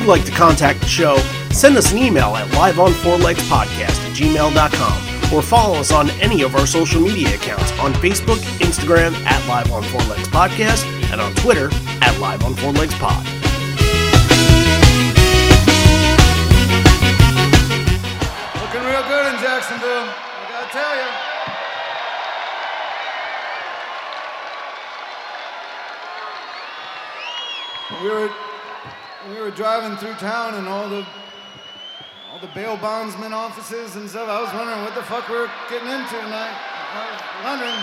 [0.00, 1.18] you'd like to contact the show,
[1.50, 6.66] send us an email at liveonfourlegspodcast at gmail.com or follow us on any of our
[6.66, 11.68] social media accounts on Facebook, Instagram at Live on Four Legs Podcast, and on Twitter
[12.00, 13.24] at Live on Four Legs Pod.
[18.60, 20.08] Looking real good in Jacksonville.
[20.08, 21.08] I gotta tell you.
[28.02, 28.49] We were
[29.30, 31.06] we were driving through town and all the
[32.32, 34.28] all the bail bondsman offices and stuff.
[34.28, 36.54] I was wondering what the fuck we were getting into tonight.
[36.92, 37.82] I was wondering.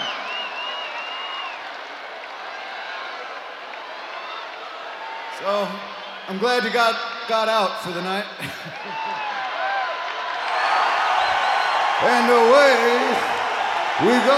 [5.40, 5.68] So
[6.28, 6.96] I'm glad you got
[7.30, 8.26] got out for the night.
[12.04, 13.38] and away
[14.02, 14.38] we go.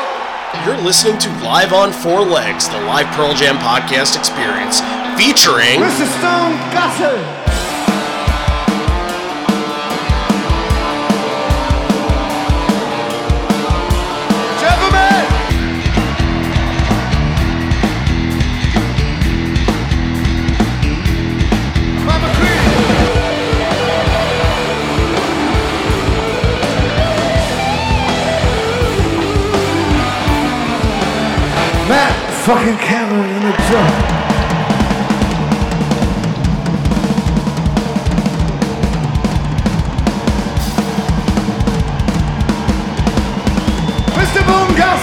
[0.65, 4.81] You're listening to Live on Four Legs, the live Pearl Jam podcast experience,
[5.19, 5.83] featuring.
[5.83, 6.55] Stone
[32.45, 34.08] fucking Cameron in the drum.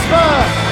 [0.09, 0.67] Gasper!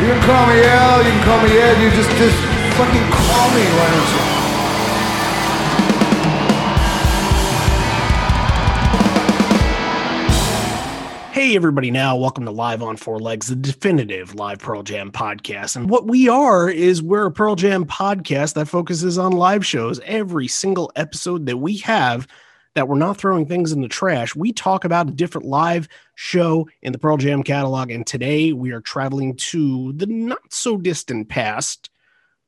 [0.00, 2.36] You can call me Al, you can call me Ed, you just, just
[2.76, 4.27] fucking call me, why don't you?
[11.48, 15.76] Hey, everybody, now welcome to Live on Four Legs, the definitive live Pearl Jam podcast.
[15.76, 19.98] And what we are is we're a Pearl Jam podcast that focuses on live shows.
[20.04, 22.28] Every single episode that we have
[22.74, 26.68] that we're not throwing things in the trash, we talk about a different live show
[26.82, 27.90] in the Pearl Jam catalog.
[27.90, 31.88] And today we are traveling to the not so distant past.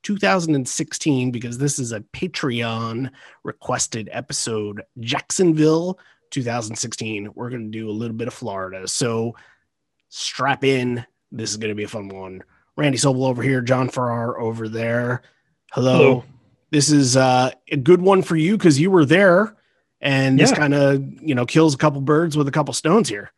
[0.02, 3.10] 2016 because this is a Patreon
[3.44, 5.98] requested episode Jacksonville
[6.30, 7.30] 2016.
[7.34, 8.86] We're going to do a little bit of Florida.
[8.88, 9.34] So
[10.08, 11.04] strap in.
[11.32, 12.42] This is going to be a fun one.
[12.76, 15.22] Randy Sobel over here, John Farrar over there.
[15.72, 15.96] Hello.
[15.96, 16.24] Hello.
[16.70, 19.54] This is uh, a good one for you because you were there,
[20.00, 20.56] and this Yeah.
[20.56, 23.32] kind of you know kills a couple birds with a couple stones here.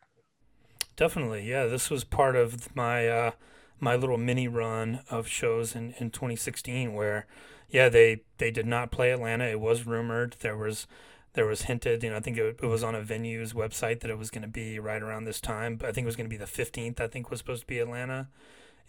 [0.95, 1.65] Definitely, yeah.
[1.65, 3.31] This was part of my uh,
[3.79, 7.25] my little mini run of shows in, in 2016, where
[7.69, 9.45] yeah, they they did not play Atlanta.
[9.45, 10.35] It was rumored.
[10.41, 10.85] There was
[11.33, 12.03] there was hinted.
[12.03, 14.41] You know, I think it, it was on a venue's website that it was going
[14.43, 15.75] to be right around this time.
[15.75, 16.99] But I think it was going to be the 15th.
[16.99, 18.27] I think was supposed to be Atlanta,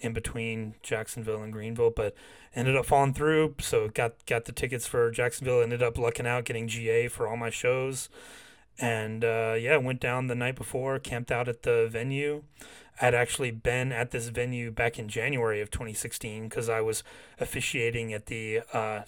[0.00, 2.14] in between Jacksonville and Greenville, but
[2.54, 3.54] ended up falling through.
[3.60, 5.62] So got got the tickets for Jacksonville.
[5.62, 8.08] Ended up lucking out, getting GA for all my shows
[8.78, 12.42] and uh, yeah, went down the night before, camped out at the venue.
[13.00, 17.02] I had actually been at this venue back in January of 2016 because I was
[17.40, 19.02] officiating at the uh,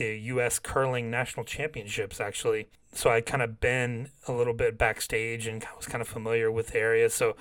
[0.00, 0.58] the U.S.
[0.58, 2.68] Curling National Championships actually.
[2.92, 6.50] So I kind of been a little bit backstage and I was kind of familiar
[6.50, 7.10] with the area.
[7.10, 7.36] So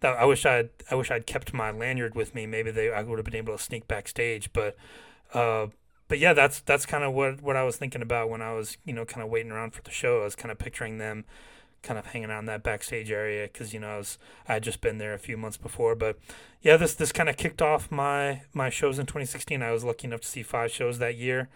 [0.00, 2.46] that, I wish I'd I wish I'd kept my lanyard with me.
[2.46, 4.76] Maybe they I would have been able to sneak backstage, but.
[5.32, 5.68] Uh,
[6.08, 8.76] but yeah, that's that's kind of what what I was thinking about when I was
[8.84, 10.22] you know kind of waiting around for the show.
[10.22, 11.24] I was kind of picturing them
[11.82, 14.18] kind of hanging out in that backstage area because you know I was
[14.48, 15.94] I had just been there a few months before.
[15.94, 16.18] But
[16.62, 19.62] yeah, this this kind of kicked off my my shows in 2016.
[19.62, 21.48] I was lucky enough to see five shows that year,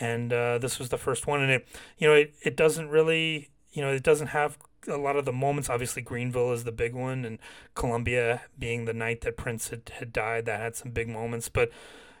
[0.00, 1.40] and uh, this was the first one.
[1.42, 5.16] And it you know it, it doesn't really you know it doesn't have a lot
[5.16, 5.68] of the moments.
[5.68, 7.38] Obviously, Greenville is the big one, and
[7.74, 11.48] Columbia being the night that Prince had, had died, that had some big moments.
[11.48, 11.70] But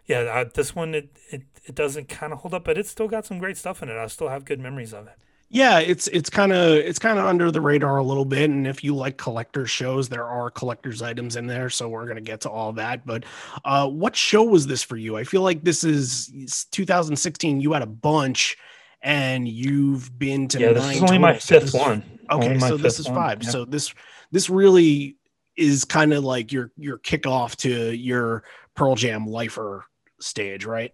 [0.06, 3.08] yeah, uh, this one it, it it doesn't kind of hold up, but it's still
[3.08, 3.96] got some great stuff in it.
[3.96, 5.14] I still have good memories of it.
[5.50, 8.66] Yeah, it's it's kind of it's kind of under the radar a little bit, and
[8.66, 12.42] if you like collector shows, there are collector's items in there, so we're gonna get
[12.42, 13.06] to all that.
[13.06, 13.24] But
[13.64, 15.16] uh, what show was this for you?
[15.16, 17.62] I feel like this is 2016.
[17.62, 18.58] You had a bunch,
[19.00, 22.02] and you've been to Yeah, this is only my total, fifth one.
[22.30, 23.42] Okay, Only so this is one, five.
[23.42, 23.48] yeah.
[23.48, 23.94] So this
[24.30, 25.16] this really
[25.56, 28.44] is kind of like your your kickoff to your
[28.74, 29.86] Pearl Jam lifer
[30.20, 30.92] stage, right?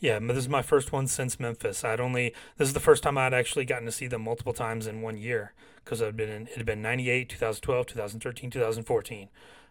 [0.00, 1.84] Yeah, this is my first one since Memphis.
[1.84, 4.86] I'd only this is the first time I'd actually gotten to see them multiple times
[4.86, 5.52] in one year
[5.84, 9.28] because I'd been in, it had been 98, 2012, 2013, 2014,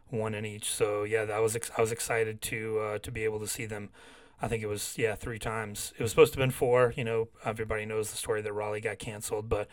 [0.09, 0.71] one in each.
[0.71, 3.89] So yeah, that was I was excited to uh, to be able to see them.
[4.41, 5.93] I think it was yeah three times.
[5.97, 6.93] It was supposed to have been four.
[6.95, 9.67] You know, everybody knows the story that Raleigh got canceled, but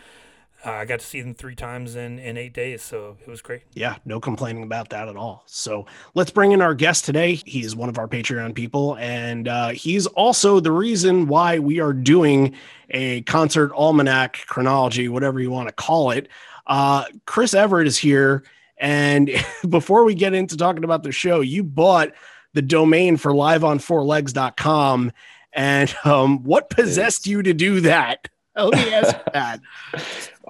[0.65, 2.83] uh, I got to see them three times in, in eight days.
[2.83, 3.63] So it was great.
[3.75, 5.43] Yeah, no complaining about that at all.
[5.47, 7.35] So let's bring in our guest today.
[7.47, 11.81] He is one of our Patreon people, and uh, he's also the reason why we
[11.81, 12.55] are doing
[12.91, 16.29] a concert almanac chronology, whatever you want to call it.
[16.67, 18.45] Uh, Chris Everett is here.
[18.79, 19.31] And
[19.69, 22.13] before we get into talking about the show, you bought
[22.55, 25.13] the domain for liveon4legs.com.
[25.53, 28.29] And um, what possessed you to do that?
[28.57, 29.61] Let me ask that.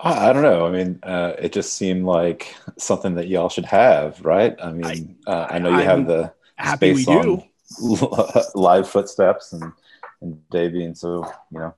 [0.03, 0.67] I don't know.
[0.67, 4.57] I mean, uh, it just seemed like something that y'all should have, right?
[4.63, 7.43] I mean, I, uh, I know you I'm have the happy we do.
[8.55, 9.73] live footsteps and
[10.21, 11.75] and Dave being so you know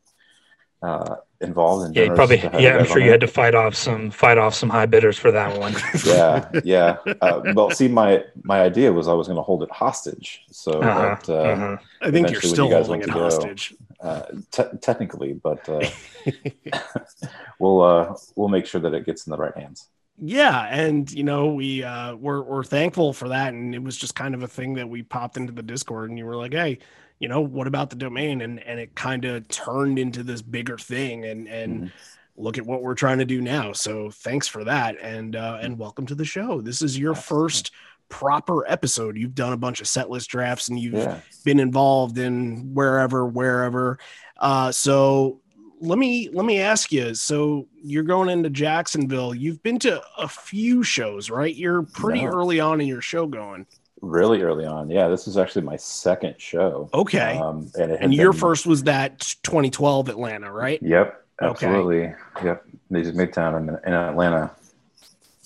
[0.83, 1.95] uh, involved in.
[1.95, 2.39] Yeah, probably.
[2.39, 5.31] Yeah, I'm sure you had to fight off some fight off some high bidders for
[5.31, 5.75] that one.
[6.05, 6.97] yeah, yeah.
[7.21, 10.43] Uh, well, see, my my idea was I was going to hold it hostage.
[10.51, 11.77] So uh-huh, that, uh, uh-huh.
[12.03, 13.75] I think you're still you holding it go, hostage.
[14.03, 15.89] Uh, te- technically, but uh,
[17.61, 19.89] we'll uh, we'll make sure that it gets in the right hands.
[20.19, 24.17] Yeah, and you know we uh, we're we're thankful for that, and it was just
[24.17, 26.79] kind of a thing that we popped into the Discord, and you were like, "Hey,
[27.21, 30.79] you know, what about the domain?" And and it kind of turned into this bigger
[30.79, 31.75] thing, and and.
[31.75, 31.97] Mm-hmm
[32.35, 33.73] look at what we're trying to do now.
[33.73, 36.63] So thanks for that, and uh, and welcome to the show.
[36.63, 37.73] This is your first
[38.13, 39.17] proper episode.
[39.17, 41.19] You've done a bunch of set list drafts, and you've yeah.
[41.45, 43.99] been involved in wherever, wherever.
[44.39, 45.41] Uh, so
[45.81, 47.15] let me let me ask you.
[47.15, 49.35] So you're going into Jacksonville.
[49.35, 51.55] You've been to a few shows, right?
[51.55, 52.33] You're pretty no.
[52.33, 53.67] early on in your show going.
[54.03, 55.09] Really early on, yeah.
[55.09, 56.91] This is actually my second show.
[56.93, 60.83] Okay, um, and, and your first was that 2012 Atlanta, right?
[60.83, 62.09] Yep, absolutely.
[62.37, 62.47] Okay.
[62.47, 64.51] Yep, they just Midtown in, in Atlanta.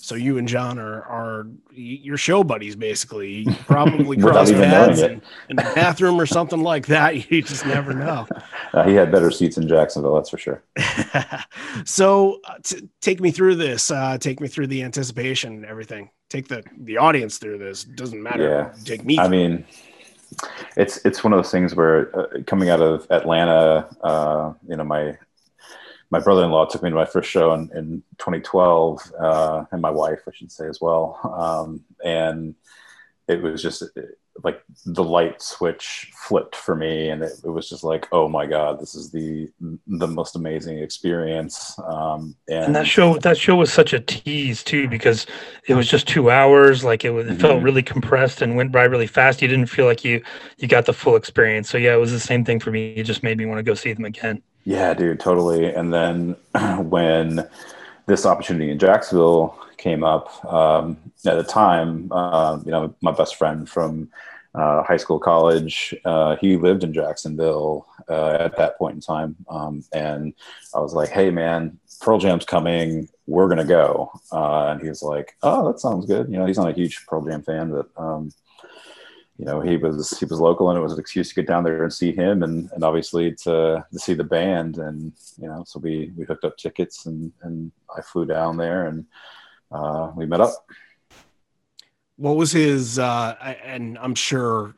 [0.06, 3.38] So you and John are are your show buddies basically.
[3.38, 7.28] You probably cross paths in, in, the bathroom or something like that.
[7.30, 8.28] You just never know.
[8.72, 10.62] Uh, he had better seats in Jacksonville, that's for sure.
[11.86, 13.90] so uh, t- take me through this.
[13.90, 16.10] Uh, take me through the anticipation and everything.
[16.28, 17.84] Take the the audience through this.
[17.84, 18.46] Doesn't matter.
[18.46, 18.84] Yeah.
[18.84, 19.18] Take me.
[19.18, 19.64] I mean,
[20.76, 24.84] it's it's one of those things where uh, coming out of Atlanta, uh, you know,
[24.84, 25.16] my
[26.10, 30.20] my brother-in-law took me to my first show in, in 2012 uh, and my wife
[30.28, 31.18] i should say as well.
[31.36, 32.54] Um, and
[33.28, 33.82] it was just
[34.44, 38.44] like the light switch flipped for me and it, it, was just like oh my
[38.44, 39.50] god this is the
[39.86, 41.78] the most amazing experience.
[41.78, 45.26] Um, and, and, that show that show was such a tease too because
[45.66, 47.40] it was just two hours like it, was, it mm-hmm.
[47.40, 49.42] felt really compressed and went by really fast.
[49.42, 50.22] You didn't feel like you
[50.58, 51.68] you got the full experience.
[51.68, 52.92] So yeah it was the same thing for me.
[52.92, 55.72] It just made me want to go see them again yeah, dude, totally.
[55.72, 56.36] And then
[56.88, 57.48] when
[58.06, 63.36] this opportunity in Jacksonville came up, um, at the time, uh, you know, my best
[63.36, 64.10] friend from
[64.56, 69.36] uh, high school, college, uh, he lived in Jacksonville uh, at that point in time.
[69.48, 70.34] Um, and
[70.74, 73.08] I was like, hey, man, Pearl Jam's coming.
[73.28, 74.10] We're to go.
[74.32, 76.28] Uh, and he was like, oh, that sounds good.
[76.28, 78.32] You know, he's not a huge Pearl Jam fan, but um,
[79.38, 81.62] you know he was he was local and it was an excuse to get down
[81.62, 85.62] there and see him and and obviously to to see the band and you know
[85.66, 89.04] so we we hooked up tickets and and I flew down there and
[89.70, 90.52] uh, we met up.
[92.16, 93.34] What was his uh,
[93.64, 94.74] and I'm sure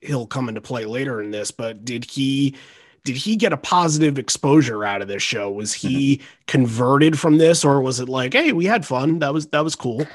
[0.00, 2.56] he'll come into play later in this, but did he
[3.04, 5.50] did he get a positive exposure out of this show?
[5.50, 9.20] Was he converted from this or was it like, hey, we had fun.
[9.20, 10.06] That was that was cool.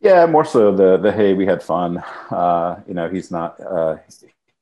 [0.00, 1.98] Yeah, more so the the hey, we had fun.
[2.30, 3.96] Uh, you know, he's not uh,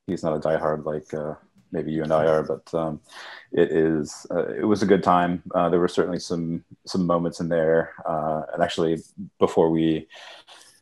[0.07, 1.35] he's not a diehard like uh,
[1.71, 2.99] maybe you and I are, but um,
[3.51, 5.41] it is uh, it was a good time.
[5.55, 8.97] Uh, there were certainly some some moments in there, uh, and actually
[9.39, 10.07] before we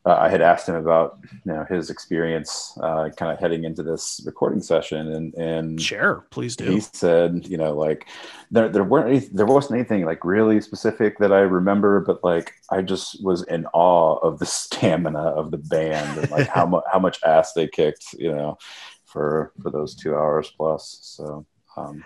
[0.07, 3.83] uh, I had asked him about you know his experience uh, kind of heading into
[3.83, 6.71] this recording session, and and share, please do.
[6.71, 8.07] He said, you know, like
[8.49, 12.53] there there weren't any, there wasn't anything like really specific that I remember, but like
[12.71, 16.83] I just was in awe of the stamina of the band and like how much
[16.89, 18.57] how much ass they kicked, you know,
[19.03, 20.99] for for those two hours plus.
[21.01, 21.45] So.
[21.75, 22.03] Um,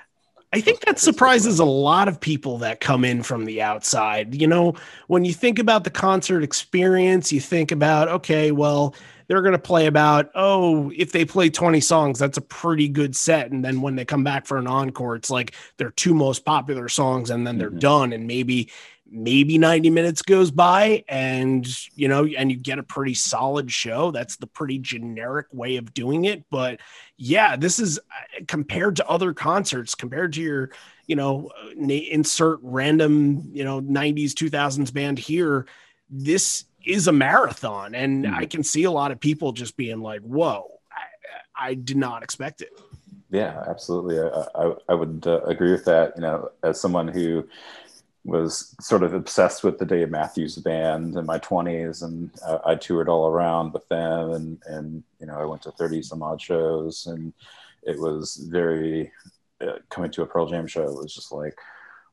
[0.53, 4.35] I think that surprises a lot of people that come in from the outside.
[4.35, 4.75] You know,
[5.07, 8.93] when you think about the concert experience, you think about, okay, well,
[9.27, 13.15] they're going to play about, oh, if they play 20 songs, that's a pretty good
[13.15, 13.49] set.
[13.49, 16.89] And then when they come back for an encore, it's like their two most popular
[16.89, 17.79] songs and then they're mm-hmm.
[17.79, 18.11] done.
[18.11, 18.69] And maybe
[19.11, 24.09] maybe 90 minutes goes by and you know and you get a pretty solid show.
[24.11, 26.45] That's the pretty generic way of doing it.
[26.49, 26.79] But
[27.17, 30.71] yeah this is uh, compared to other concerts compared to your
[31.07, 35.67] you know insert random you know 90s 2000s band here
[36.09, 37.93] this is a marathon.
[37.93, 38.33] And mm.
[38.33, 40.79] i can see a lot of people just being like whoa
[41.55, 42.71] i, I did not expect it.
[43.29, 44.19] Yeah absolutely.
[44.19, 47.47] I, I, I would uh, agree with that you know as someone who
[48.23, 52.75] was sort of obsessed with the Dave Matthews Band in my 20s, and uh, I
[52.75, 56.39] toured all around with them, and and you know I went to 30 some odd
[56.39, 57.33] shows, and
[57.83, 59.11] it was very
[59.61, 60.83] uh, coming to a Pearl Jam show.
[60.83, 61.57] It was just like,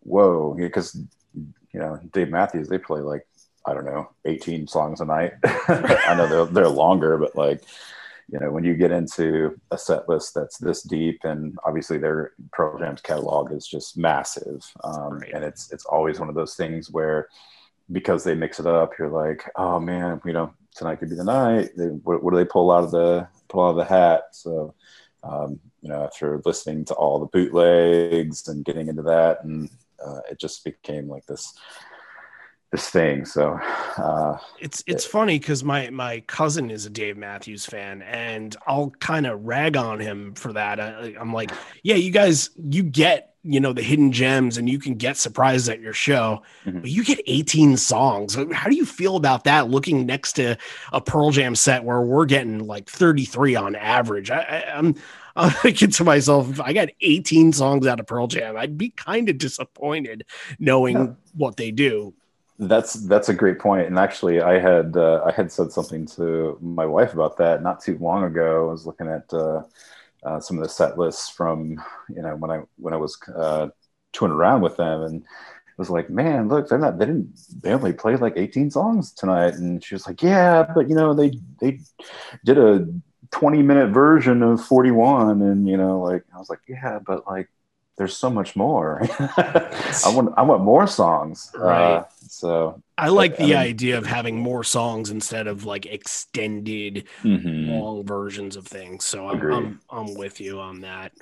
[0.00, 0.95] whoa, because
[1.35, 3.27] you know Dave Matthews they play like
[3.67, 5.35] I don't know 18 songs a night.
[5.45, 7.62] I know they're they're longer, but like
[8.31, 12.33] you know when you get into a set list that's this deep and obviously their
[12.79, 15.33] Jam's catalog is just massive um, right.
[15.33, 17.29] and it's it's always one of those things where
[17.91, 21.25] because they mix it up you're like oh man you know tonight could be the
[21.25, 24.25] night they, what, what, do they pull out of the pull out of the hat
[24.33, 24.75] so
[25.23, 29.71] um, you know after listening to all the bootlegs and getting into that and
[30.05, 31.55] uh, it just became like this
[32.71, 33.25] this thing.
[33.25, 33.59] So
[33.97, 38.55] uh, it's it's it, funny because my my cousin is a Dave Matthews fan, and
[38.67, 40.79] I'll kind of rag on him for that.
[40.79, 41.51] I, I'm like,
[41.83, 45.69] yeah, you guys, you get you know the hidden gems, and you can get surprises
[45.71, 46.81] at your show, mm-hmm.
[46.81, 48.37] but you get 18 songs.
[48.53, 49.71] How do you feel about that?
[49.71, 50.57] Looking next to
[50.93, 54.31] a Pearl Jam set where we're getting like 33 on average.
[54.31, 54.95] I, I, I'm
[55.37, 58.91] I'm thinking to myself, if I got 18 songs out of Pearl Jam, I'd be
[58.91, 60.25] kind of disappointed
[60.59, 61.13] knowing yeah.
[61.33, 62.13] what they do.
[62.61, 63.87] That's that's a great point.
[63.87, 67.81] And actually, I had uh, I had said something to my wife about that not
[67.81, 68.69] too long ago.
[68.69, 69.62] I was looking at uh,
[70.25, 73.69] uh, some of the set lists from you know when I when I was uh,
[74.12, 77.73] touring around with them, and it was like, man, look, they're not they didn't they
[77.73, 79.55] only played like 18 songs tonight.
[79.55, 81.81] And she was like, yeah, but you know they they
[82.45, 82.87] did a
[83.31, 87.49] 20 minute version of 41, and you know like I was like, yeah, but like
[87.99, 89.02] there's so much more.
[89.19, 91.50] I want I want more songs.
[91.55, 91.95] Uh, right.
[91.97, 95.85] Uh, so I like the I mean, idea of having more songs instead of like
[95.85, 97.71] extended mm-hmm.
[97.71, 99.05] long versions of things.
[99.05, 101.12] So I'm, I'm, I'm with you on that.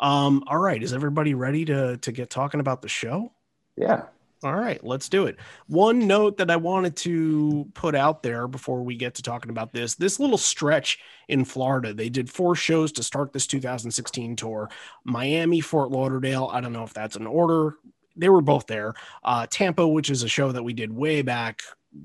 [0.00, 3.32] Um, all right, is everybody ready to to get talking about the show?
[3.76, 4.04] Yeah.
[4.44, 5.36] All right, let's do it.
[5.68, 9.72] One note that I wanted to put out there before we get to talking about
[9.72, 14.68] this this little stretch in Florida, they did four shows to start this 2016 tour
[15.04, 16.50] Miami, Fort Lauderdale.
[16.52, 17.76] I don't know if that's an order.
[18.16, 18.94] They were both there.
[19.22, 21.60] Uh, Tampa, which is a show that we did way back,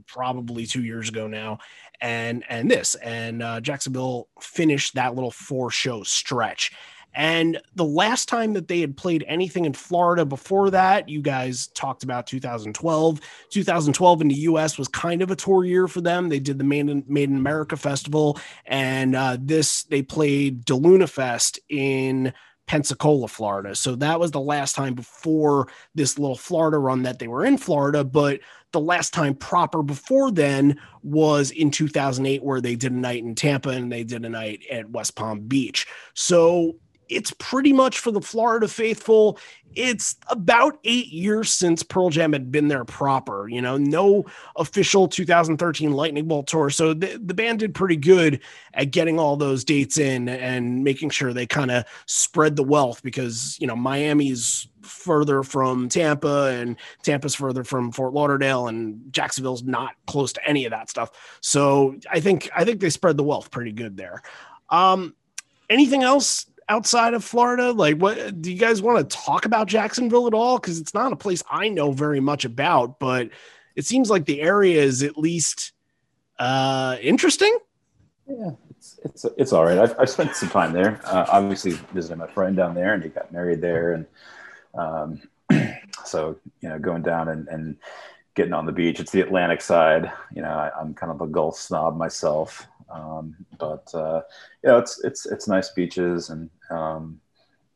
[0.06, 1.58] probably two years ago now,
[2.02, 6.72] and and this and uh, Jacksonville finished that little four show stretch.
[7.18, 11.66] And the last time that they had played anything in Florida before that, you guys
[11.70, 13.20] talked about 2012.
[13.50, 16.30] 2012 in the US was kind of a tour year for them.
[16.30, 21.10] They did the Made in, Made in America Festival, and uh, this they played DeLuna
[21.10, 22.34] Fest in
[22.68, 23.74] Pensacola, Florida.
[23.74, 27.58] So that was the last time before this little Florida run that they were in
[27.58, 28.04] Florida.
[28.04, 28.42] But
[28.74, 33.34] the last time proper before then was in 2008, where they did a night in
[33.34, 35.88] Tampa and they did a night at West Palm Beach.
[36.14, 36.76] So
[37.10, 39.40] it's pretty much for the Florida faithful.
[39.76, 45.08] It's about eight years since Pearl Jam had been there proper, you know, no official
[45.08, 46.70] 2013 Lightning Bolt tour.
[46.70, 48.42] So the, the band did pretty good
[48.74, 53.04] at getting all those dates in and making sure they kind of spread the wealth
[53.04, 59.64] because, you know, Miami's further from Tampa and Tampa's further from Fort Lauderdale and Jacksonville's
[59.64, 61.12] not close to any of that stuff.
[61.42, 64.24] So I think, I think they spread the wealth pretty good there.
[64.70, 65.14] Um,
[65.70, 67.72] anything else outside of Florida?
[67.72, 70.60] Like, what do you guys want to talk about Jacksonville at all?
[70.60, 73.30] Because it's not a place I know very much about, but
[73.76, 75.74] it seems like the area is at least
[76.40, 77.58] uh, interesting.
[78.28, 79.78] Yeah, it's it's it's all right.
[79.78, 81.00] I've, I've spent some time there.
[81.06, 84.06] Uh, obviously, visiting my friend down there, and he got married there, and
[84.74, 85.22] um,
[86.06, 87.78] so you know, going down and and
[88.36, 89.00] getting on the beach.
[89.00, 90.12] It's the Atlantic side.
[90.34, 92.68] You know, I, am kind of a Gulf snob myself.
[92.92, 94.22] Um, but uh,
[94.64, 97.20] yeah, it's it's it's nice beaches and um,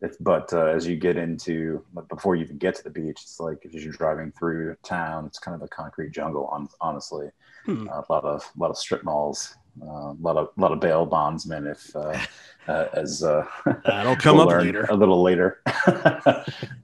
[0.02, 3.40] it's but uh, as you get into before you even get to the beach, it's
[3.40, 6.48] like if you're driving through town, it's kind of a concrete jungle.
[6.48, 7.30] On honestly,
[7.66, 7.88] hmm.
[7.88, 10.72] uh, a lot of a lot of strip malls, uh, a lot of a lot
[10.72, 11.68] of bail bondsmen.
[11.68, 12.18] If uh,
[12.68, 13.46] uh, as uh,
[13.86, 15.62] that'll come we'll up later, a little later.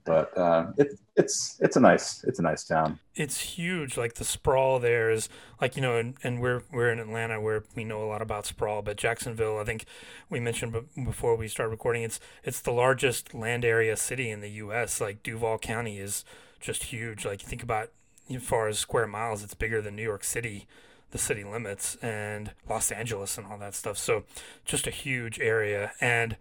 [0.04, 2.98] but uh, it, it's it's a nice it's a nice town.
[3.14, 3.96] It's huge.
[3.96, 5.28] Like the sprawl there is
[5.60, 8.46] like you know, and, and we're we're in Atlanta where we know a lot about
[8.46, 9.84] sprawl, but Jacksonville, I think
[10.30, 14.50] we mentioned before we start recording, it's it's the largest land area city in the
[14.50, 15.00] U.S.
[15.00, 16.24] Like Duval County is
[16.60, 17.24] just huge.
[17.24, 17.90] Like you think about
[18.34, 20.66] as far as square miles, it's bigger than New York City
[21.10, 23.96] the city limits and Los Angeles and all that stuff.
[23.98, 24.24] So
[24.64, 25.92] just a huge area.
[26.00, 26.36] And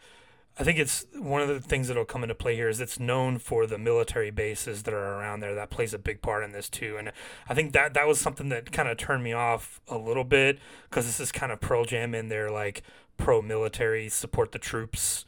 [0.59, 3.38] I think it's one of the things that'll come into play here is it's known
[3.38, 5.53] for the military bases that are around there.
[5.53, 6.97] That plays a big part in this too.
[6.97, 7.12] And
[7.47, 10.57] I think that that was something that kind of turned me off a little bit
[10.89, 12.81] because this is kind of Pearl Jam in their like
[13.17, 15.25] pro military support the troops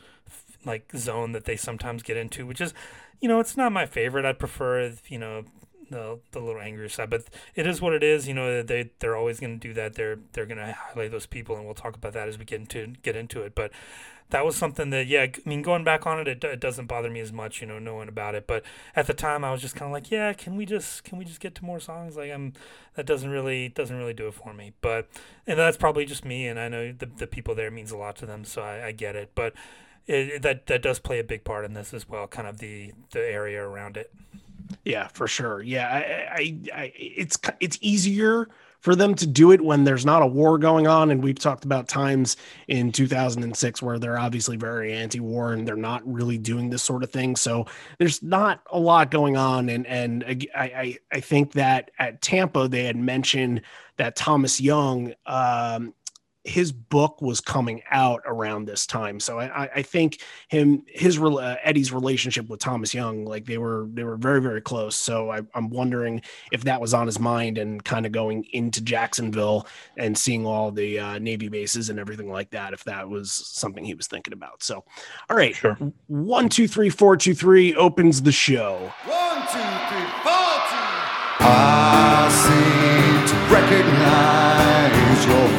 [0.66, 2.74] like zone that they sometimes get into, which is,
[3.22, 4.26] you know, it's not my favorite.
[4.26, 5.46] I'd prefer, you know,
[5.90, 7.10] the the little angrier side.
[7.10, 8.28] But it is what it is.
[8.28, 9.96] You know, they they're always going to do that.
[9.96, 12.62] They're they're going to highlight those people, and we'll talk about that as we get
[12.62, 13.56] into get into it.
[13.56, 13.72] But
[14.30, 17.10] that was something that yeah, I mean, going back on it, it, it doesn't bother
[17.10, 17.62] me as much.
[17.62, 18.46] You know, knowing about it.
[18.48, 18.64] But
[18.96, 21.26] at the time, I was just kind of like, yeah, can we just can we
[21.26, 22.16] just get to more songs?
[22.16, 22.54] Like I'm
[22.96, 24.74] that doesn't really doesn't really do it for me.
[24.82, 25.08] But
[25.48, 28.16] and that's probably just me, and I know the the people there means a lot
[28.18, 29.32] to them, so I, I get it.
[29.34, 29.54] But
[30.06, 32.94] it, that that does play a big part in this as well, kind of the
[33.12, 34.12] the area around it.
[34.84, 35.62] Yeah, for sure.
[35.62, 38.50] Yeah, I, I, I, it's it's easier
[38.80, 41.66] for them to do it when there's not a war going on, and we've talked
[41.66, 42.38] about times
[42.70, 47.12] in 2006 where they're obviously very anti-war and they're not really doing this sort of
[47.12, 47.36] thing.
[47.36, 47.66] So
[47.98, 52.68] there's not a lot going on, and and I I, I think that at Tampa
[52.68, 53.62] they had mentioned
[53.98, 55.94] that Thomas Young um,
[56.44, 61.56] his book was coming out around this time, so I, I think him his uh,
[61.64, 64.96] Eddie's relationship with Thomas Young, like they were they were very very close.
[64.96, 68.82] So I, I'm wondering if that was on his mind and kind of going into
[68.82, 69.68] Jacksonville
[69.98, 73.84] and seeing all the uh, Navy bases and everything like that, if that was something
[73.84, 74.64] he was thinking about.
[74.64, 74.86] So,
[75.30, 75.78] all right, sure.
[76.08, 78.94] One two three four two three opens the show.
[79.06, 80.86] One two three four two.
[81.42, 85.59] I seem to recognize your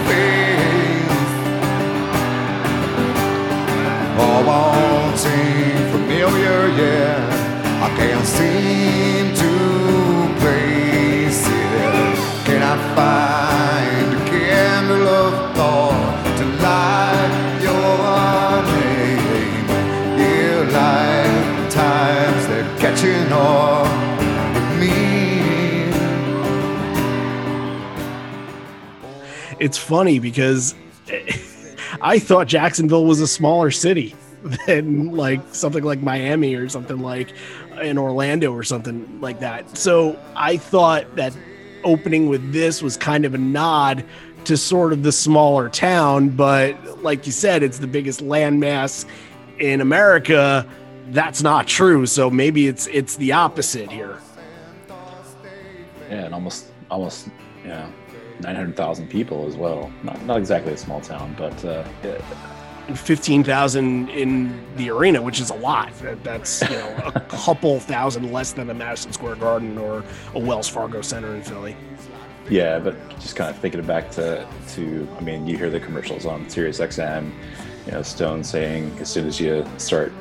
[29.61, 30.75] It's funny because.
[32.03, 34.15] I thought Jacksonville was a smaller city
[34.67, 37.33] than like something like Miami or something like
[37.83, 39.77] in Orlando or something like that.
[39.77, 41.37] So I thought that
[41.85, 44.05] opening with this was kind of a nod
[44.45, 49.05] to sort of the smaller town, but like you said, it's the biggest landmass
[49.59, 50.67] in America.
[51.09, 52.07] That's not true.
[52.07, 54.19] So maybe it's it's the opposite here.
[56.09, 57.29] Yeah, and almost almost
[57.65, 57.91] yeah
[58.43, 59.91] 900,000 people as well.
[60.03, 61.85] Not, not exactly a small town, but uh,
[62.95, 65.93] 15,000 in the arena, which is a lot.
[66.23, 70.69] That's you know a couple thousand less than a Madison Square Garden or a Wells
[70.69, 71.77] Fargo Center in Philly.
[72.49, 76.27] Yeah, but just kind of thinking back to to I mean, you hear the commercials
[76.27, 77.31] on Sirius XM,
[77.87, 80.13] you know, Stone saying as soon as you start,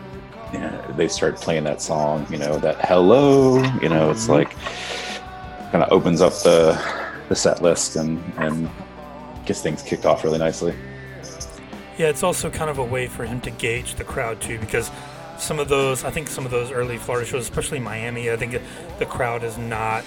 [0.53, 4.33] you know, they start playing that song, you know, that hello, you know, it's mm-hmm.
[4.33, 4.55] like
[5.71, 6.73] kind of opens up the
[7.29, 8.69] the set list and and
[9.45, 10.75] gets things kicked off really nicely.
[11.97, 14.91] Yeah, it's also kind of a way for him to gauge the crowd too, because
[15.37, 18.57] some of those, I think some of those early Florida shows, especially Miami, I think
[18.99, 20.03] the crowd is not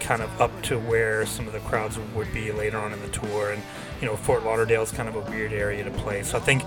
[0.00, 3.08] kind of up to where some of the crowds would be later on in the
[3.08, 3.62] tour, and
[4.00, 6.62] you know Fort Lauderdale is kind of a weird area to play, so I think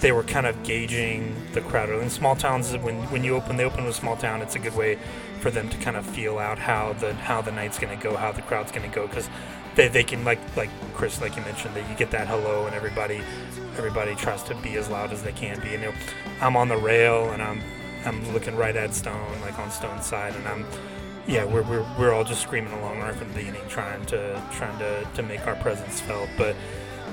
[0.00, 1.90] they were kind of gauging the crowd.
[1.90, 4.42] In small towns, when when you open, they open a small town.
[4.42, 4.98] It's a good way
[5.40, 8.16] for them to kind of feel out how the how the night's going to go,
[8.16, 9.28] how the crowd's going to go, because
[9.74, 12.74] they, they can like like Chris, like you mentioned, that you get that hello and
[12.74, 13.20] everybody
[13.76, 15.74] everybody tries to be as loud as they can be.
[15.74, 15.94] And you know,
[16.40, 17.60] I'm on the rail and I'm
[18.04, 20.64] I'm looking right at Stone, like on Stone's side, and I'm
[21.28, 24.78] yeah, we're, we're, we're all just screaming along right from the beginning, trying to trying
[24.78, 26.28] to, to make our presence felt.
[26.38, 26.56] But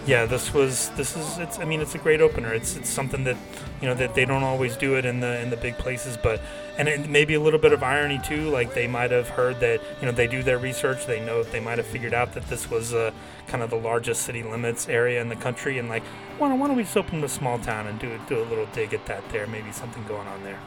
[0.05, 2.53] yeah, this was this is it's I mean it's a great opener.
[2.53, 3.37] It's it's something that
[3.81, 6.41] you know that they don't always do it in the in the big places, but
[6.77, 8.49] and it may be a little bit of irony too.
[8.49, 11.59] Like they might have heard that you know they do their research, they know they
[11.59, 13.11] might have figured out that this was uh,
[13.47, 16.03] kind of the largest city limits area in the country, and like
[16.37, 18.67] why don't, why don't we just open a small town and do do a little
[18.73, 19.47] dig at that there?
[19.47, 20.59] Maybe something going on there.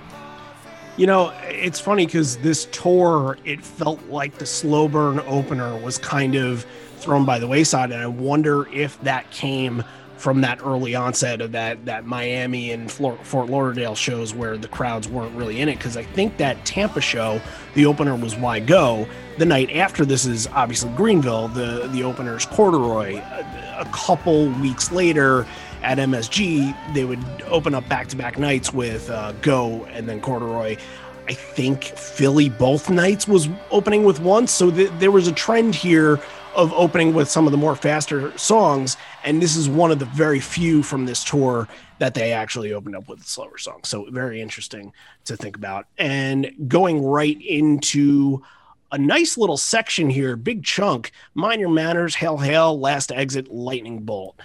[0.97, 5.97] You know, it's funny because this tour, it felt like the slow burn opener was
[5.97, 6.67] kind of
[6.99, 7.91] thrown by the wayside.
[7.93, 9.85] And I wonder if that came
[10.19, 15.09] from that early onset of that that Miami and Fort Lauderdale shows where the crowds
[15.09, 17.41] weren't really in it because I think that Tampa show
[17.75, 19.07] the opener was Why Go
[19.39, 24.91] the night after this is obviously Greenville the the opener's Corduroy a, a couple weeks
[24.91, 25.47] later
[25.83, 30.21] at MSG they would open up back to back nights with uh, Go and then
[30.21, 30.77] Corduroy
[31.29, 35.77] I think Philly both nights was opening with once so th- there was a trend
[35.77, 36.19] here
[36.59, 38.97] of opening with some of the more faster songs.
[39.25, 41.69] And this is one of the very few from this tour
[42.01, 43.89] that they actually opened up with slower songs.
[43.89, 44.93] So very interesting
[45.27, 45.87] to think about.
[45.99, 48.43] And going right into
[48.91, 54.01] a nice little section here, big chunk, Mind Your Manners, Hail Hail, Last Exit, Lightning
[54.01, 54.41] Bolt.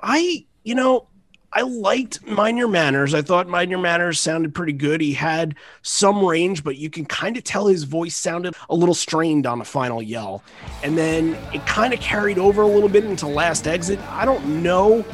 [0.00, 1.06] I, you know,
[1.54, 3.12] I liked Mind Your Manners.
[3.12, 5.02] I thought Mind Your Manners sounded pretty good.
[5.02, 8.94] He had some range, but you can kind of tell his voice sounded a little
[8.94, 10.42] strained on the final yell.
[10.82, 14.00] And then it kind of carried over a little bit into Last Exit.
[14.08, 15.04] I don't know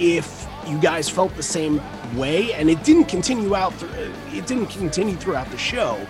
[0.00, 1.80] if you guys felt the same
[2.16, 3.78] way, and it didn't continue out.
[3.78, 6.04] Th- it didn't continue throughout the show,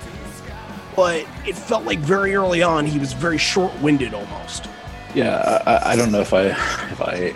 [0.96, 4.68] but it felt like very early on he was very short-winded almost.
[5.14, 7.34] Yeah, I, I don't know if I if I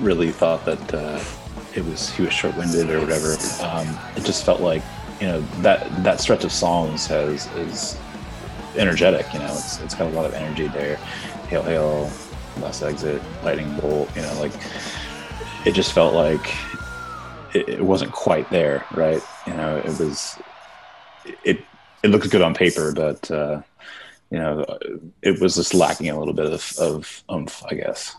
[0.00, 1.22] really thought that uh,
[1.74, 3.36] it was he was short-winded or whatever.
[3.62, 4.82] Um, it just felt like
[5.20, 7.96] you know that that stretch of songs has is
[8.76, 9.32] energetic.
[9.32, 10.96] You know, it's it's got a lot of energy there.
[11.48, 12.10] Hail, hail,
[12.60, 14.14] last exit, lightning bolt.
[14.16, 14.52] You know, like
[15.64, 16.54] it just felt like
[17.54, 19.22] it, it wasn't quite there, right?
[19.46, 20.38] You know, it was
[21.44, 21.60] it
[22.02, 23.62] it looked good on paper, but uh,
[24.30, 24.64] you know,
[25.22, 28.16] it was just lacking a little bit of, of I guess.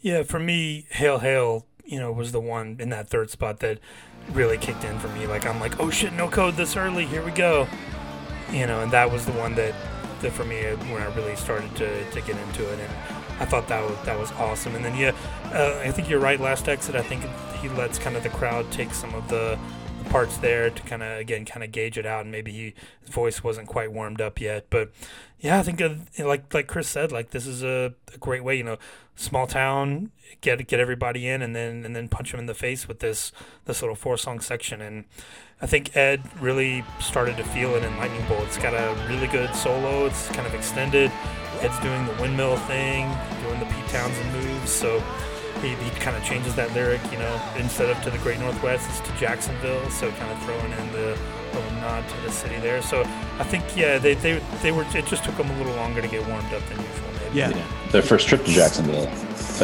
[0.00, 3.78] Yeah, for me, Hail Hail, you know, was the one in that third spot that
[4.32, 5.26] really kicked in for me.
[5.26, 7.06] Like I'm like, oh shit, no code this early.
[7.06, 7.66] Here we go.
[8.52, 9.74] You know, and that was the one that,
[10.20, 12.92] that for me when I really started to, to get into it, and
[13.40, 14.74] I thought that was that was awesome.
[14.74, 15.12] And then yeah,
[15.46, 16.38] uh, I think you're right.
[16.38, 17.24] Last exit, I think
[17.60, 19.58] he lets kind of the crowd take some of the
[20.10, 23.10] parts there to kind of again kind of gauge it out and maybe he, his
[23.10, 24.90] voice wasn't quite warmed up yet but
[25.40, 28.56] yeah i think uh, like like chris said like this is a, a, great way
[28.56, 28.76] you know
[29.14, 32.86] small town get get everybody in and then and then punch them in the face
[32.86, 33.32] with this
[33.64, 34.80] this little four song section.
[34.80, 35.04] And
[35.60, 38.44] i think ed really started to feel it in lightning bolt.
[38.44, 40.06] It's got a really good solo.
[40.06, 41.10] It's kind of extended.
[41.60, 43.10] Ed's doing the windmill thing
[43.42, 44.70] doing the pete townshend moves.
[44.70, 45.02] So
[45.60, 48.88] he, he kind of changes that lyric, you know, instead of to the Great Northwest,
[48.88, 49.88] it's to Jacksonville.
[49.90, 51.18] So kind of throwing in the
[51.54, 52.82] little nod to the city there.
[52.82, 53.02] So
[53.38, 54.84] I think yeah, they they, they were.
[54.94, 57.08] It just took them a little longer to get warmed up than usual.
[57.24, 57.38] Maybe.
[57.38, 57.50] Yeah.
[57.50, 57.66] yeah.
[57.90, 59.06] their first trip to Jacksonville,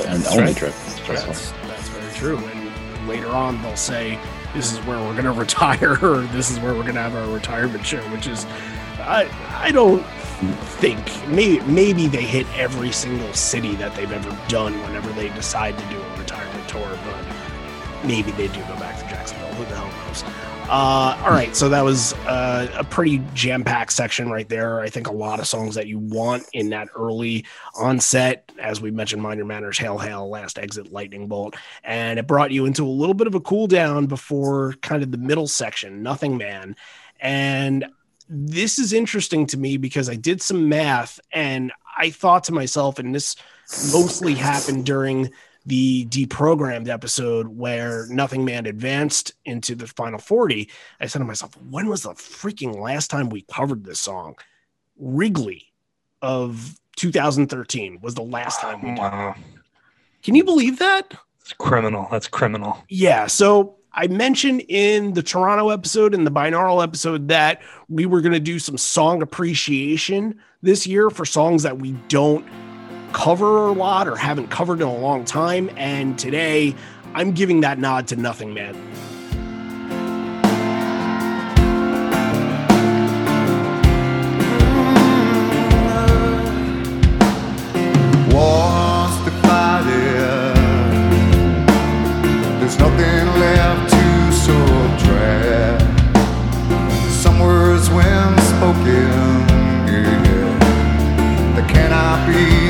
[0.06, 0.56] and only right.
[0.56, 0.74] trip.
[1.06, 2.38] That's, that's very true.
[2.38, 4.18] And later on, they'll say
[4.54, 7.14] this is where we're going to retire, or this is where we're going to have
[7.14, 8.46] our retirement show, which is
[9.06, 9.28] I
[9.62, 10.04] I don't
[10.78, 15.78] think maybe maybe they hit every single city that they've ever done whenever they decide
[15.78, 19.52] to do a retirement tour, but maybe they do go back to Jacksonville.
[19.54, 20.24] Who the hell knows?
[20.66, 24.80] Uh, all right, so that was uh, a pretty jam-packed section right there.
[24.80, 27.44] I think a lot of songs that you want in that early
[27.78, 32.26] onset, as we mentioned, Mind Your Manners, Hail Hail, Last Exit, Lightning Bolt, and it
[32.26, 35.46] brought you into a little bit of a cool down before kind of the middle
[35.46, 36.76] section, Nothing Man,
[37.20, 37.84] and
[38.28, 42.98] this is interesting to me because I did some math and I thought to myself,
[42.98, 43.36] and this
[43.92, 45.30] mostly happened during
[45.66, 50.68] the deprogrammed episode where Nothing Man advanced into the final 40.
[51.00, 54.36] I said to myself, when was the freaking last time we covered this song?
[54.98, 55.72] Wrigley
[56.20, 58.98] of 2013 was the last time we did.
[58.98, 59.34] Wow.
[60.22, 61.14] Can you believe that?
[61.40, 62.08] It's criminal.
[62.10, 62.82] That's criminal.
[62.88, 63.26] Yeah.
[63.26, 68.32] So I mentioned in the Toronto episode and the binaural episode that we were going
[68.32, 72.44] to do some song appreciation this year for songs that we don't
[73.12, 75.70] cover a lot or haven't covered in a long time.
[75.76, 76.74] And today
[77.14, 78.74] I'm giving that nod to Nothing Man.
[98.84, 99.88] again.
[99.88, 101.54] Yeah.
[101.54, 102.63] There cannot be.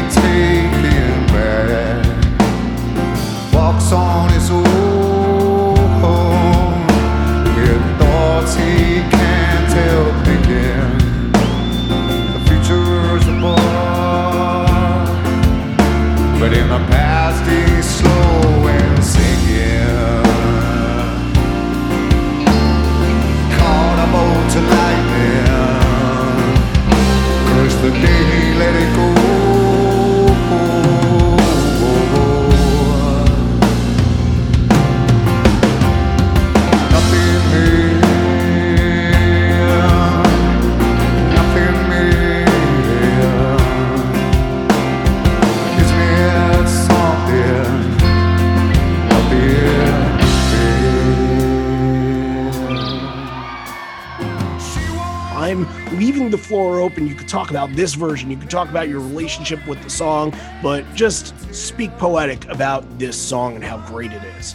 [57.29, 58.31] Talk about this version.
[58.31, 63.17] You could talk about your relationship with the song, but just speak poetic about this
[63.17, 64.55] song and how great it is.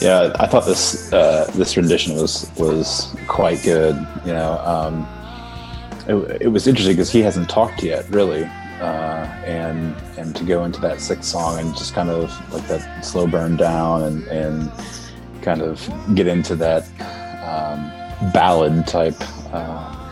[0.00, 3.94] Yeah, I thought this uh, this rendition was was quite good.
[4.26, 5.06] You know, um,
[6.08, 8.44] it, it was interesting because he hasn't talked yet, really.
[8.80, 13.04] uh, and and to go into that sixth song and just kind of like that
[13.04, 14.72] slow burn down and and
[15.42, 16.82] kind of get into that
[17.44, 19.16] um, ballad type
[19.52, 20.03] uh,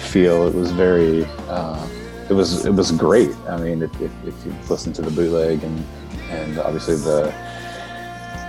[0.00, 0.46] feel.
[0.46, 1.88] It was very, uh,
[2.28, 3.34] it was it was great.
[3.48, 5.84] I mean, if, if, if, you listen to the bootleg and
[6.30, 7.34] and obviously the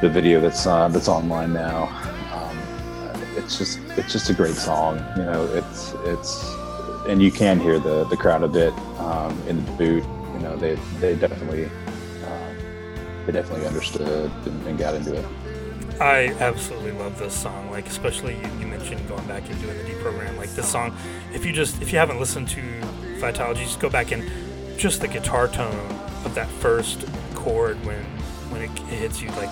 [0.01, 1.85] the video that's uh, that's online now,
[2.33, 2.57] um,
[3.35, 4.97] it's just it's just a great song.
[5.17, 6.43] You know, it's it's
[7.07, 10.03] and you can hear the the crowd a bit um, in the boot.
[10.33, 12.53] You know, they they definitely uh,
[13.25, 15.25] they definitely understood and, and got into it.
[16.01, 17.69] I absolutely love this song.
[17.69, 20.35] Like, especially you, you, mentioned going back and doing the deprogram.
[20.35, 20.97] Like this song,
[21.33, 22.61] if you just if you haven't listened to
[23.19, 24.29] Vitalogy, just go back and
[24.77, 25.89] just the guitar tone
[26.25, 28.03] of that first chord when
[28.49, 29.49] when it, it hits you, like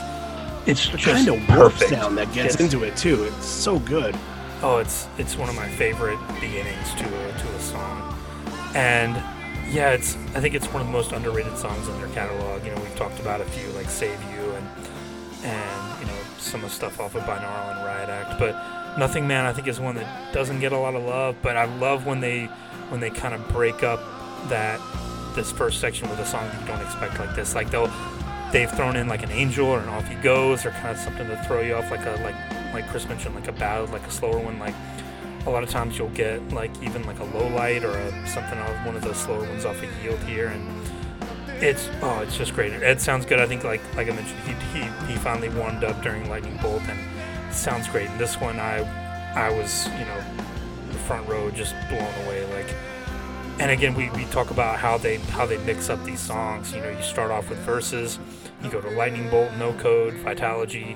[0.68, 3.24] it's just kind of perfect sound that gets it's, into it too.
[3.24, 4.16] It's so good.
[4.62, 8.16] Oh, it's it's one of my favorite beginnings to a to a song,
[8.76, 9.16] and
[9.72, 12.64] yeah, it's I think it's one of the most underrated songs in their catalog.
[12.66, 14.68] You know, we've talked about a few like "Save You" and
[15.44, 19.28] and you know some of the stuff off of Binaural and Riot Act, but Nothing
[19.28, 21.36] Man I think is one that doesn't get a lot of love.
[21.42, 22.46] But I love when they
[22.90, 24.00] when they kind of break up
[24.50, 24.80] that
[25.36, 27.56] this first section with a song that you don't expect like this.
[27.56, 27.92] Like they'll
[28.52, 31.28] they've thrown in like an angel or an off he goes or kind of something
[31.28, 32.36] to throw you off like a like
[32.74, 34.74] like Chris mentioned like a ballad like a slower one like
[35.46, 38.58] a lot of times you'll get like even like a low light or a, something
[38.58, 40.90] off one of those slower ones off a yield here and
[41.62, 42.72] it's oh, it's just great.
[42.72, 43.40] Ed sounds good.
[43.40, 46.82] I think like like I mentioned, he he, he finally warmed up during Lightning Bolt
[46.88, 47.00] and
[47.52, 48.10] sounds great.
[48.10, 48.80] And this one, I
[49.36, 50.24] I was you know
[50.88, 52.46] the front row just blown away.
[52.54, 52.74] Like,
[53.60, 56.74] and again, we, we talk about how they how they mix up these songs.
[56.74, 58.20] You know, you start off with verses,
[58.64, 60.96] you go to Lightning Bolt, No Code, Vitalogy,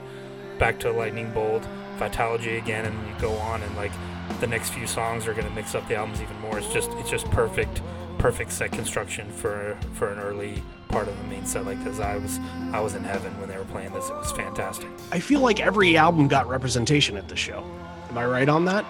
[0.60, 1.64] back to Lightning Bolt,
[1.98, 3.92] Vitalogy again, and you go on and like
[4.40, 6.58] the next few songs are going to mix up the albums even more.
[6.58, 7.82] It's just it's just perfect
[8.18, 10.62] perfect set construction for for an early
[10.94, 12.00] part of the main set like this.
[12.00, 12.40] I was
[12.72, 14.10] I was in heaven when they were playing this.
[14.10, 14.88] It was fantastic.
[15.12, 17.66] I feel like every album got representation at the show.
[18.10, 18.86] Am I right on that?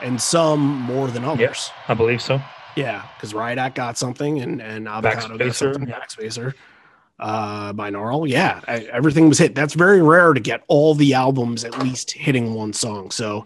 [0.00, 1.40] And some more than others.
[1.40, 2.40] Yes, I believe so.
[2.74, 5.86] Yeah, because Riot Act got something, and and Avocado got something.
[5.86, 6.54] Backspacer,
[7.18, 8.26] uh, binaural.
[8.26, 9.54] Yeah, I, everything was hit.
[9.54, 13.10] That's very rare to get all the albums at least hitting one song.
[13.10, 13.44] So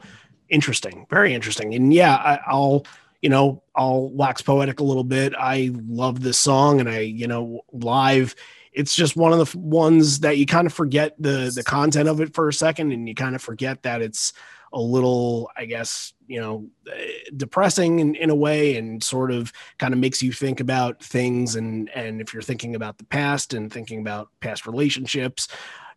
[0.48, 1.74] interesting, very interesting.
[1.74, 2.84] And yeah, I, I'll
[3.22, 5.34] you know, I'll wax poetic a little bit.
[5.38, 8.34] I love this song, and I, you know, live.
[8.72, 12.20] It's just one of the ones that you kind of forget the the content of
[12.20, 14.32] it for a second, and you kind of forget that it's
[14.72, 19.52] a little, I guess, you know, eh, depressing in, in a way, and sort of
[19.78, 21.56] kind of makes you think about things.
[21.56, 25.48] And and if you're thinking about the past and thinking about past relationships,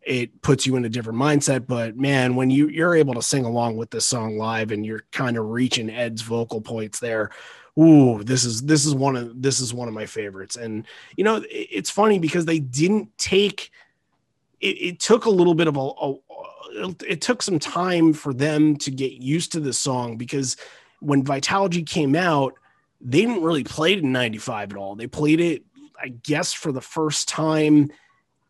[0.05, 1.65] it puts you in a different mindset.
[1.67, 5.05] But man, when you you're able to sing along with this song live and you're
[5.11, 7.31] kind of reaching Ed's vocal points there,
[7.79, 10.55] ooh, this is this is one of this is one of my favorites.
[10.55, 10.85] And
[11.17, 13.71] you know, it, it's funny because they didn't take
[14.59, 16.15] it, it took a little bit of a, a
[17.07, 20.57] it took some time for them to get used to this song because
[20.99, 22.55] when Vitalogy came out,
[22.99, 24.95] they didn't really play it in 95 at all.
[24.95, 25.63] They played it,
[26.01, 27.91] I guess, for the first time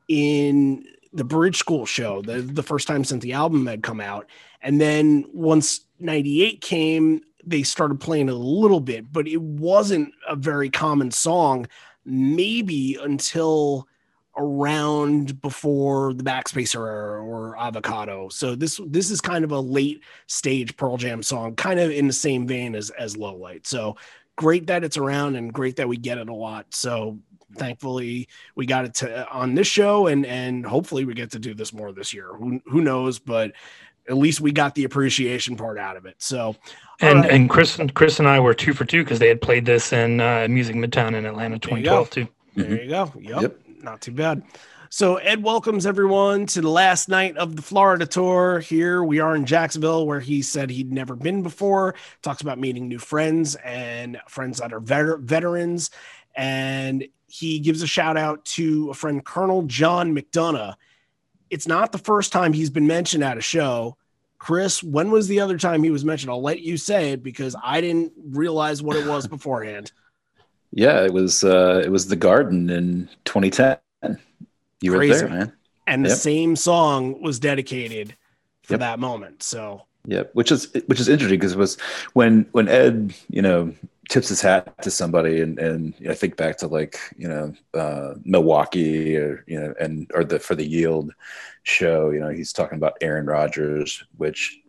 [0.07, 4.27] in the Bridge School show, the, the first time since the album had come out.
[4.61, 10.35] And then once 98 came, they started playing a little bit, but it wasn't a
[10.35, 11.67] very common song,
[12.05, 13.87] maybe until
[14.35, 18.29] around before the backspacer or, or avocado.
[18.29, 22.07] So this this is kind of a late stage pearl jam song kind of in
[22.07, 23.67] the same vein as as low light.
[23.67, 23.95] So
[24.35, 26.73] great that it's around and great that we get it a lot.
[26.73, 27.19] So
[27.55, 31.53] thankfully we got it to, on this show and and hopefully we get to do
[31.53, 33.51] this more this year who, who knows but
[34.09, 36.55] at least we got the appreciation part out of it so
[36.99, 37.31] and right.
[37.31, 39.93] and chris and chris and i were two for two because they had played this
[39.93, 42.83] in uh, music midtown in atlanta 2012 too there mm-hmm.
[42.83, 43.41] you go yep.
[43.41, 44.43] yep not too bad
[44.93, 48.59] so Ed welcomes everyone to the last night of the Florida tour.
[48.59, 51.95] Here we are in Jacksonville, where he said he'd never been before.
[52.21, 55.89] Talks about meeting new friends and friends that are vet- veterans,
[56.35, 60.75] and he gives a shout out to a friend, Colonel John McDonough.
[61.49, 63.97] It's not the first time he's been mentioned at a show.
[64.37, 66.29] Chris, when was the other time he was mentioned?
[66.29, 69.91] I'll let you say it because I didn't realize what it was beforehand.
[70.71, 73.79] Yeah, it was uh it was the garden in 2010.
[74.81, 75.13] You Crazy.
[75.13, 75.53] were there, man.
[75.87, 76.17] And the yep.
[76.19, 78.15] same song was dedicated
[78.61, 78.81] for yep.
[78.81, 79.41] that moment.
[79.41, 81.79] So yeah, which is which is interesting because it was
[82.13, 83.73] when when Ed, you know,
[84.09, 88.15] tips his hat to somebody and and I think back to like you know uh,
[88.23, 91.13] Milwaukee or you know and or the for the Yield
[91.63, 94.59] show you know he's talking about Aaron Rodgers which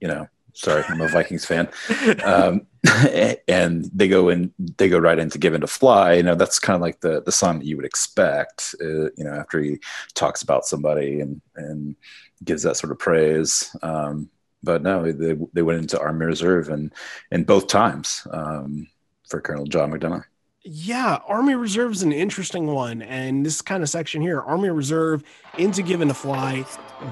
[0.00, 0.26] you know
[0.58, 1.68] Sorry, I'm a Vikings fan.
[2.24, 2.66] Um,
[3.48, 6.74] and they go in, they go right into "Given to Fly." You know, that's kind
[6.74, 8.74] of like the the song that you would expect.
[8.80, 9.78] Uh, you know, after he
[10.14, 11.96] talks about somebody and and
[12.44, 13.74] gives that sort of praise.
[13.82, 14.30] Um,
[14.62, 16.92] but no, they they went into Army Reserve and
[17.30, 18.88] and both times um,
[19.28, 20.24] for Colonel John McDonough.
[20.62, 23.00] Yeah, Army Reserve is an interesting one.
[23.02, 25.22] And this kind of section here Army Reserve
[25.56, 26.64] into Given to Fly,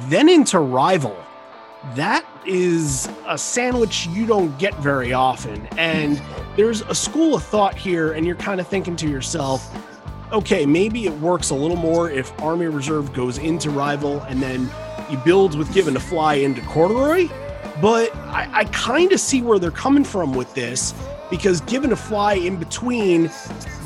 [0.09, 1.17] then into Rival.
[1.95, 5.67] That is a sandwich you don't get very often.
[5.79, 6.21] And
[6.57, 9.73] there's a school of thought here, and you're kind of thinking to yourself,
[10.33, 14.69] okay, maybe it works a little more if Army Reserve goes into Rival and then
[15.11, 17.29] you build with Given to Fly into Corduroy.
[17.81, 20.95] But I, I kind of see where they're coming from with this
[21.31, 23.31] because Given to Fly in between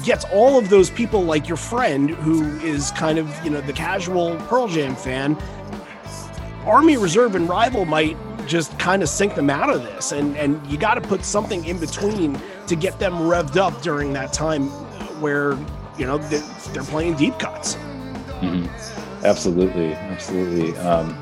[0.05, 3.73] gets all of those people like your friend who is kind of, you know, the
[3.73, 5.37] casual Pearl Jam fan.
[6.65, 10.13] Army Reserve and Rival might just kind of sink them out of this.
[10.13, 14.13] And, and you got to put something in between to get them revved up during
[14.15, 14.69] that time
[15.21, 15.53] where,
[15.99, 16.41] you know, they're,
[16.73, 17.75] they're playing deep cuts.
[18.41, 19.00] Mm-hmm.
[19.25, 19.95] Absolutely.
[19.95, 20.77] Absolutely.
[20.79, 21.17] Um,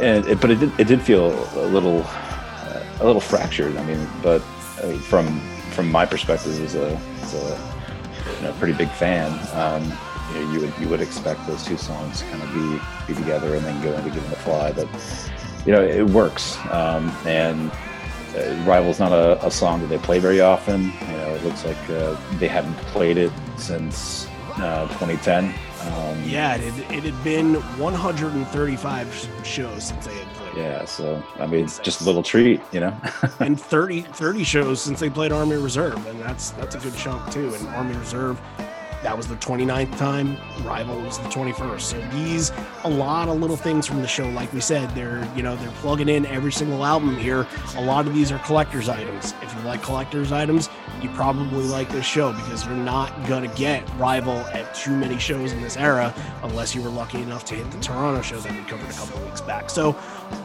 [0.00, 3.76] and it, but it did, it did feel a little, uh, a little fractured.
[3.76, 4.42] I mean, but
[4.82, 5.40] uh, from
[5.72, 7.70] from my perspective as a, as a
[8.36, 9.82] you know, pretty big fan, um,
[10.34, 13.20] you, know, you, would you would expect those two songs to kind of be be
[13.20, 14.88] together and then go into "Given to Fly," but
[15.66, 16.58] you know it works.
[16.70, 17.70] Um, and
[18.36, 20.84] uh, "Rival's" not a, a, song that they play very often.
[20.84, 25.54] You know, it looks like uh, they haven't played it since uh, 2010.
[25.80, 30.56] Um, yeah, it, it had been 135 shows since they had played.
[30.56, 32.94] yeah, so I mean, it's just a little treat, you know.
[33.40, 37.32] and 30, 30 shows since they played Army Reserve, and that's that's a good chunk
[37.32, 37.54] too.
[37.54, 38.40] And Army Reserve
[39.02, 40.36] that was the 29th time.
[40.62, 41.80] Rival was the 21st.
[41.80, 42.52] So these,
[42.84, 44.28] a lot of little things from the show.
[44.28, 47.46] Like we said, they're, you know, they're plugging in every single album here.
[47.76, 49.34] A lot of these are collector's items.
[49.42, 50.68] If you like collector's items,
[51.00, 55.52] you probably like this show because you're not to get Rival at too many shows
[55.52, 58.62] in this era unless you were lucky enough to hit the Toronto show that we
[58.64, 59.70] covered a couple weeks back.
[59.70, 59.96] So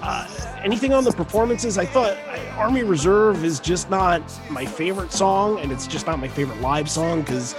[0.01, 0.27] uh,
[0.63, 2.17] anything on the performances, I thought
[2.57, 6.89] Army Reserve is just not my favorite song and it's just not my favorite live
[6.89, 7.55] song because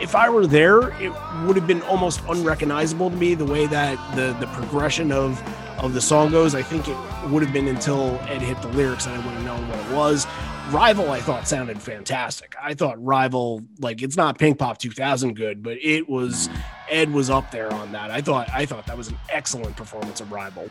[0.00, 1.12] if I were there, it
[1.44, 5.42] would have been almost unrecognizable to me the way that the the progression of
[5.78, 6.54] of the song goes.
[6.54, 6.96] I think it
[7.30, 9.96] would have been until Ed hit the lyrics and I would have known what it
[9.96, 10.26] was.
[10.70, 12.54] Rival, I thought sounded fantastic.
[12.60, 16.48] I thought Rival, like it's not Pinkpop 2000 good, but it was
[16.88, 18.10] Ed was up there on that.
[18.10, 20.70] I thought I thought that was an excellent performance of Rival.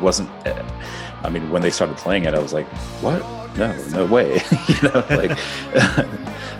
[0.00, 0.30] Wasn't.
[0.46, 0.62] Uh,
[1.22, 2.66] I mean, when they started playing it, I was like,
[3.02, 3.20] "What?
[3.56, 4.34] No, no way!"
[4.68, 5.38] you know, like,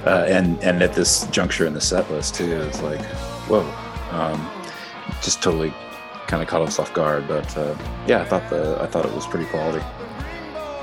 [0.07, 3.05] uh, and and at this juncture in the set list too, it's like,
[3.49, 3.63] whoa,
[4.11, 4.51] um,
[5.23, 5.73] just totally
[6.27, 7.27] kind of caught us off guard.
[7.29, 9.85] But uh, yeah, I thought the I thought it was pretty quality.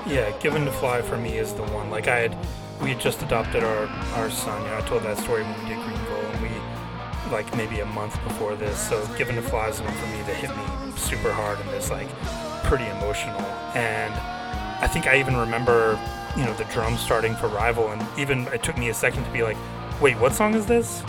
[0.07, 1.89] Yeah, Given to Fly for me is the one.
[1.89, 2.37] Like I had,
[2.81, 4.61] we had just adopted our our son.
[4.63, 7.85] You know, I told that story when we did Greenville, and we like maybe a
[7.85, 8.77] month before this.
[8.77, 11.69] So Given to Fly is the one for me that hit me super hard And
[11.71, 12.07] it's like
[12.65, 13.41] pretty emotional.
[13.75, 14.13] And
[14.83, 15.99] I think I even remember,
[16.35, 19.31] you know, the drums starting for Rival, and even it took me a second to
[19.31, 19.57] be like,
[20.01, 21.03] wait, what song is this?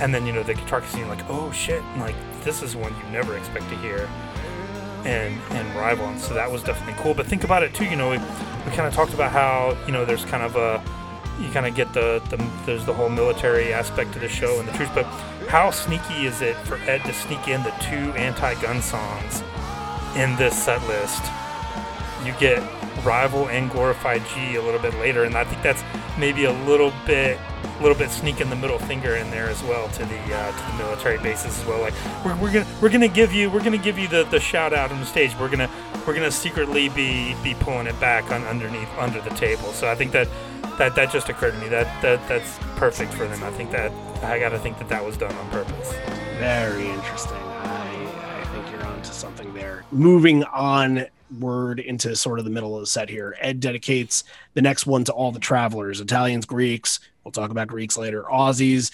[0.00, 2.94] And then, you know, the guitar scene, like, oh shit, and like, this is one
[2.96, 4.08] you never expect to hear
[5.04, 6.06] And, in Rival.
[6.06, 7.14] And so that was definitely cool.
[7.14, 9.92] But think about it too, you know, we, we kind of talked about how, you
[9.92, 10.82] know, there's kind of a,
[11.40, 14.66] you kind of get the, the there's the whole military aspect to the show and
[14.66, 15.04] the truth, but
[15.48, 19.42] how sneaky is it for Ed to sneak in the two anti-gun songs
[20.16, 21.22] in this set list.
[22.24, 22.62] You get
[23.04, 25.84] Rival and Glorified G a little bit later, and I think that's
[26.18, 29.88] maybe a little bit a little bit sneaking the middle finger in there as well
[29.90, 31.80] to the uh, to the military bases as well.
[31.80, 31.94] Like
[32.24, 34.90] we're, we're gonna we're gonna give you we're gonna give you the, the shout out
[34.90, 35.36] on the stage.
[35.38, 35.70] We're gonna
[36.06, 39.72] we're gonna secretly be be pulling it back on underneath under the table.
[39.72, 40.28] So I think that
[40.78, 43.42] that that just occurred to me that that that's perfect for them.
[43.44, 43.92] I think that
[44.24, 45.92] I gotta think that that was done on purpose.
[46.38, 47.45] Very interesting.
[49.66, 49.84] There.
[49.90, 51.06] Moving on
[51.40, 53.36] word into sort of the middle of the set here.
[53.40, 54.22] Ed dedicates
[54.54, 57.00] the next one to all the travelers, Italians, Greeks.
[57.24, 58.22] We'll talk about Greeks later.
[58.22, 58.92] Aussies,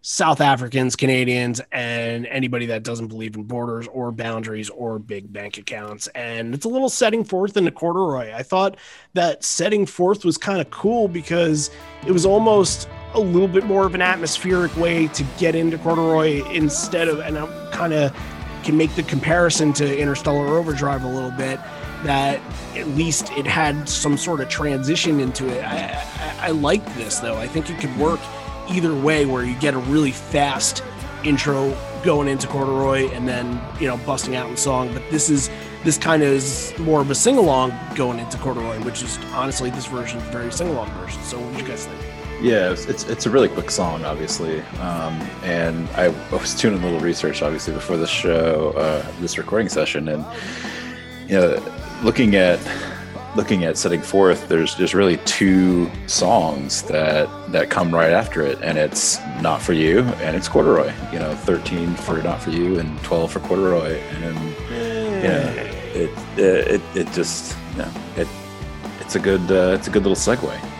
[0.00, 5.58] South Africans, Canadians, and anybody that doesn't believe in borders or boundaries or big bank
[5.58, 6.06] accounts.
[6.08, 8.32] And it's a little setting forth into corduroy.
[8.32, 8.78] I thought
[9.12, 11.70] that setting forth was kind of cool because
[12.06, 16.46] it was almost a little bit more of an atmospheric way to get into corduroy
[16.50, 18.14] instead of, and I'm kind of
[18.64, 21.60] can make the comparison to Interstellar Overdrive a little bit.
[22.04, 22.40] That
[22.76, 25.64] at least it had some sort of transition into it.
[25.64, 27.36] I, I, I like this though.
[27.36, 28.20] I think it could work
[28.68, 30.82] either way, where you get a really fast
[31.24, 34.92] intro going into corduroy and then you know busting out in song.
[34.92, 35.50] But this is
[35.82, 39.70] this kind of is more of a sing along going into corduroy, which is honestly
[39.70, 41.22] this version is very sing along version.
[41.22, 42.13] So what do you guys think?
[42.44, 45.14] Yeah, it's, it's, it's a really quick song, obviously, um,
[45.44, 50.08] and I was doing a little research, obviously, before the show, uh, this recording session,
[50.10, 50.26] and
[51.26, 52.60] you know, looking at
[53.34, 58.58] looking at setting forth, there's just really two songs that that come right after it,
[58.60, 60.92] and it's not for you, and it's corduroy.
[61.14, 64.36] You know, thirteen for not for you, and twelve for corduroy, and
[64.68, 65.54] you know,
[65.94, 68.28] it it it, just you know, it
[69.00, 70.73] it's a good uh, it's a good little segue.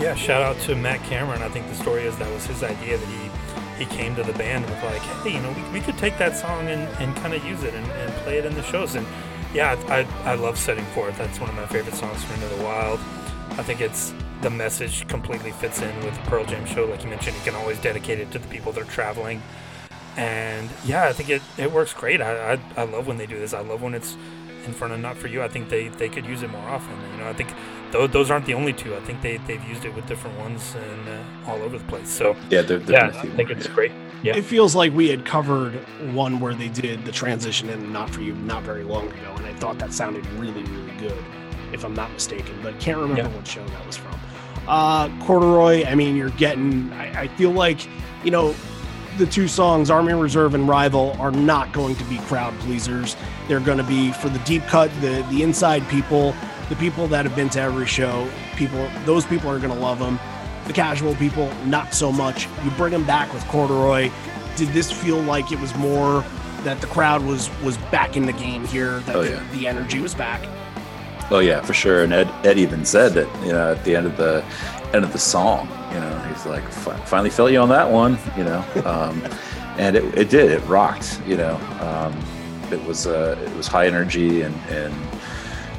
[0.00, 1.42] Yeah, shout out to Matt Cameron.
[1.42, 4.32] I think the story is that was his idea that he he came to the
[4.32, 7.32] band with like, hey, you know, we, we could take that song and, and kind
[7.32, 8.94] of use it and, and play it in the shows.
[8.94, 9.06] And
[9.54, 11.16] yeah, I, I love Setting Forth.
[11.16, 13.00] That's one of my favorite songs from Into the Wild.
[13.52, 16.84] I think it's the message completely fits in with the Pearl Jam show.
[16.84, 19.42] Like you mentioned, you can always dedicate it to the people that are traveling.
[20.16, 22.20] And yeah, I think it, it works great.
[22.20, 23.54] I, I, I love when they do this.
[23.54, 24.16] I love when it's
[24.66, 25.42] in front of Not For You.
[25.42, 26.98] I think they, they could use it more often.
[27.12, 27.48] You know, I think
[27.92, 28.94] th- those aren't the only two.
[28.94, 32.08] I think they, they've used it with different ones and uh, all over the place.
[32.08, 33.92] So yeah, they're, they're yeah, I think it's great.
[34.22, 34.36] Yeah.
[34.36, 35.74] It feels like we had covered
[36.12, 39.46] one where they did the transition in Not For You not very long ago, and
[39.46, 41.24] I thought that sounded really, really good,
[41.72, 43.36] if I'm not mistaken, but can't remember yeah.
[43.36, 44.18] what show that was from.
[44.68, 47.88] Uh, Corduroy, I mean, you're getting, I, I feel like,
[48.22, 48.54] you know,
[49.16, 53.16] the two songs, Army Reserve and Rival, are not going to be crowd pleasers.
[53.48, 56.34] They're going to be for the deep cut, the the inside people,
[56.70, 58.26] the people that have been to every show.
[58.56, 60.18] People, those people are going to love them
[60.70, 62.46] the casual people, not so much.
[62.62, 64.08] You bring them back with corduroy.
[64.54, 66.24] Did this feel like it was more
[66.62, 69.00] that the crowd was was back in the game here?
[69.00, 69.42] That oh, yeah.
[69.50, 70.48] the, the energy was back.
[71.30, 72.04] Oh yeah, for sure.
[72.04, 74.44] And Ed, Ed even said that you know at the end of the
[74.92, 78.44] end of the song, you know, he's like, finally felt you on that one, you
[78.44, 79.22] know, um,
[79.76, 80.50] and it, it did.
[80.50, 81.56] It rocked, you know.
[81.80, 82.16] Um,
[82.70, 84.94] it was uh, it was high energy and and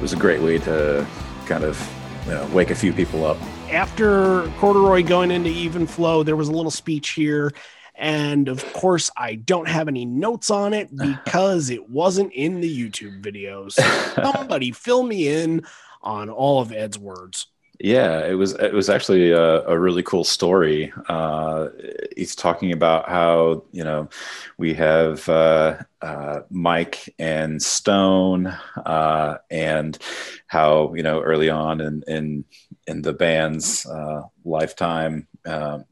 [0.02, 1.06] was a great way to
[1.46, 1.80] kind of
[2.26, 3.36] you know wake a few people up.
[3.70, 7.52] After corduroy going into even flow there was a little speech here
[7.94, 12.90] and of course i don't have any notes on it because it wasn't in the
[12.90, 13.74] youtube videos.
[14.14, 15.64] Somebody fill me in
[16.02, 17.46] on all of ed's words
[17.82, 20.92] yeah, it was it was actually a, a really cool story.
[21.08, 21.68] Uh,
[22.16, 24.08] he's talking about how you know
[24.56, 28.46] we have uh, uh, Mike and Stone,
[28.86, 29.98] uh, and
[30.46, 32.44] how you know early on in in,
[32.86, 35.84] in the band's uh, lifetime um,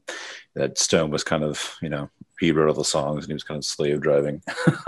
[0.55, 2.09] that Stone was kind of you know
[2.41, 4.41] he wrote all the songs and he was kind of slave driving.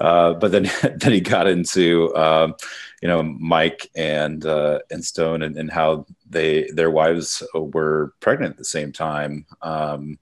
[0.00, 2.54] uh, but then then he got into um,
[3.02, 8.52] you know Mike and uh, and Stone and, and how they their wives were pregnant
[8.52, 9.46] at the same time.
[9.60, 10.18] Um,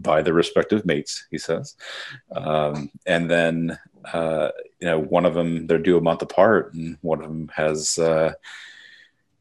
[0.00, 1.74] by their respective mates, he says,
[2.30, 3.76] um, and then
[4.12, 7.50] uh, you know one of them they're due a month apart, and one of them
[7.54, 8.32] has uh,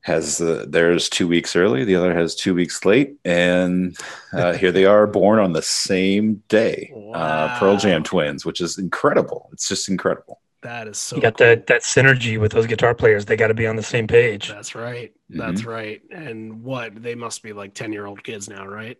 [0.01, 3.97] has uh, theirs two weeks early, the other has two weeks late, and
[4.33, 7.11] uh, here they are, born on the same day, wow.
[7.13, 9.49] uh, Pearl Jam twins, which is incredible.
[9.51, 10.39] It's just incredible.
[10.67, 11.15] That is so.
[11.15, 11.47] You got cool.
[11.47, 13.23] that that synergy with those guitar players.
[13.23, 14.49] They got to be on the same page.
[14.49, 15.13] That's right.
[15.29, 15.69] That's mm-hmm.
[15.69, 16.01] right.
[16.11, 18.97] And what they must be like ten year old kids now, right?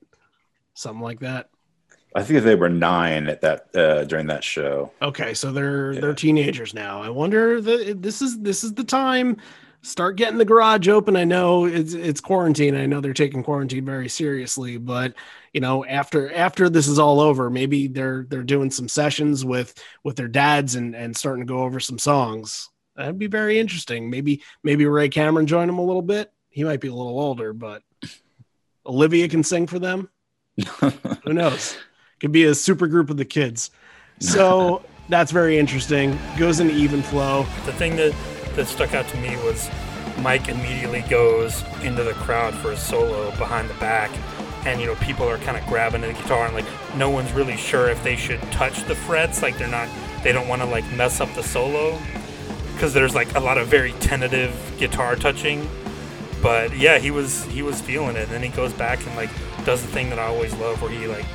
[0.75, 1.49] Something like that.
[2.15, 4.93] I think they were nine at that uh, during that show.
[5.01, 5.99] Okay, so they're yeah.
[5.99, 7.01] they're teenagers now.
[7.01, 9.35] I wonder that this is this is the time
[9.87, 11.15] start getting the garage open.
[11.15, 12.75] I know it's it's quarantine.
[12.75, 15.13] I know they're taking quarantine very seriously, but
[15.53, 19.73] you know, after after this is all over, maybe they're they're doing some sessions with
[20.03, 22.69] with their dads and and starting to go over some songs.
[22.95, 24.09] That'd be very interesting.
[24.09, 26.31] Maybe maybe Ray Cameron join them a little bit.
[26.49, 27.83] He might be a little older, but
[28.85, 30.09] Olivia can sing for them.
[31.23, 31.77] Who knows?
[32.19, 33.69] Could be a super group of the kids.
[34.19, 36.17] So that's very interesting.
[36.37, 37.43] Goes into even flow.
[37.65, 38.15] The thing that,
[38.57, 39.69] that stuck out to me was
[40.19, 44.11] Mike immediately goes into the crowd for a solo behind the back.
[44.65, 47.55] And, you know, people are kind of grabbing the guitar and, like, no one's really
[47.55, 49.41] sure if they should touch the frets.
[49.41, 49.87] Like, they're not,
[50.23, 51.97] they don't want to, like, mess up the solo.
[52.73, 55.69] Because there's, like, a lot of very tentative guitar touching.
[56.41, 58.23] But yeah, he was he was feeling it.
[58.23, 59.29] And then he goes back and like
[59.65, 61.25] does the thing that I always love, where he like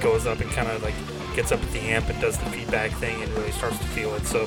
[0.00, 0.94] goes up and kind of like
[1.34, 4.14] gets up at the amp and does the feedback thing and really starts to feel
[4.14, 4.26] it.
[4.26, 4.46] So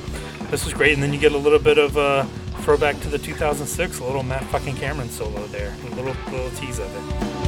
[0.50, 0.94] this was great.
[0.94, 2.24] And then you get a little bit of uh,
[2.62, 6.78] throwback to the 2006, a little Matt fucking Cameron solo there, a little little tease
[6.78, 7.45] of it.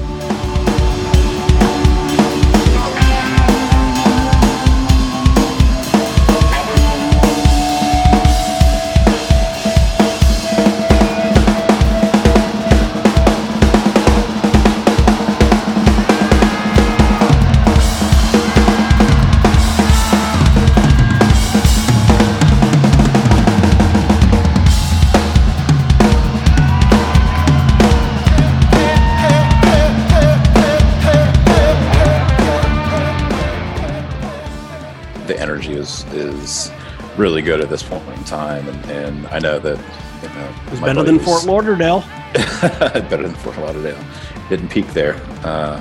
[35.58, 36.70] Energy is is
[37.16, 39.76] really good at this point in time, and, and I know that
[40.22, 42.00] you know It's better than was- Fort Lauderdale.
[42.62, 43.98] better than Fort Lauderdale.
[44.48, 45.80] Didn't peak there, uh,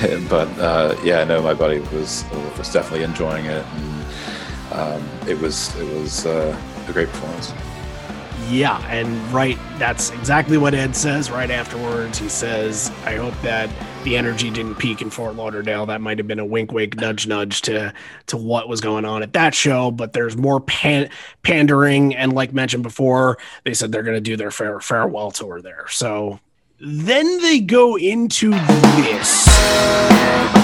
[0.28, 2.24] but uh, yeah, I know my buddy was
[2.58, 4.04] was definitely enjoying it, and
[4.72, 6.58] um, it was it was uh,
[6.88, 7.52] a great performance.
[8.50, 12.18] Yeah, and right, that's exactly what Ed says right afterwards.
[12.18, 13.68] He says, I hope that
[14.06, 15.84] the energy didn't peak in Fort Lauderdale.
[15.84, 17.92] That might have been a wink, wink, nudge, nudge to
[18.26, 19.90] to what was going on at that show.
[19.90, 21.10] But there's more pan-
[21.42, 25.60] pandering, and like mentioned before, they said they're going to do their fare- farewell tour
[25.60, 25.86] there.
[25.88, 26.38] So
[26.78, 30.55] then they go into this.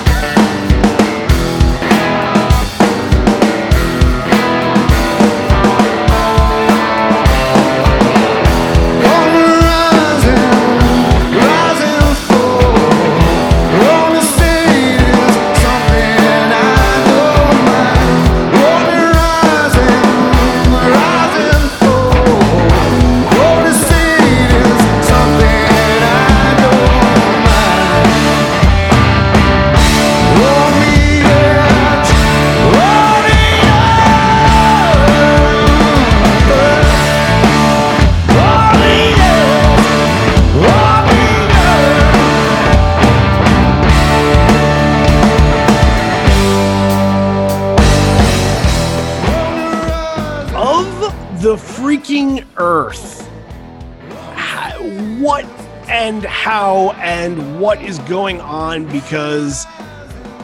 [57.83, 58.87] What is going on?
[58.87, 59.66] Because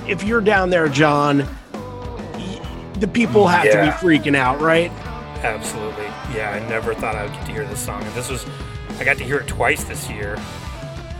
[0.09, 1.47] if you're down there, John,
[2.99, 3.87] the people have Yeah.
[3.97, 4.91] to be freaking out, right?
[5.43, 6.07] Absolutely.
[6.35, 8.03] Yeah, I never thought I would get to hear this song.
[8.03, 8.45] And this was,
[8.99, 10.37] I got to hear it twice this year,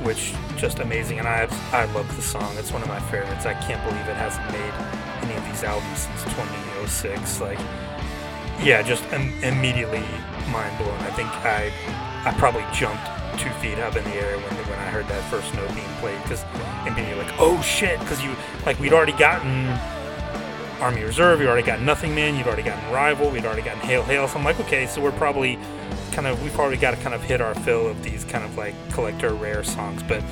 [0.03, 1.19] which just amazing.
[1.21, 2.53] And I, I love the song.
[2.59, 3.47] It's one of my favorites.
[3.47, 4.75] I can't believe it hasn't made
[5.23, 7.41] any of these albums since 2006.
[7.41, 7.59] Like,
[8.63, 10.03] yeah, just Im- immediately
[10.51, 10.99] mind blown.
[11.01, 11.73] I think I,
[12.25, 13.07] I probably jumped
[13.39, 16.23] two feet up in the air when when I heard that first note being played
[16.23, 16.45] because
[16.87, 18.35] immediately like, oh shit, because you
[18.67, 19.69] like we'd already gotten
[20.81, 24.03] Army Reserve, you'd already got Nothing Man, you'd already gotten Rival, we'd already gotten Hail
[24.03, 24.29] Hail.
[24.29, 25.59] So I'm like, okay, so we're probably
[26.13, 28.57] kind of, we've already got to kind of hit our fill of these kind of
[28.57, 30.03] like collector rare songs.
[30.03, 30.23] But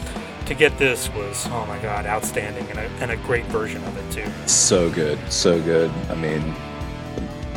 [0.47, 3.97] to get this was, oh my God, outstanding and a, and a great version of
[3.97, 4.31] it too.
[4.49, 5.91] So good, so good.
[6.09, 6.55] I mean,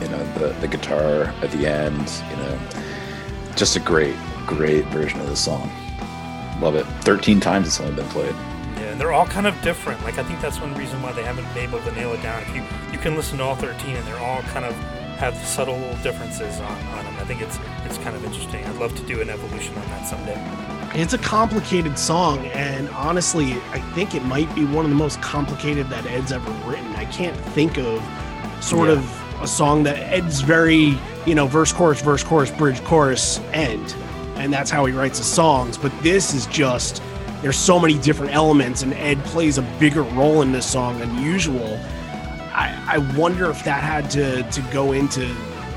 [0.02, 2.60] you know, the the guitar at the end, you know,
[3.56, 4.16] just a great,
[4.50, 5.70] great version of the song.
[6.60, 6.86] Love it.
[7.02, 8.34] Thirteen times it's only been played.
[8.78, 10.02] Yeah, and they're all kind of different.
[10.04, 12.41] Like I think that's one reason why they haven't been able to nail it down.
[12.41, 14.74] If you you can listen to all 13 and they're all kind of
[15.20, 17.16] have subtle differences on, on them.
[17.20, 18.66] I think it's it's kind of interesting.
[18.66, 20.41] I'd love to do an evolution on that someday.
[21.00, 25.22] It's a complicated song, and honestly, I think it might be one of the most
[25.22, 26.88] complicated that Ed's ever written.
[26.95, 28.02] I can't think of
[28.60, 28.95] sort Yeah.
[28.95, 30.97] of a song that Ed's very,
[31.28, 33.95] you know, verse, chorus, verse, chorus, bridge, chorus, end.
[34.40, 35.78] And that's how he writes his songs.
[35.78, 37.04] But this is just,
[37.42, 41.22] there's so many different elements, and Ed plays a bigger role in this song than
[41.22, 41.80] usual.
[42.52, 45.26] I, I wonder if that had to, to go into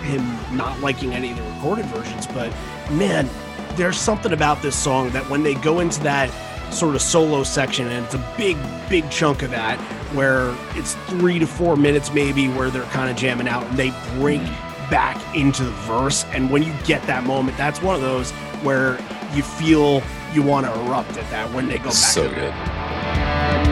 [0.03, 2.27] him not liking any of the recorded versions.
[2.27, 2.53] But
[2.91, 3.29] man,
[3.77, 6.31] there's something about this song that when they go into that
[6.73, 8.57] sort of solo section, and it's a big,
[8.89, 9.79] big chunk of that,
[10.15, 13.91] where it's three to four minutes maybe where they're kind of jamming out and they
[14.19, 14.43] break
[14.91, 16.25] back into the verse.
[16.33, 18.33] And when you get that moment, that's one of those
[18.63, 18.99] where
[19.35, 20.03] you feel
[20.33, 21.93] you want to erupt at that when they go back.
[21.93, 23.72] So good.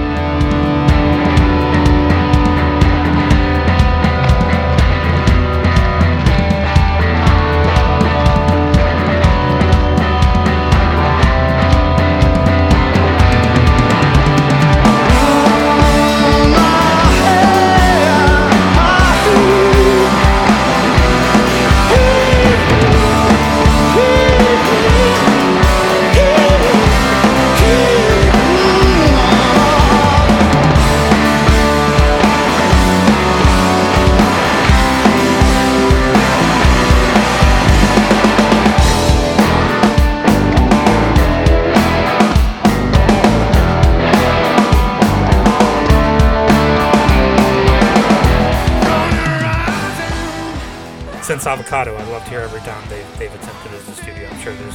[51.40, 54.28] Since Avocado, I love to hear every time they, they've attempted it in the studio.
[54.28, 54.74] I'm sure there's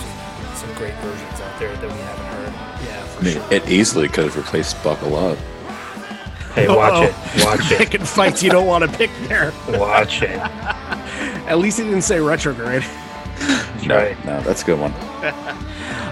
[0.55, 2.53] some great versions out there that we haven't heard.
[2.87, 3.53] Yeah, for I mean, sure.
[3.53, 5.37] it easily could have replaced Buckle Up.
[6.55, 7.03] Hey, watch Uh-oh.
[7.03, 7.45] it.
[7.45, 7.77] Watch it.
[7.77, 9.53] Picking fights you don't want to pick there.
[9.77, 10.29] Watch it.
[11.47, 12.83] At least he didn't say retrograde.
[13.85, 14.25] No, right.
[14.25, 14.91] no, that's a good one.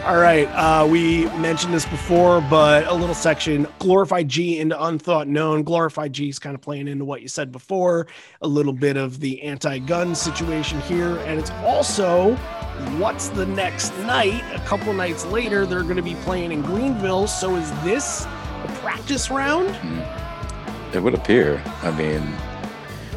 [0.06, 0.48] All right.
[0.48, 5.64] Uh, we mentioned this before, but a little section glorified G into unthought known.
[5.64, 8.08] Glorified G is kind of playing into what you said before,
[8.42, 11.18] a little bit of the anti gun situation here.
[11.20, 12.36] And it's also
[12.98, 14.44] what's the next night?
[14.54, 17.28] A couple nights later, they're going to be playing in Greenville.
[17.28, 19.74] So is this a practice round?
[20.94, 21.64] It would appear.
[21.82, 22.22] I mean,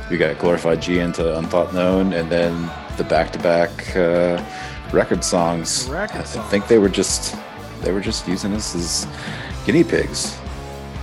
[0.08, 4.40] we got Glorified G into Unthought Known, and then the back-to-back uh,
[4.92, 5.88] record songs.
[5.88, 7.36] Record I think they were just
[7.82, 9.06] they were just using us as
[9.64, 10.38] guinea pigs.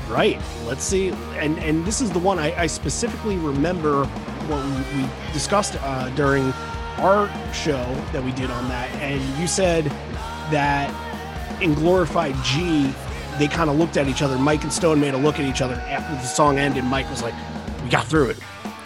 [0.09, 0.39] Right.
[0.65, 1.09] Let's see.
[1.37, 4.05] And and this is the one I, I specifically remember
[4.47, 6.53] what we, we discussed uh, during
[6.97, 8.89] our show that we did on that.
[8.95, 9.85] And you said
[10.51, 10.91] that
[11.61, 12.93] in Glorified G,
[13.37, 14.37] they kind of looked at each other.
[14.37, 16.83] Mike and Stone made a look at each other after the song ended.
[16.83, 17.33] Mike was like,
[17.83, 18.37] "We got through it."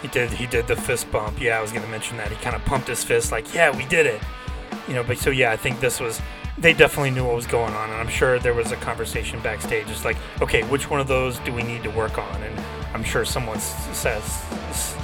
[0.02, 0.30] He did.
[0.30, 1.40] He did the fist bump.
[1.40, 2.30] Yeah, I was going to mention that.
[2.30, 4.22] He kind of pumped his fist, like, "Yeah, we did it."
[4.88, 5.04] You know.
[5.04, 6.20] But so yeah, I think this was.
[6.58, 9.88] They definitely knew what was going on, and I'm sure there was a conversation backstage.
[9.88, 12.42] It's like, okay, which one of those do we need to work on?
[12.42, 12.58] And
[12.92, 14.44] I'm sure someone says,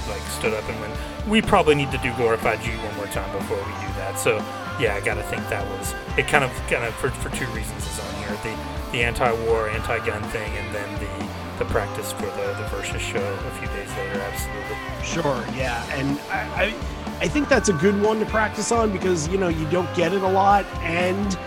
[0.09, 0.93] like, stood up and went,
[1.29, 4.43] "We probably need to do glorified G one more time before we do that." So
[4.79, 6.27] yeah, I got to think that was it.
[6.27, 10.23] Kind of, kind of for, for two reasons is on here: the the anti-war, anti-gun
[10.29, 14.19] thing, and then the the practice for the the versus show a few days later.
[14.19, 14.77] Absolutely.
[15.05, 16.73] Sure, yeah, and I, I,
[17.21, 20.13] I think that's a good one to practice on because you know you don't get
[20.13, 21.37] it a lot, and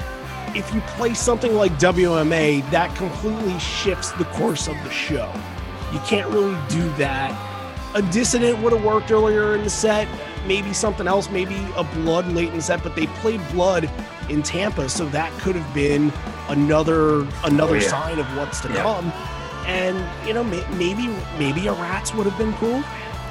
[0.57, 5.31] if you play something like WMA, that completely shifts the course of the show.
[5.93, 7.33] You can't really do that.
[7.95, 10.07] A dissident would have worked earlier in the set,
[10.47, 13.91] maybe something else, maybe a blood late in the set, but they played blood
[14.29, 16.13] in Tampa, so that could have been
[16.49, 17.89] another another Oh, yeah.
[17.89, 18.83] sign of what's to Yeah.
[18.83, 19.13] come.
[19.67, 21.09] And you know, maybe
[21.39, 22.83] maybe a rats would have been cool,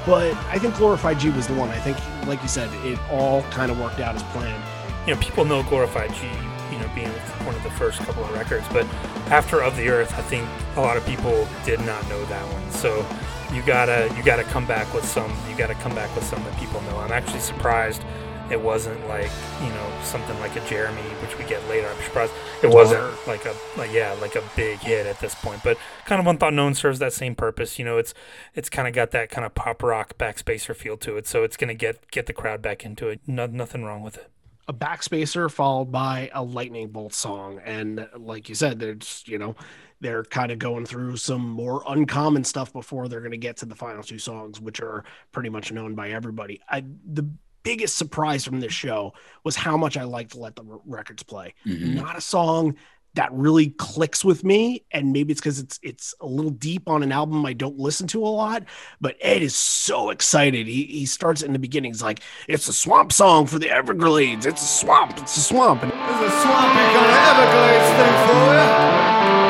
[0.08, 1.68] but I think Glorified G was the one.
[1.68, 4.64] I think, like you said, it all kind of worked out as planned.
[5.06, 6.26] you know, people know Glorified G,
[6.72, 7.10] you know, being
[7.44, 8.86] one of the first couple of records, but
[9.30, 12.70] after Of the Earth, I think a lot of people did not know that one.
[12.70, 13.04] So
[13.52, 16.56] you gotta you gotta come back with some you gotta come back with some that
[16.56, 16.96] people know.
[16.96, 18.02] I'm actually surprised
[18.50, 21.88] it wasn't like you know something like a Jeremy, which we get later.
[21.88, 22.32] I'm surprised
[22.62, 25.62] it wasn't like a like yeah like a big hit at this point.
[25.62, 27.78] But kind of Unthought Known serves that same purpose.
[27.78, 28.14] You know, it's
[28.54, 31.56] it's kind of got that kind of pop rock backspacer feel to it, so it's
[31.56, 33.20] gonna get get the crowd back into it.
[33.26, 34.30] No, nothing wrong with it.
[34.68, 39.56] a backspacer followed by a lightning bolt song and like you said there's you know
[40.00, 43.66] they're kind of going through some more uncommon stuff before they're going to get to
[43.66, 47.26] the final two songs which are pretty much known by everybody I, the
[47.68, 49.12] biggest surprise from this show
[49.44, 51.54] was how much i like to let the r- records play.
[51.66, 51.94] Mhm.
[51.94, 52.76] not a song
[53.14, 57.02] that really clicks with me and maybe it's because it's it's a little deep on
[57.02, 58.62] an album i don't listen to a lot
[59.00, 60.66] but ed is so excited.
[60.66, 64.46] He, he starts in the beginning he's like it's a swamp song for the everglades.
[64.46, 65.18] It's a swamp.
[65.18, 65.82] It's a swamp.
[65.82, 68.44] And There's a swampy kind of Everglades thing for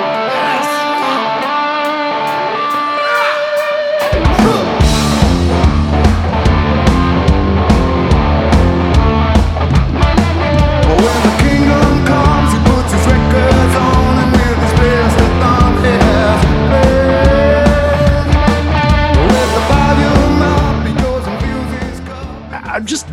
[0.03, 0.08] you.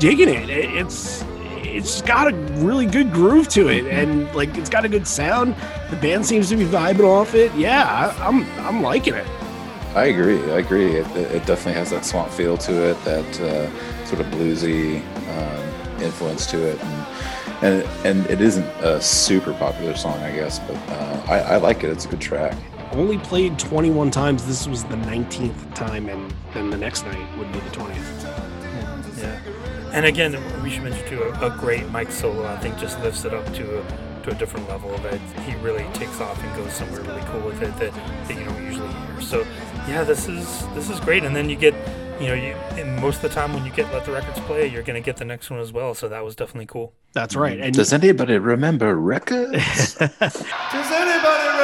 [0.06, 1.24] Digging it It- it's
[1.78, 2.36] it's got a
[2.68, 5.56] really good groove to it and like it's got a good sound
[5.89, 7.84] the band seems to be vibing off it yeah
[8.20, 9.26] I, i'm i'm liking it
[9.95, 10.41] I agree.
[10.51, 10.91] I agree.
[10.97, 15.01] It, it definitely has that swamp feel to it, that uh, sort of bluesy
[15.38, 16.78] um, influence to it.
[16.84, 17.06] And
[17.64, 21.86] and and it isn't a super popular song, I guess, but uh, I, I like
[21.86, 21.91] it.
[21.91, 22.58] It's a good track.
[22.91, 24.45] Only played 21 times.
[24.45, 28.24] This was the 19th time, and then the next night would be the 20th.
[29.86, 29.98] Yeah.
[29.98, 32.46] And again, we should mention too a, a great Mike solo.
[32.46, 33.86] I think just lifts it up to a
[34.24, 37.62] to a different level that he really takes off and goes somewhere really cool with
[37.62, 37.94] it that,
[38.28, 39.22] that you don't usually hear.
[39.22, 39.46] So
[39.88, 41.24] yeah, this is this is great.
[41.24, 41.74] And then you get
[42.20, 44.68] you know, you and most of the time when you get let the records play,
[44.68, 45.94] you're gonna get the next one as well.
[45.94, 46.94] So that was definitely cool.
[47.14, 47.60] That's right.
[47.60, 49.96] And Does anybody remember records?
[49.98, 50.12] Does
[50.42, 51.55] anybody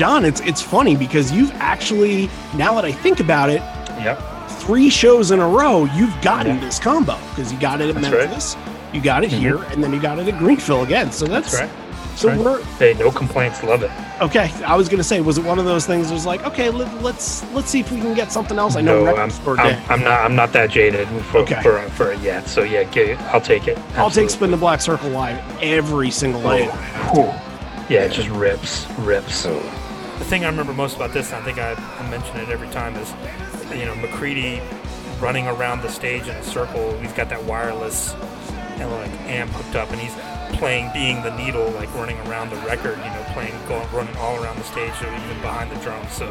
[0.00, 3.60] John, it's it's funny because you've actually now that I think about it,
[3.98, 4.18] Yep.
[4.48, 6.64] three shows in a row, you've gotten Yeah.
[6.64, 8.30] this combo because you got it at That's right.
[8.30, 8.56] Memphis,
[8.94, 9.40] you got it mm-hmm.
[9.40, 11.12] here, and then you got it at Greenville again.
[11.12, 12.18] So that's, That's right.
[12.18, 12.38] so right.
[12.38, 13.62] we're Hey, no complaints.
[13.62, 13.90] Love it.
[14.22, 14.50] okay.
[14.64, 16.08] I was gonna say, was it one of those things?
[16.08, 18.76] That was like, okay, let, let's let's see if we can get something else.
[18.76, 19.82] I know no, record I'm, I'm, day.
[19.90, 20.20] I'm not.
[20.22, 21.60] I'm not that jaded for Okay.
[21.60, 22.48] for, for it yet.
[22.48, 23.76] So yeah, get, I'll take it.
[23.96, 26.70] I'll take Spin the Black Circle live every single oh, night.
[27.12, 27.30] Whew.
[27.94, 29.34] Yeah, it just rips, rips.
[29.34, 29.60] so
[30.20, 32.68] The thing I remember most about this, and I think I, I mention it every
[32.68, 33.10] time, is
[33.72, 34.60] you know McCready
[35.18, 36.96] running around the stage in a circle.
[36.98, 38.12] He's got that wireless
[38.76, 40.12] and like amp hooked up, and he's
[40.58, 42.98] playing "Being the Needle," like running around the record.
[42.98, 46.12] You know, playing, going, running all around the stage, or even behind the drums.
[46.12, 46.30] So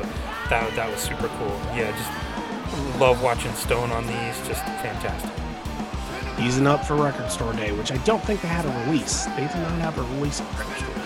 [0.50, 1.60] that that was super cool.
[1.74, 4.38] Yeah, just love watching Stone on these.
[4.48, 5.32] Just fantastic.
[6.40, 9.26] Easing up for Record Store Day, which I don't think they had a release.
[9.26, 10.99] They did not have a release on Record Store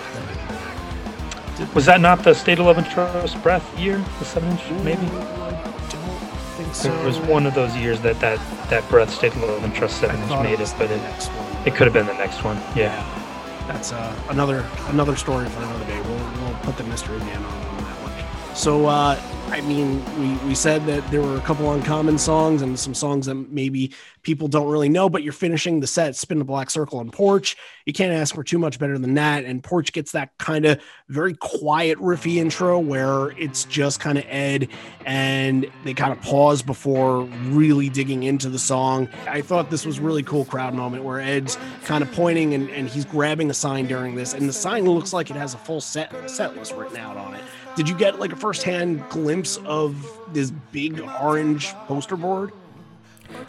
[1.74, 3.98] Was that not the State of Love and Trust Breath year?
[4.20, 5.06] The seven inch, maybe.
[5.08, 5.52] I
[5.90, 6.20] don't
[6.56, 6.90] think so.
[6.90, 8.40] There was one of those years that that
[8.70, 11.28] that Breath State of Love and Trust seven inch thought made it, but it, next
[11.30, 11.68] one.
[11.68, 12.58] it could have been the next one.
[12.76, 12.94] Yeah.
[12.94, 16.00] Yeah, that's uh, another another story for another day.
[16.02, 18.56] We'll, we'll put the mystery man on, on that one.
[18.56, 19.20] So, uh,
[19.54, 23.28] I mean, we, we said that there were a couple uncommon songs and some songs
[23.28, 23.94] that maybe
[24.24, 27.56] people don't really know, but you're finishing the set, Spin the Black Circle and Porch.
[27.86, 29.46] You can't ask for too much better than that.
[29.46, 34.26] And Porch gets that kind of very quiet, riffy intro where it's just kind of
[34.28, 34.70] Ed
[35.06, 39.08] and they kind of pause before really digging into the song.
[39.28, 42.90] I thought this was really cool crowd moment where Ed's kind of pointing and, and
[42.90, 45.82] he's grabbing a sign during this, and the sign looks like it has a full
[45.82, 47.44] set set list written out on it.
[47.76, 49.96] Did you get like a firsthand glimpse of
[50.32, 52.52] this big orange poster board?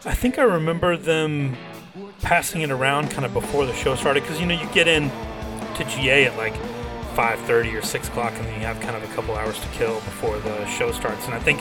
[0.06, 1.56] I think I remember them
[2.22, 5.10] passing it around kind of before the show started because you know you get in
[5.76, 6.54] to GA at like
[7.14, 9.94] 5:30 or 6 o'clock and then you have kind of a couple hours to kill
[9.96, 11.26] before the show starts.
[11.26, 11.60] And I think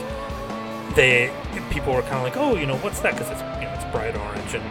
[0.96, 1.30] they
[1.70, 3.12] people were kind of like oh you know what's that?
[3.12, 4.54] Because it's you know it's bright orange.
[4.54, 4.64] And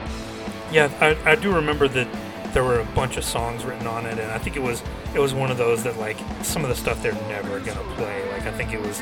[0.72, 2.08] yeah I, I do remember that
[2.54, 4.82] there were a bunch of songs written on it and I think it was
[5.14, 8.30] it was one of those that like some of the stuff they're never gonna play.
[8.32, 9.02] Like I think it was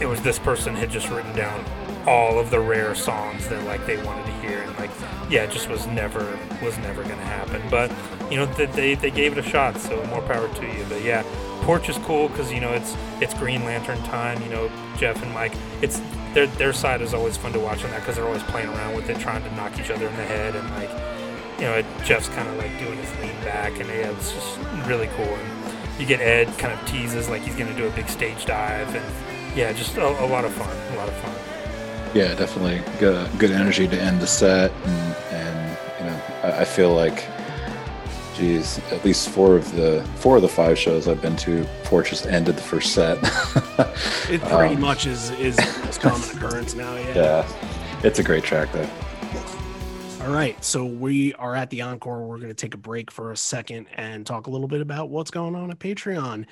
[0.00, 1.64] it was this person had just written down
[2.06, 4.90] all of the rare songs that like they wanted to hear and like
[5.28, 7.62] yeah it just was never was never gonna happen.
[7.70, 7.92] But
[8.30, 10.84] you know th- they they gave it a shot so more power to you.
[10.88, 11.24] But yeah
[11.62, 15.32] porch is cool because you know it's it's green lantern time you know jeff and
[15.34, 15.52] mike.
[15.82, 16.00] It's
[16.32, 18.96] their their side is always fun to watch on that because they're always playing around
[18.96, 20.90] with it trying to knock each other in the head and like
[21.60, 25.08] you know jeff's kind of like doing his lean back and yeah it's just really
[25.08, 28.46] cool and you get ed kind of teases like he's gonna do a big stage
[28.46, 31.34] dive and yeah just a, a lot of fun a lot of fun
[32.14, 36.64] yeah, definitely good, good energy to end the set, and, and you know, I, I
[36.64, 37.24] feel like,
[38.34, 42.10] geez, at least four of the four of the five shows I've been to, Porch
[42.10, 43.18] just ended the first set.
[44.28, 44.42] It pretty
[44.74, 46.96] Um, much is is most common occurrence now.
[46.96, 47.14] Yeah.
[47.14, 48.90] yeah, it's a great track though.
[50.22, 52.26] All right, so we are at the encore.
[52.26, 55.08] We're going to take a break for a second and talk a little bit about
[55.08, 56.44] what's going on at Patreon.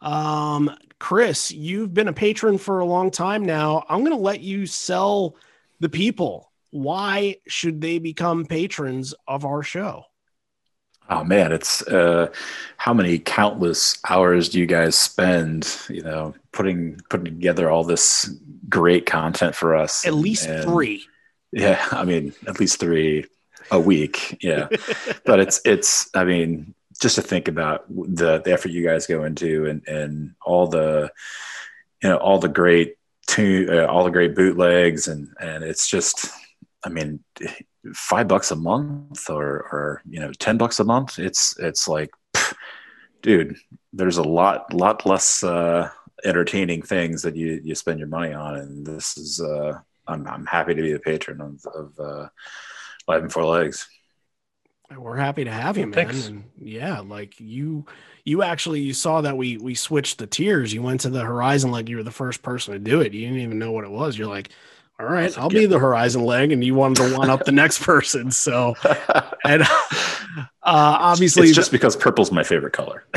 [0.00, 0.70] Um,
[1.00, 3.84] Chris, you've been a patron for a long time now.
[3.88, 5.34] I'm going to let you sell
[5.80, 6.52] the people.
[6.70, 10.04] Why should they become patrons of our show?
[11.08, 12.28] Oh man, it's uh,
[12.76, 18.34] how many countless hours do you guys spend, you know, putting putting together all this
[18.68, 20.06] great content for us?
[20.06, 21.04] At least And- three.
[21.52, 23.26] Yeah, I mean, at least three
[23.70, 24.38] a week.
[24.42, 24.68] Yeah,
[25.24, 26.10] but it's it's.
[26.14, 30.34] I mean, just to think about the the effort you guys go into and and
[30.44, 31.10] all the,
[32.02, 36.28] you know, all the great tune, uh, all the great bootlegs, and and it's just.
[36.84, 37.24] I mean,
[37.94, 41.18] five bucks a month or, or, you know, 10 bucks a month.
[41.18, 42.54] It's, it's like, pff,
[43.22, 43.56] dude,
[43.92, 45.90] there's a lot, lot less, uh,
[46.24, 48.56] entertaining things that you, you spend your money on.
[48.56, 52.28] And this is, uh, I'm, I'm happy to be the patron of, of, uh,
[53.08, 53.88] Live on Four Legs.
[54.96, 56.10] We're happy to have you, man.
[56.10, 57.86] And yeah, like you,
[58.24, 60.72] you actually you saw that we we switched the tiers.
[60.72, 63.12] You went to the Horizon like you were the first person to do it.
[63.12, 64.16] You didn't even know what it was.
[64.16, 64.50] You're like,
[64.98, 67.82] all right, I'll be the Horizon leg, and you wanted to one up the next
[67.82, 68.30] person.
[68.30, 68.74] So,
[69.44, 69.62] and
[70.66, 73.04] uh, obviously, it's just because purple's my favorite color.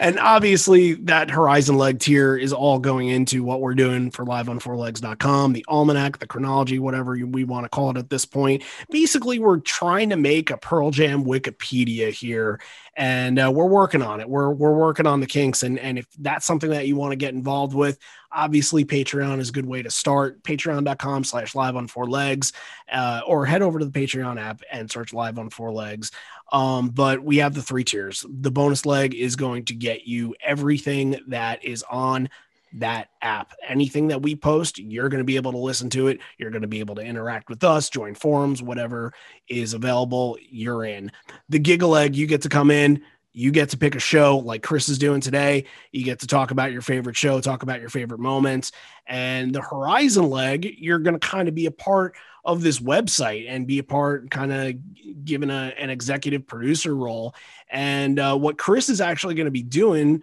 [0.00, 5.52] and obviously, that Horizon leg tier is all going into what we're doing for liveonfourlegs.com,
[5.52, 8.62] the almanac, the chronology, whatever we want to call it at this point.
[8.88, 12.58] Basically, we're trying to make a Pearl Jam Wikipedia here
[12.96, 14.28] and uh, we're working on it.
[14.28, 17.16] We're we're working on the kinks, and and if that's something that you want to
[17.16, 17.98] get involved with,
[18.30, 20.42] obviously Patreon is a good way to start.
[20.44, 22.52] Patreon.com/slash Live on Four Legs,
[22.92, 26.12] uh, or head over to the Patreon app and search Live on Four Legs.
[26.52, 28.24] Um, but we have the three tiers.
[28.28, 32.28] The bonus leg is going to get you everything that is on
[32.74, 33.54] that app.
[33.66, 36.20] Anything that we post, you're going to be able to listen to it.
[36.38, 39.12] You're going to be able to interact with us, join forums, whatever
[39.48, 41.12] is available, you're in.
[41.48, 43.02] The Giggle Leg, you get to come in.
[43.36, 45.64] You get to pick a show like Chris is doing today.
[45.90, 48.70] You get to talk about your favorite show, talk about your favorite moments.
[49.08, 52.14] And the Horizon leg, you're going to kind of be a part
[52.44, 57.34] of this website and be a part, kind of given a, an executive producer role.
[57.68, 60.22] And uh, what Chris is actually going to be doing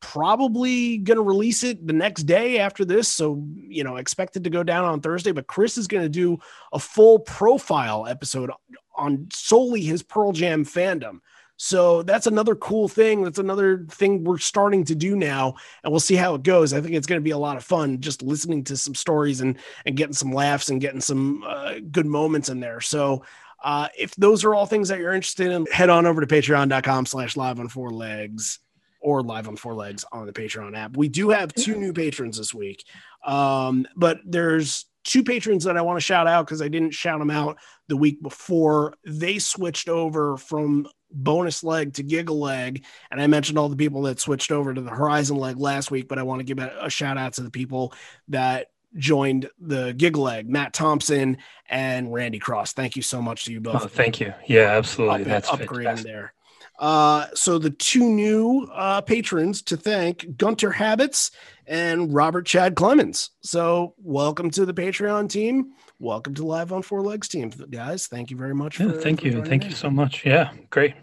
[0.00, 3.08] probably going to release it the next day after this.
[3.08, 6.38] So, you know, expected to go down on Thursday, but Chris is going to do
[6.72, 8.50] a full profile episode
[8.94, 11.20] on solely his Pearl Jam fandom.
[11.62, 13.22] So that's another cool thing.
[13.22, 16.72] That's another thing we're starting to do now, and we'll see how it goes.
[16.72, 19.42] I think it's going to be a lot of fun just listening to some stories
[19.42, 22.80] and and getting some laughs and getting some uh, good moments in there.
[22.80, 23.24] So
[23.62, 27.04] uh, if those are all things that you're interested in, head on over to patreon.com
[27.04, 28.58] slash live on four legs
[29.00, 30.96] or live on four legs on the Patreon app.
[30.96, 32.84] We do have two new patrons this week.
[33.24, 37.18] Um, but there's two patrons that I want to shout out because I didn't shout
[37.18, 38.94] them out the week before.
[39.04, 42.84] They switched over from bonus leg to giggle leg.
[43.10, 46.08] And I mentioned all the people that switched over to the horizon leg last week,
[46.08, 47.94] but I want to give a, a shout out to the people
[48.28, 51.38] that joined the giggle leg, Matt Thompson
[51.68, 52.72] and Randy Cross.
[52.72, 53.82] Thank you so much to you both.
[53.82, 54.34] Oh, thank you.
[54.46, 55.22] Yeah, absolutely.
[55.22, 56.34] Up, That's upgrading there.
[56.80, 61.30] Uh, so the two new uh, patrons to thank Gunter Habits
[61.66, 63.32] and Robert Chad Clemens.
[63.42, 65.74] So welcome to the Patreon team.
[65.98, 68.06] Welcome to Live on Four Legs team, guys.
[68.06, 68.80] Thank you very much.
[68.80, 69.44] Yeah, for, thank you.
[69.44, 69.70] Thank in.
[69.70, 70.24] you so much.
[70.24, 70.94] Yeah, great.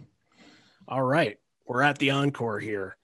[0.87, 1.37] All right.
[1.67, 2.97] We're at the encore here.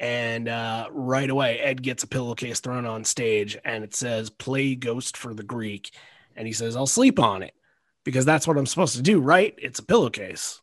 [0.00, 4.74] And uh, right away, Ed gets a pillowcase thrown on stage and it says, play
[4.74, 5.94] Ghost for the Greek.
[6.34, 7.54] And he says, I'll sleep on it
[8.02, 9.54] because that's what I'm supposed to do, right?
[9.58, 10.60] It's a pillowcase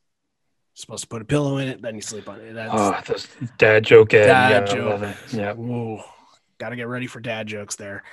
[0.74, 2.54] supposed to put a pillow in it, then you sleep on it.
[2.54, 4.10] That's oh, that's dad joke.
[4.10, 5.16] Dad yeah, joke.
[5.32, 5.56] Yeah.
[5.56, 6.02] Ooh,
[6.58, 8.04] got to get ready for dad jokes there.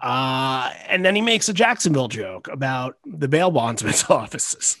[0.00, 4.76] Uh, and then he makes a Jacksonville joke about the bail bondsman's offices.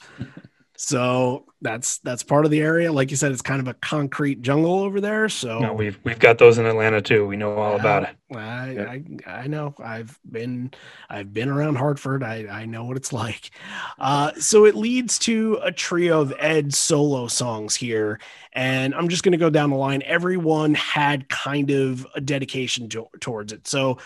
[0.76, 2.92] So that's that's part of the area.
[2.92, 5.28] Like you said, it's kind of a concrete jungle over there.
[5.28, 7.26] So no, we've we've got those in Atlanta too.
[7.26, 8.16] We know all about it.
[8.36, 8.90] I, yeah.
[8.90, 9.74] I, I know.
[9.78, 10.72] I've been
[11.08, 12.24] I've been around Hartford.
[12.24, 13.50] I I know what it's like.
[13.98, 18.18] Uh, so it leads to a trio of Ed solo songs here,
[18.52, 20.02] and I'm just going to go down the line.
[20.04, 23.68] Everyone had kind of a dedication to, towards it.
[23.68, 23.98] So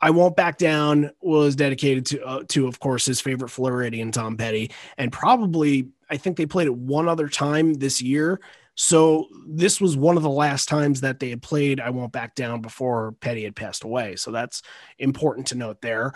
[0.00, 4.36] I won't back down was dedicated to uh, to of course his favorite Floridian Tom
[4.36, 8.40] Petty and probably I think they played it one other time this year.
[8.74, 12.36] So this was one of the last times that they had played I Won't Back
[12.36, 14.14] Down before Petty had passed away.
[14.14, 14.62] So that's
[14.98, 16.12] important to note there.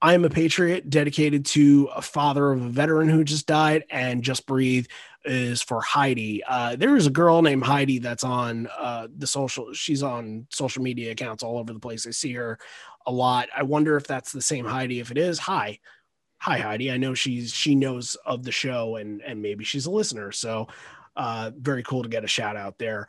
[0.00, 4.22] I am a patriot dedicated to a father of a veteran who just died, and
[4.22, 4.86] Just Breathe
[5.24, 6.42] is for Heidi.
[6.46, 9.72] Uh, there is a girl named Heidi that's on uh, the social.
[9.72, 12.06] She's on social media accounts all over the place.
[12.06, 12.58] I see her
[13.06, 13.48] a lot.
[13.56, 15.00] I wonder if that's the same Heidi.
[15.00, 15.78] If it is, hi,
[16.38, 16.90] hi Heidi.
[16.90, 20.32] I know she's she knows of the show and and maybe she's a listener.
[20.32, 20.68] So
[21.16, 23.08] uh, very cool to get a shout out there.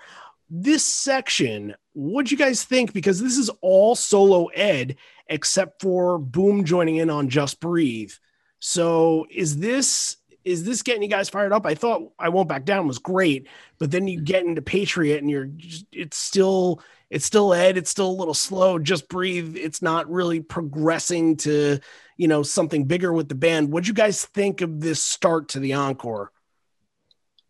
[0.49, 2.93] This section, what'd you guys think?
[2.93, 4.95] Because this is all solo Ed
[5.27, 8.13] except for Boom joining in on Just Breathe.
[8.59, 11.65] So is this is this getting you guys fired up?
[11.65, 13.47] I thought I won't back down was great,
[13.79, 17.89] but then you get into Patriot and you're just, it's still it's still Ed, it's
[17.89, 18.79] still a little slow.
[18.79, 19.55] Just breathe.
[19.55, 21.79] It's not really progressing to,
[22.17, 23.71] you know, something bigger with the band.
[23.71, 26.31] What'd you guys think of this start to the encore?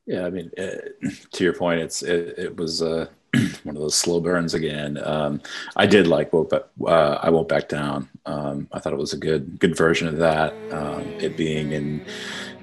[0.05, 0.77] Yeah, I mean, uh,
[1.31, 3.07] to your point, it's it, it was uh,
[3.63, 4.99] one of those slow burns again.
[5.03, 5.41] Um,
[5.75, 9.17] I did like "Won't uh, I Won't Back Down." Um, I thought it was a
[9.17, 10.53] good good version of that.
[10.71, 12.05] Um, it being in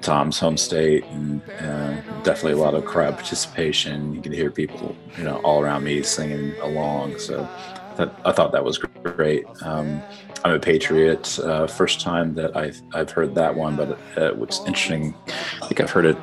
[0.05, 4.15] Tom's home state, and uh, definitely a lot of crowd participation.
[4.15, 7.19] You can hear people, you know, all around me singing along.
[7.19, 7.49] So
[7.97, 9.47] that, I thought that was great.
[9.63, 10.03] Um,
[10.45, 11.39] I'm a Patriot.
[11.39, 15.15] Uh, first time that I've I've heard that one, but it, was interesting,
[15.63, 16.19] I think I've heard it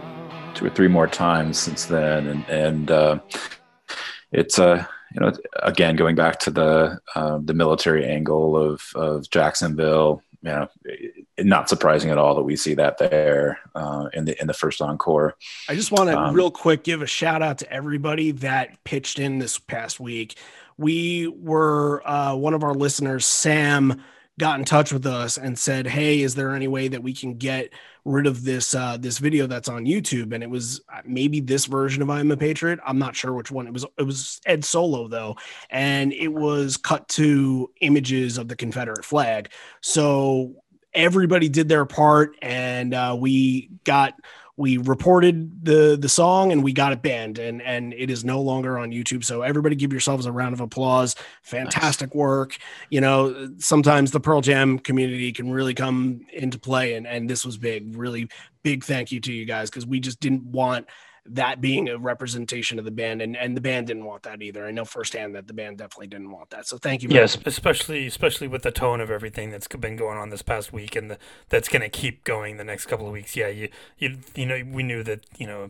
[0.53, 3.19] two or three more times since then, and and uh,
[4.31, 9.27] it's uh you know again going back to the uh, the military angle of of
[9.31, 10.67] Jacksonville you know,
[11.43, 14.81] not surprising at all that we see that there uh, in the in the first
[14.81, 15.35] encore.
[15.69, 19.19] I just want to um, real quick give a shout out to everybody that pitched
[19.19, 20.37] in this past week.
[20.77, 24.01] We were uh, one of our listeners, Sam,
[24.39, 27.35] got in touch with us and said, "Hey, is there any way that we can
[27.35, 27.71] get
[28.05, 31.65] rid of this uh, this video that's on YouTube?" And it was uh, maybe this
[31.65, 33.67] version of "I'm a Patriot." I'm not sure which one.
[33.67, 35.37] It was it was Ed Solo though,
[35.69, 39.51] and it was cut to images of the Confederate flag.
[39.81, 40.60] So
[40.93, 44.13] everybody did their part, and uh, we got
[44.57, 48.41] we reported the the song and we got it banned and and it is no
[48.41, 49.23] longer on YouTube.
[49.23, 51.15] So everybody give yourselves a round of applause.
[51.41, 52.15] Fantastic nice.
[52.15, 52.57] work.
[52.89, 57.43] You know, sometimes the Pearl Jam community can really come into play and and this
[57.43, 57.97] was big.
[57.97, 58.29] Really
[58.61, 60.87] big thank you to you guys because we just didn't want
[61.25, 64.65] that being a representation of the band and, and the band didn't want that either.
[64.65, 66.67] I know firsthand that the band definitely didn't want that.
[66.67, 67.09] So thank you.
[67.09, 67.47] Yes, much.
[67.47, 71.11] especially especially with the tone of everything that's been going on this past week and
[71.11, 71.17] the,
[71.49, 73.35] that's going to keep going the next couple of weeks.
[73.35, 75.69] Yeah, you you you know we knew that you know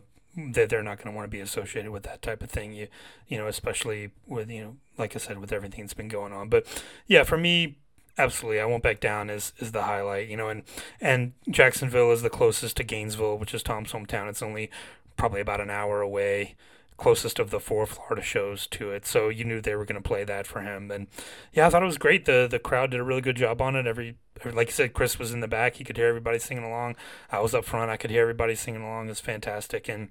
[0.52, 2.72] that they're not going to want to be associated with that type of thing.
[2.72, 2.88] You
[3.28, 6.48] you know especially with you know like I said with everything that's been going on.
[6.48, 6.66] But
[7.06, 7.76] yeah, for me
[8.18, 10.62] absolutely i won't back down is is the highlight you know and
[11.00, 14.70] and jacksonville is the closest to gainesville which is tom's hometown it's only
[15.16, 16.56] probably about an hour away,
[16.96, 19.06] closest of the four Florida shows to it.
[19.06, 20.90] So you knew they were going to play that for him.
[20.90, 21.08] And
[21.52, 22.24] yeah, I thought it was great.
[22.24, 23.86] The the crowd did a really good job on it.
[23.86, 24.16] Every
[24.52, 25.76] like you said, Chris was in the back.
[25.76, 26.96] He could hear everybody singing along.
[27.30, 27.90] I was up front.
[27.90, 29.08] I could hear everybody singing along.
[29.08, 29.88] It's fantastic.
[29.88, 30.08] And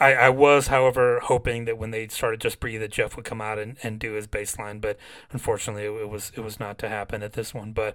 [0.00, 3.42] I, I was, however, hoping that when they started Just Breathe that Jeff would come
[3.42, 4.96] out and, and do his bass line, but
[5.30, 7.72] unfortunately it, it was it was not to happen at this one.
[7.72, 7.94] But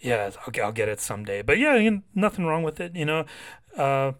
[0.00, 1.42] yeah, I'll, I'll get it someday.
[1.42, 2.94] But yeah, nothing wrong with it.
[2.94, 3.24] You know,
[3.76, 4.12] uh,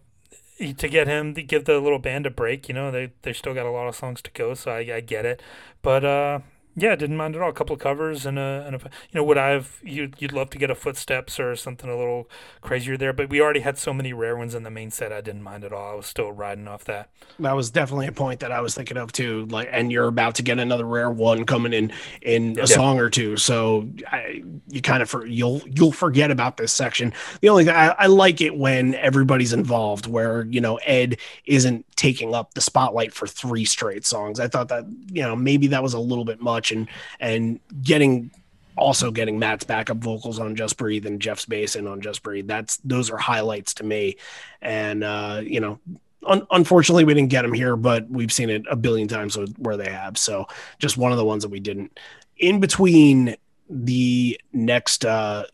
[0.60, 2.68] to get him to give the little band a break.
[2.68, 5.00] You know, they they still got a lot of songs to go, so I, I
[5.00, 5.42] get it.
[5.82, 6.40] But uh,
[6.80, 7.50] yeah, didn't mind at all.
[7.50, 10.50] A couple of covers and a, and a you know, would I've you'd, you'd love
[10.50, 12.28] to get a footsteps or something a little
[12.60, 15.12] crazier there, but we already had so many rare ones in the main set.
[15.12, 15.92] I didn't mind at all.
[15.92, 17.10] I was still riding off that.
[17.38, 19.46] That was definitely a point that I was thinking of too.
[19.46, 22.64] Like, and you're about to get another rare one coming in in a yeah.
[22.64, 27.12] song or two, so I, you kind of for, you'll you'll forget about this section.
[27.40, 31.84] The only thing I, I like it when everybody's involved, where you know Ed isn't
[32.00, 34.40] taking up the spotlight for three straight songs.
[34.40, 36.88] I thought that you know maybe that was a little bit much and
[37.20, 38.30] and getting
[38.74, 42.46] also getting Matt's backup vocals on Just Breathe and Jeff's bass and on Just Breathe.
[42.46, 44.16] That's those are highlights to me.
[44.62, 45.78] And uh, you know,
[46.26, 49.76] un- unfortunately we didn't get them here, but we've seen it a billion times where
[49.76, 50.16] they have.
[50.16, 50.46] So
[50.78, 52.00] just one of the ones that we didn't.
[52.38, 53.36] In between
[53.68, 55.44] the next uh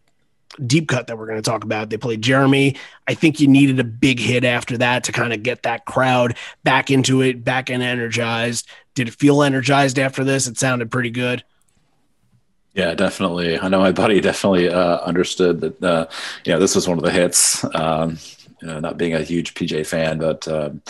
[0.66, 1.90] deep cut that we're going to talk about.
[1.90, 2.76] They played Jeremy.
[3.06, 6.36] I think you needed a big hit after that to kind of get that crowd
[6.64, 8.68] back into it, back and energized.
[8.94, 10.46] Did it feel energized after this?
[10.46, 11.44] It sounded pretty good.
[12.74, 13.58] Yeah, definitely.
[13.58, 15.82] I know my buddy definitely uh, understood that.
[15.82, 16.06] Uh,
[16.44, 17.64] you know, this was one of the hits.
[17.74, 18.18] Um,
[18.60, 20.82] you know, not being a huge PJ fan, but um,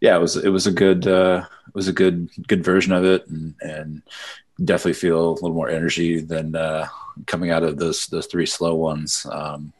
[0.00, 3.04] yeah, it was it was a good uh, it was a good good version of
[3.04, 4.02] it, and, and
[4.64, 6.86] definitely feel a little more energy than uh,
[7.26, 9.72] coming out of those those three slow ones um,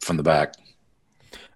[0.00, 0.54] from the back.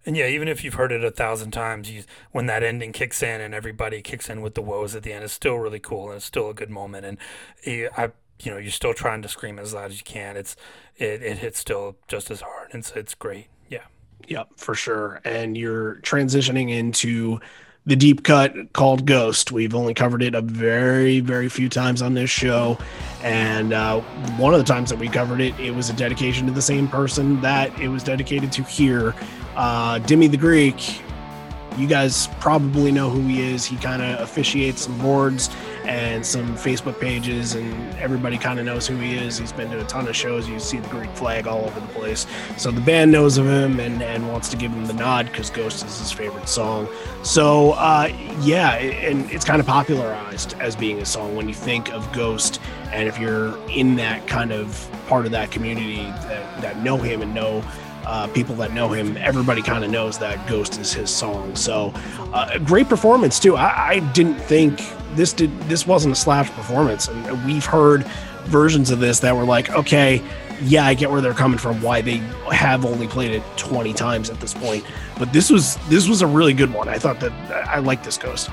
[0.04, 2.02] And yeah, even if you've heard it a thousand times, you,
[2.32, 5.22] when that ending kicks in and everybody kicks in with the woes at the end,
[5.22, 7.06] it's still really cool and it's still a good moment.
[7.06, 7.18] And
[7.96, 8.10] I,
[8.40, 10.36] you know, you're still trying to scream as loud as you can.
[10.36, 10.56] It's
[10.96, 12.70] it, it hits still just as hard.
[12.72, 13.46] And it's it's great.
[13.68, 13.84] Yeah.
[14.26, 15.20] Yep, for sure.
[15.24, 17.38] And you're transitioning into
[17.85, 19.51] the deep cut called Ghost.
[19.51, 22.78] We've only covered it a very, very few times on this show.
[23.22, 24.01] And uh,
[24.37, 26.87] one of the times that we covered it, it was a dedication to the same
[26.87, 29.14] person that it was dedicated to here.
[29.57, 31.03] Uh, Dimmy the Greek,
[31.76, 33.64] you guys probably know who he is.
[33.64, 35.51] He kind of officiates some boards
[35.85, 39.39] and some Facebook pages, and everybody kind of knows who he is.
[39.39, 40.49] He's been to a ton of shows.
[40.49, 42.26] You see the Greek flag all over the place.
[42.57, 45.51] So the band knows of him and, and wants to give him the nod because
[45.51, 46.89] Ghost is his favorite song.
[47.22, 48.09] So, uh,
[48.41, 52.61] yeah, and it's kind of popularized as being a song when you think of Ghost.
[52.93, 57.22] And if you're in that kind of part of that community that, that know him
[57.22, 57.62] and know
[58.05, 61.55] uh, people that know him, everybody kind of knows that Ghost is his song.
[61.57, 61.92] So,
[62.32, 63.57] uh, great performance too.
[63.57, 64.80] I, I didn't think
[65.14, 68.05] this did this wasn't a Slash performance, and we've heard
[68.44, 70.22] versions of this that were like, okay,
[70.62, 72.16] yeah, I get where they're coming from, why they
[72.50, 74.84] have only played it 20 times at this point.
[75.18, 76.88] But this was this was a really good one.
[76.88, 77.32] I thought that
[77.68, 78.48] I like this Ghost.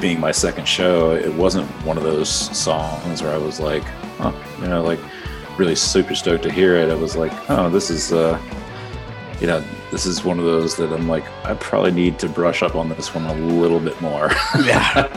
[0.00, 3.82] It, being my second show, it wasn't one of those songs where I was like,
[4.20, 5.00] oh, you know, like
[5.58, 6.90] really super stoked to hear it.
[6.90, 8.40] I was like, oh, this is, uh,
[9.40, 12.62] you know, this is one of those that I'm like, I probably need to brush
[12.62, 14.30] up on this one a little bit more.
[14.60, 15.08] Yeah.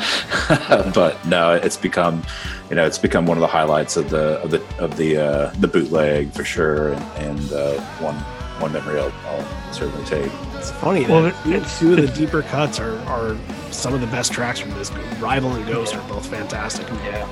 [0.93, 2.23] but no, it's become,
[2.69, 5.53] you know, it's become one of the highlights of the of the of the uh,
[5.59, 8.15] the bootleg for sure, and, and uh, one
[8.59, 10.31] one memory I'll, I'll certainly take.
[10.63, 13.35] It's funny well, that two of the deeper cuts are, are
[13.69, 14.93] some of the best tracks from this.
[15.19, 16.87] Rival and Ghost are both fantastic.
[16.87, 17.27] Yeah.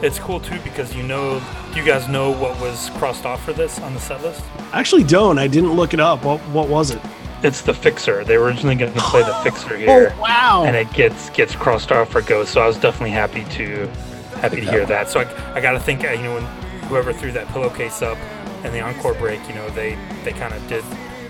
[0.00, 3.52] It's cool too because you know, do you guys know what was crossed off for
[3.52, 4.44] this on the set list?
[4.72, 5.40] I actually don't.
[5.40, 6.24] I didn't look it up.
[6.24, 7.02] What what was it?
[7.42, 8.22] It's the Fixer.
[8.22, 10.14] They were originally going to play the Fixer here.
[10.16, 10.62] Oh, wow!
[10.64, 12.52] And it gets gets crossed off for Ghost.
[12.52, 13.88] So I was definitely happy to
[14.36, 15.08] happy to hear that.
[15.08, 16.44] So I, I got to think, uh, you know, when
[16.82, 18.18] whoever threw that pillowcase up
[18.62, 20.84] and the encore break, you know, they they kind of did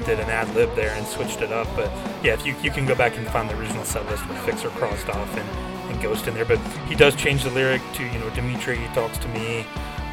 [0.08, 1.68] did an ad lib there and switched it up.
[1.76, 1.90] But
[2.24, 4.70] yeah, if you, you can go back and find the original set list with Fixer
[4.70, 5.48] crossed off and,
[5.90, 6.46] and Ghost in there.
[6.46, 9.66] But he does change the lyric to, you know, Dimitri talks to me.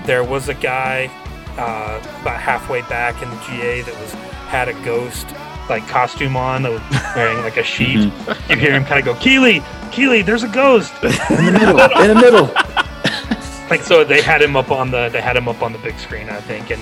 [0.06, 1.10] There was a guy
[1.58, 4.12] uh, about halfway back in the GA that was
[4.52, 5.28] had a ghost
[5.70, 6.82] like costume on that was
[7.16, 7.98] wearing like a sheet.
[7.98, 8.52] Mm-hmm.
[8.52, 12.08] You hear him kind of go, Keeley, Keeley, there's a ghost in the middle, in
[12.10, 12.46] the middle.
[13.70, 15.98] like so, they had him up on the they had him up on the big
[15.98, 16.82] screen, I think, and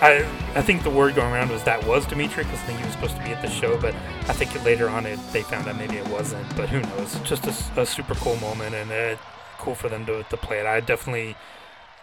[0.00, 0.18] I
[0.54, 2.94] I think the word going around was that was Dimitri because I think he was
[2.94, 3.94] supposed to be at the show, but
[4.28, 6.44] I think later on it they found out maybe it wasn't.
[6.56, 7.18] But who knows?
[7.20, 9.16] Just a, a super cool moment and uh,
[9.58, 10.66] cool for them to to play it.
[10.66, 11.36] I definitely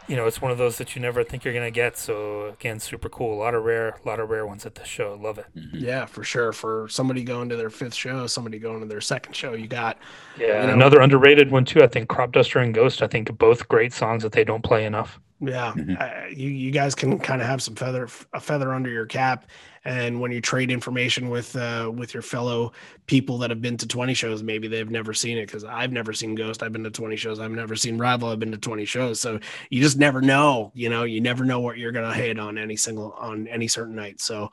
[0.08, 1.98] you know, it's one of those that you never think you're gonna get.
[1.98, 3.34] So again, super cool.
[3.34, 5.18] A lot of rare, a lot of rare ones at the show.
[5.22, 5.46] Love it.
[5.56, 5.78] Mm-hmm.
[5.78, 6.52] Yeah, for sure.
[6.52, 9.98] For somebody going to their fifth show, somebody going to their second show, you got.
[10.38, 11.82] Yeah, you know, another underrated one too.
[11.82, 13.02] I think Crop Duster and Ghost.
[13.02, 15.20] I think both great songs that they don't play enough.
[15.44, 15.96] Yeah, mm-hmm.
[16.00, 19.50] uh, you you guys can kind of have some feather a feather under your cap,
[19.84, 22.74] and when you trade information with uh, with your fellow
[23.08, 26.14] people that have been to 20 shows, maybe they've never seen it because I've never
[26.14, 26.62] seen Ghost.
[26.62, 27.40] I've been to 20 shows.
[27.40, 28.30] I've never seen Rival.
[28.30, 29.20] I've been to 20 shows.
[29.20, 29.40] So
[29.72, 30.72] you just never know.
[30.76, 33.96] You know, you never know what you're gonna hit on any single on any certain
[33.96, 34.22] night.
[34.22, 34.52] So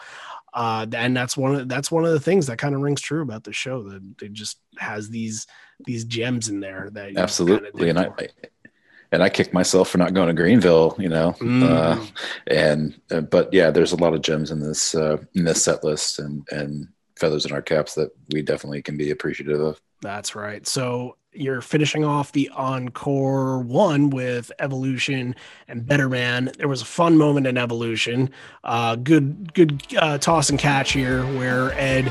[0.54, 3.22] uh, and that's one of that's one of the things that kind of rings true
[3.22, 5.46] about the show that it just has these
[5.84, 8.28] these gems in there that absolutely and I, I
[9.12, 11.32] and I kicked myself for not going to Greenville, you know.
[11.40, 11.62] Mm.
[11.62, 12.04] Uh,
[12.46, 15.84] and uh, but yeah, there's a lot of gems in this uh, in this set
[15.84, 19.80] list and and feathers in our caps that we definitely can be appreciative of.
[20.00, 20.66] That's right.
[20.66, 25.36] So you're finishing off the encore one with evolution
[25.68, 28.30] and better man there was a fun moment in evolution
[28.64, 32.10] uh good good uh, toss and catch here where ed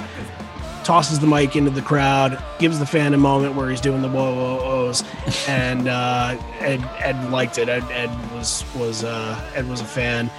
[0.87, 4.07] tosses the mic into the crowd, gives the fan a moment where he's doing the
[4.07, 5.03] whoa whoa whoas,
[5.49, 7.67] and uh, Ed Ed liked it.
[7.67, 10.31] Ed, Ed was was uh, Ed was a fan.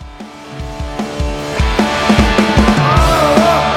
[2.81, 3.68] I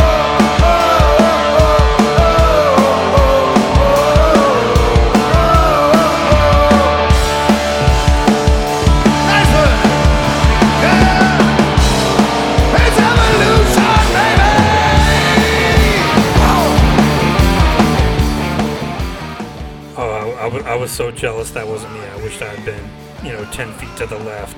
[20.91, 21.99] was so jealous that wasn't me.
[22.01, 22.83] I wished I had been,
[23.25, 24.57] you know, 10 feet to the left.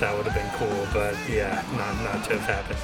[0.00, 2.78] That would have been cool, but yeah, not, not to have happened.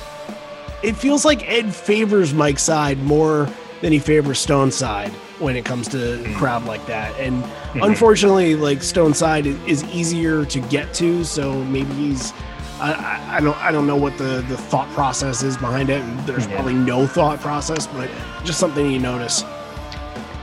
[0.83, 3.49] It feels like Ed favors Mike's side more
[3.83, 6.35] than he favors Stone's side when it comes to mm-hmm.
[6.35, 7.15] crowd like that.
[7.21, 7.83] And mm-hmm.
[7.83, 12.33] unfortunately, like Stone's side is easier to get to, so maybe he's
[12.81, 16.01] I, I, don't I don't know what the, the thought process is behind it.
[16.27, 16.55] There's yeah.
[16.55, 18.09] probably no thought process, but
[18.45, 19.43] just something you notice.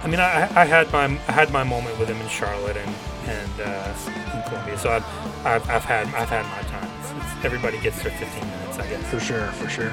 [0.05, 2.95] I mean, I, I, had my I had my moment with him in Charlotte and
[3.25, 3.93] and uh,
[4.35, 5.03] in Columbia, so I've,
[5.43, 6.87] I've, I've, had I've had my time.
[6.99, 9.03] It's, it's, everybody gets their 15 minutes, I guess.
[9.09, 9.91] For sure, for sure.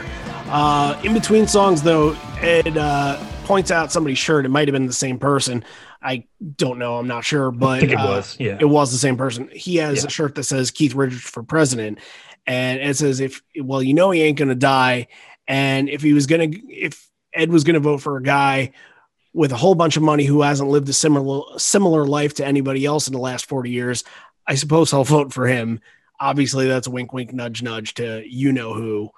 [0.49, 4.45] Uh, in between songs, though, Ed uh, points out somebody's shirt.
[4.45, 5.65] It might have been the same person.
[6.03, 6.27] I
[6.57, 6.99] don't know.
[6.99, 8.37] I'm not sure, but I think it uh, was.
[8.39, 9.49] Yeah, it was the same person.
[9.51, 10.09] He has yeah.
[10.09, 12.01] a shirt that says Keith Richards for president,
[12.47, 15.07] and it says if well, you know, he ain't gonna die,
[15.49, 18.73] and if he was gonna if Ed was gonna vote for a guy
[19.35, 22.85] with a whole bunch of money who hasn't lived a similar similar life to anybody
[22.85, 24.05] else in the last 40 years,
[24.47, 25.81] I suppose I'll vote for him.
[26.21, 29.11] Obviously, that's a wink, wink, nudge, nudge to you know who.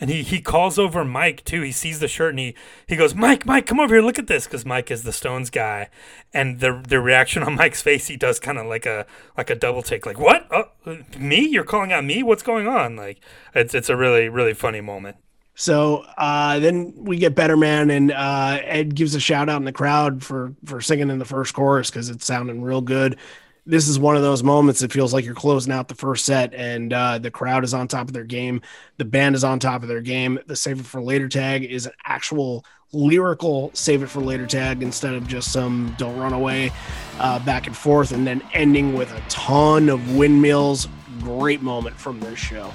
[0.00, 1.62] And he, he calls over Mike too.
[1.62, 2.56] He sees the shirt and he,
[2.88, 5.48] he goes, Mike, Mike, come over here, look at this, because Mike is the Stones
[5.48, 5.90] guy.
[6.34, 9.06] And the the reaction on Mike's face, he does kind of like a
[9.36, 10.48] like a double take, like what?
[10.50, 10.70] Oh,
[11.16, 11.46] me?
[11.46, 12.22] You're calling out me?
[12.22, 12.96] What's going on?
[12.96, 13.20] Like
[13.54, 15.18] it's it's a really really funny moment.
[15.54, 19.64] So uh, then we get Better Man, and uh, Ed gives a shout out in
[19.64, 23.16] the crowd for for singing in the first chorus because it's sounding real good.
[23.64, 24.82] This is one of those moments.
[24.82, 27.86] It feels like you're closing out the first set, and uh, the crowd is on
[27.86, 28.60] top of their game.
[28.96, 30.40] The band is on top of their game.
[30.46, 34.82] The Save It for Later tag is an actual lyrical Save It for Later tag
[34.82, 36.72] instead of just some Don't Run Away
[37.20, 40.88] uh, back and forth, and then ending with a ton of windmills.
[41.20, 42.72] Great moment from this show.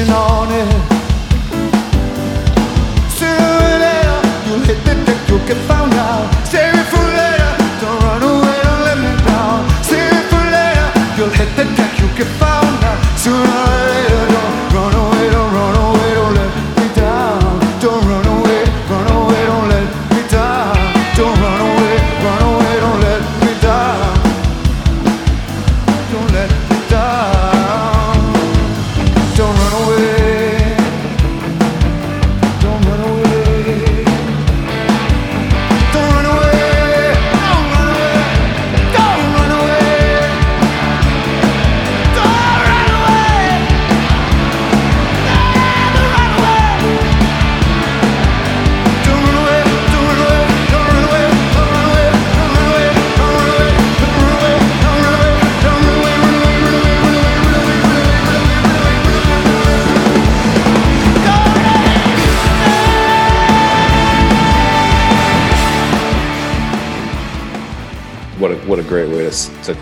[0.00, 0.66] pushing on it.
[4.46, 5.79] You'll hit the deck, you'll get fired.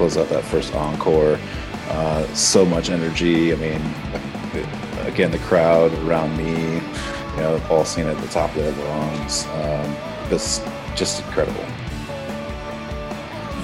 [0.08, 1.38] Close out that first encore.
[1.90, 3.52] Uh, so much energy.
[3.52, 3.80] I mean,
[5.06, 9.46] again, the crowd around me, you know, all singing at the top of their lungs.
[9.46, 9.96] Um,
[10.30, 10.64] this
[10.94, 11.60] just incredible.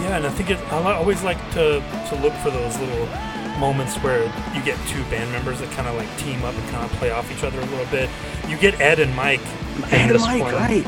[0.00, 3.06] Yeah, and I think it, I always like to, to look for those little
[3.58, 6.84] moments where you get two band members that kind of like team up and kind
[6.84, 8.10] of play off each other a little bit.
[8.48, 9.40] You get Ed and Mike,
[9.76, 10.84] in And this Mike, one, right?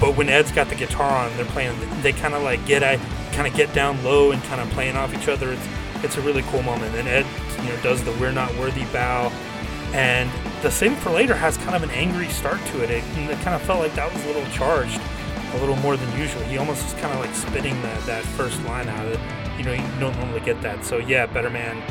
[0.00, 1.74] but when Ed's got the guitar on, they're playing.
[2.02, 2.98] They kind of like get I
[3.34, 5.52] kind of get down low and kind of playing off each other.
[5.52, 5.68] It's
[6.02, 6.94] it's a really cool moment.
[6.96, 7.26] And Ed,
[7.62, 9.30] you know, does the "We're not worthy" bow,
[9.92, 10.30] and
[10.62, 12.90] the "Save for Later" has kind of an angry start to it.
[12.90, 15.00] It, it kind of felt like that was a little charged,
[15.54, 16.42] a little more than usual.
[16.42, 19.20] He almost was kind of like spitting that that first line out of it.
[19.58, 20.84] You know, you don't normally get that.
[20.84, 21.82] So yeah, Better Man,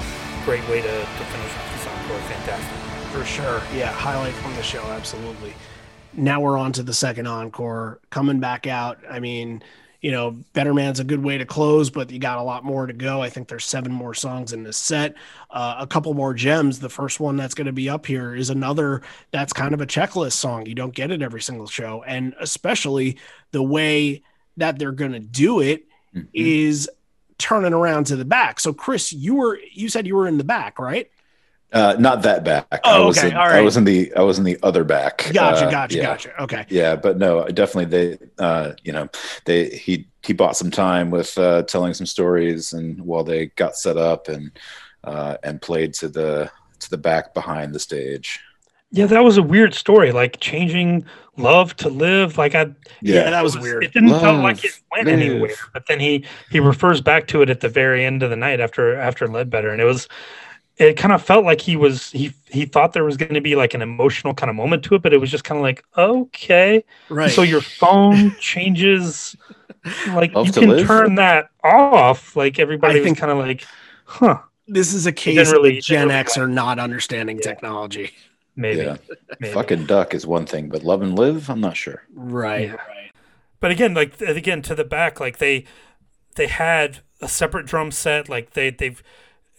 [0.45, 2.19] great way to, to finish off this encore.
[2.29, 2.83] Fantastic.
[3.11, 3.61] For sure.
[3.75, 5.53] Yeah, highlight from the show, absolutely.
[6.15, 7.99] Now we're on to the second encore.
[8.09, 8.99] Coming back out.
[9.09, 9.63] I mean,
[10.03, 12.85] you know, Better Man's a good way to close, but you got a lot more
[12.85, 13.21] to go.
[13.21, 15.15] I think there's seven more songs in this set.
[15.49, 16.79] Uh, a couple more gems.
[16.79, 19.01] The first one that's going to be up here is another
[19.31, 20.65] that's kind of a checklist song.
[20.65, 22.03] You don't get it every single show.
[22.05, 23.17] And especially
[23.51, 24.23] the way
[24.57, 26.27] that they're going to do it Mhm.
[26.33, 26.89] is
[27.37, 28.59] turning around to the back.
[28.59, 31.09] So Chris, you were you said you were in the back, right?
[31.73, 32.67] Uh, not that back.
[32.71, 34.83] I Oh, was okay, in, all I was in the I was in the other
[34.83, 35.29] back.
[35.33, 36.03] Gotcha, Uh, gotcha, yeah.
[36.03, 36.43] gotcha.
[36.43, 36.65] Okay.
[36.69, 39.09] Yeah, but no, definitely they uh you know,
[39.45, 43.75] they he he bought some time with uh telling some stories and while they got
[43.75, 44.51] set up and
[45.03, 48.39] uh and played to the to the back behind the stage.
[48.91, 50.11] Yeah, that was a weird story.
[50.11, 51.05] Like changing
[51.37, 52.37] love to live.
[52.37, 52.67] Like I,
[53.01, 53.83] Yeah, that it was weird.
[53.83, 55.19] It didn't feel like it went live.
[55.19, 55.55] anywhere.
[55.73, 58.59] But then he he refers back to it at the very end of the night
[58.59, 60.07] after after Ledbetter, and it was
[60.77, 63.55] it kind of felt like he was he he thought there was going to be
[63.55, 65.83] like an emotional kind of moment to it, but it was just kind of like
[65.97, 67.31] okay, Right.
[67.31, 69.35] so your phone changes.
[70.07, 70.87] Like Love you can live?
[70.87, 72.35] turn that off.
[72.35, 73.65] Like everybody I was think- kind of like,
[74.05, 74.39] huh.
[74.65, 77.41] This is a case didn't really- of Gen really X are not understanding Yeah.
[77.43, 78.11] technology.
[78.55, 78.81] maybe.
[78.83, 78.97] Yeah.
[79.41, 79.53] maybe.
[79.53, 82.03] Fucking duck is one thing, but love and live, I'm not sure.
[82.13, 82.69] Right.
[82.69, 82.77] Yeah.
[83.59, 85.65] But again, like again to the back, like they
[86.35, 88.29] they had a separate drum set.
[88.29, 89.03] Like they they've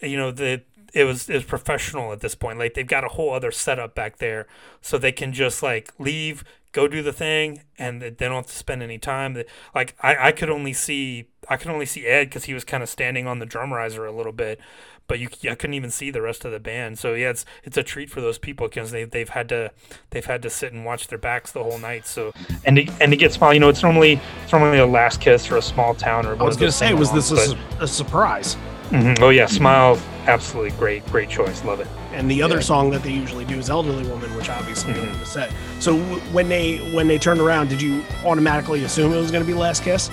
[0.01, 0.62] you know the
[0.94, 2.58] it was it was professional at this point.
[2.58, 4.46] Like they've got a whole other setup back there,
[4.80, 8.56] so they can just like leave, go do the thing, and they don't have to
[8.56, 9.36] spend any time.
[9.74, 12.82] Like I, I could only see I could only see Ed because he was kind
[12.82, 14.60] of standing on the drum riser a little bit.
[15.06, 16.98] But you, I couldn't even see the rest of the band.
[16.98, 19.72] So yeah, it's it's a treat for those people because they they've had to
[20.10, 22.06] they've had to sit and watch their backs the whole night.
[22.06, 22.32] So
[22.64, 25.44] and to, and to get small, you know, it's normally it's normally a last kiss
[25.44, 26.40] for a small town or.
[26.40, 28.56] I was going to say, was this a, a surprise?
[28.94, 29.20] Mhm.
[29.20, 31.88] Oh yeah, smile, absolutely great, great choice, love it.
[32.12, 32.60] And the other Yeah.
[32.62, 35.08] song that they usually do is "Elderly Woman," which obviously Mhm.
[35.08, 35.50] mm the set.
[35.80, 39.42] So w- when they when they turned around, did you automatically assume it was going
[39.42, 40.10] to be "Last Kiss"?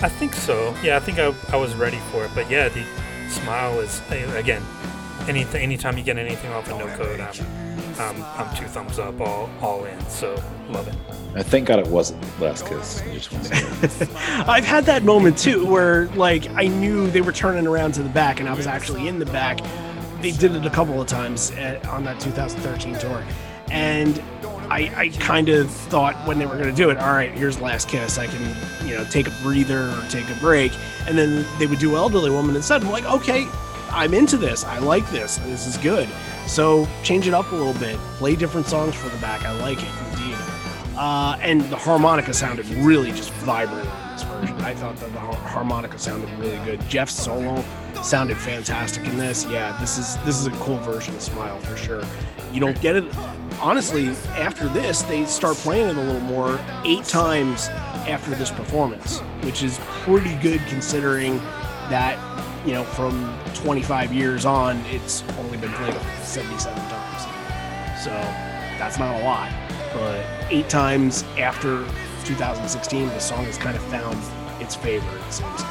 [0.00, 0.74] I think so.
[0.82, 2.30] Yeah, I think I, I was ready for it.
[2.34, 2.82] But yeah, the
[3.28, 4.62] smile is uh, again,
[5.28, 7.32] anything anytime you get anything off of no code, I'm
[7.98, 10.00] I'm, I'm two thumbs up, all all in.
[10.08, 10.34] So
[10.70, 10.94] love it.
[11.34, 13.00] I thank God it wasn't Last Kiss.
[13.02, 14.48] I just want to say that.
[14.48, 18.08] I've had that moment too, where like I knew they were turning around to the
[18.08, 19.60] back, and I was actually in the back.
[20.20, 23.24] They did it a couple of times at, on that 2013 tour,
[23.70, 24.22] and
[24.70, 27.60] I, I kind of thought when they were going to do it, all right, here's
[27.60, 28.18] Last Kiss.
[28.18, 30.72] I can you know take a breather or take a break,
[31.06, 32.82] and then they would do Elderly Woman instead.
[32.82, 33.46] I'm like, okay,
[33.92, 34.64] I'm into this.
[34.64, 35.36] I like this.
[35.38, 36.08] This is good.
[36.46, 37.96] So change it up a little bit.
[38.16, 39.44] Play different songs for the back.
[39.44, 40.36] I like it indeed.
[40.96, 44.56] Uh, and the harmonica sounded really just vibrant on this version.
[44.62, 46.80] I thought that the harmonica sounded really good.
[46.88, 47.62] Jeff's solo
[48.02, 49.44] sounded fantastic in this.
[49.46, 52.02] Yeah, this is this is a cool version of Smile for sure.
[52.52, 53.04] You don't get it.
[53.60, 56.60] Honestly, after this, they start playing it a little more.
[56.84, 57.68] Eight times
[58.08, 61.38] after this performance, which is pretty good considering
[61.88, 62.18] that
[62.64, 68.02] you know from 25 years on, it's only been played 77 times.
[68.02, 68.10] So
[68.78, 69.52] that's not a lot
[69.92, 71.84] but eight times after
[72.24, 74.18] 2016, the song has kind of found
[74.60, 75.62] its favor, it seems.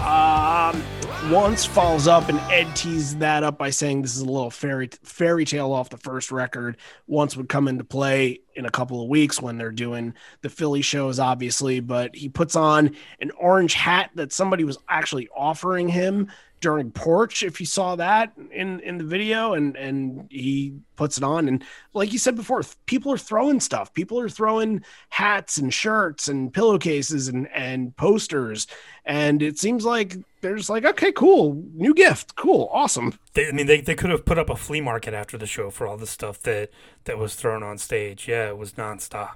[0.00, 0.82] Um,
[1.30, 4.88] once follows up, and Ed teased that up by saying this is a little fairy
[5.02, 6.78] fairy tale off the first record.
[7.06, 10.82] Once would come into play in a couple of weeks when they're doing the Philly
[10.82, 11.80] shows, obviously.
[11.80, 16.28] But he puts on an orange hat that somebody was actually offering him
[16.60, 21.24] during porch if you saw that in in the video and and he puts it
[21.24, 21.64] on and
[21.94, 26.52] like you said before people are throwing stuff people are throwing hats and shirts and
[26.52, 28.66] pillowcases and and posters
[29.06, 31.62] and it seems like they're just like okay cool.
[31.74, 32.36] New gift.
[32.36, 32.68] Cool.
[32.72, 33.18] Awesome.
[33.34, 35.70] They, I mean, they, they could have put up a flea market after the show
[35.70, 36.70] for all the stuff that
[37.04, 38.26] that was thrown on stage.
[38.28, 39.32] Yeah, it was nonstop.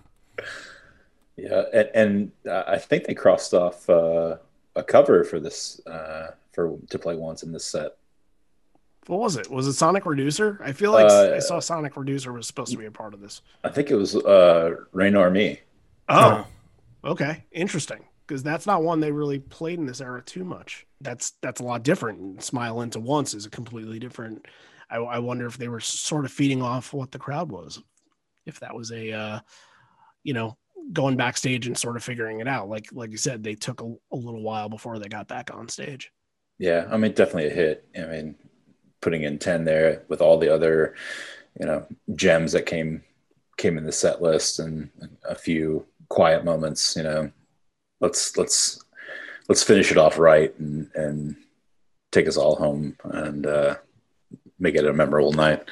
[1.36, 4.36] Yeah, and, and uh, I think they crossed off uh,
[4.76, 7.96] a cover for this uh, for to play once in this set.
[9.06, 9.50] what was it?
[9.50, 10.58] Was it sonic reducer?
[10.62, 13.20] I feel like Uh, i saw sonic reducer was supposed to be a part of
[13.20, 13.42] this.
[13.64, 15.60] I think it was uh, Rain or Me.
[16.08, 16.46] oh
[17.04, 17.44] okay.
[17.52, 21.60] Interesting because that's not one they really played in this era too much that's that's
[21.60, 24.46] a lot different smile into once is a completely different
[24.90, 27.82] I, I wonder if they were sort of feeding off what the crowd was
[28.46, 29.40] if that was a uh
[30.22, 30.56] you know
[30.92, 33.86] going backstage and sort of figuring it out like like you said they took a,
[34.12, 36.12] a little while before they got back on stage
[36.58, 37.88] Yeah, I mean, definitely a hit.
[37.96, 38.36] I mean,
[39.00, 40.94] putting in ten there with all the other,
[41.58, 43.02] you know, gems that came
[43.56, 44.90] came in the set list and
[45.28, 46.96] a few quiet moments.
[46.96, 47.32] You know,
[48.00, 48.82] let's let's
[49.48, 51.36] let's finish it off right and and
[52.12, 53.74] take us all home and uh,
[54.58, 55.64] make it a memorable night.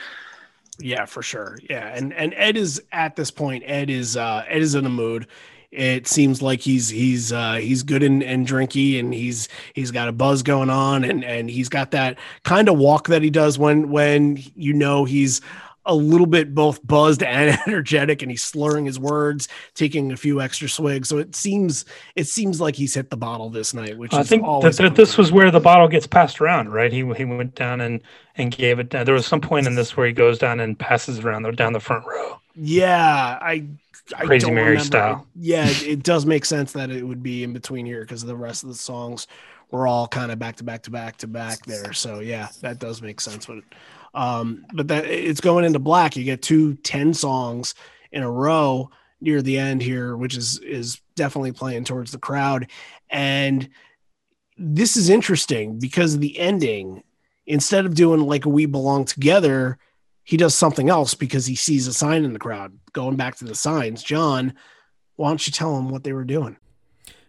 [0.78, 1.59] Yeah, for sure.
[1.69, 3.65] Yeah, and and Ed is at this point.
[3.66, 5.27] Ed is uh Ed is in a mood.
[5.70, 10.09] It seems like he's he's uh he's good and, and drinky and he's he's got
[10.09, 13.59] a buzz going on and and he's got that kind of walk that he does
[13.59, 15.40] when when you know he's
[15.85, 20.41] a little bit both buzzed and energetic and he's slurring his words, taking a few
[20.41, 21.09] extra swigs.
[21.09, 21.85] So it seems
[22.17, 25.17] it seems like he's hit the bottle this night, which I is think that, this
[25.19, 26.93] was where the bottle gets passed around, right?
[26.93, 28.01] He he went down and
[28.37, 29.05] and gave it down.
[29.07, 31.73] There was some point in this where he goes down and passes around the, down
[31.73, 32.39] the front row.
[32.55, 33.67] Yeah, I,
[34.17, 34.85] I Crazy don't Mary remember.
[34.85, 35.27] style.
[35.35, 38.37] Yeah, it, it does make sense that it would be in between here because the
[38.37, 39.27] rest of the songs
[39.71, 41.93] were all kind of back to back to back to back there.
[41.93, 43.47] So yeah, that does make sense.
[43.47, 43.65] But
[44.14, 46.16] um, but that it's going into black.
[46.16, 47.74] You get two 10 songs
[48.10, 48.90] in a row
[49.20, 52.68] near the end here, which is is definitely playing towards the crowd.
[53.10, 53.68] And
[54.59, 57.02] this is interesting because the ending.
[57.44, 59.76] Instead of doing like we belong together,
[60.22, 62.78] he does something else because he sees a sign in the crowd.
[62.93, 64.55] Going back to the signs, John,
[65.16, 66.56] why don't you tell him what they were doing?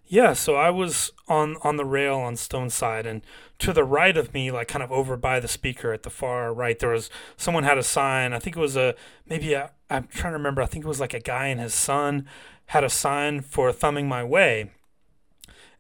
[0.06, 3.22] Yeah, so I was on on the rail on Stone side, and
[3.60, 6.54] to the right of me, like kind of over by the speaker at the far
[6.54, 8.34] right, there was someone had a sign.
[8.34, 8.96] I think it was a
[9.28, 10.62] maybe I'm trying to remember.
[10.62, 12.28] I think it was like a guy and his son
[12.68, 14.72] had a sign for thumbing my way,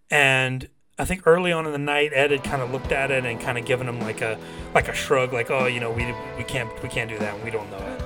[0.09, 3.25] and I think early on in the night, Ed had kind of looked at it
[3.25, 4.37] and kind of given him like a
[4.73, 7.43] like a shrug, like, "Oh, you know, we we can't we can't do that.
[7.43, 8.01] We don't know it."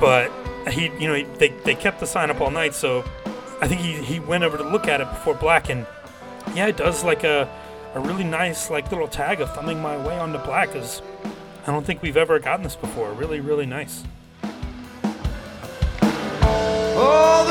[0.00, 0.30] But
[0.72, 3.04] he, you know, he, they they kept the sign up all night, so
[3.60, 5.86] I think he, he went over to look at it before black, and
[6.54, 7.48] yeah, it does like a,
[7.94, 10.72] a really nice like little tag of thumbing my way onto black.
[10.72, 11.02] Cause
[11.66, 13.12] I don't think we've ever gotten this before.
[13.12, 14.04] Really, really nice.
[17.00, 17.44] All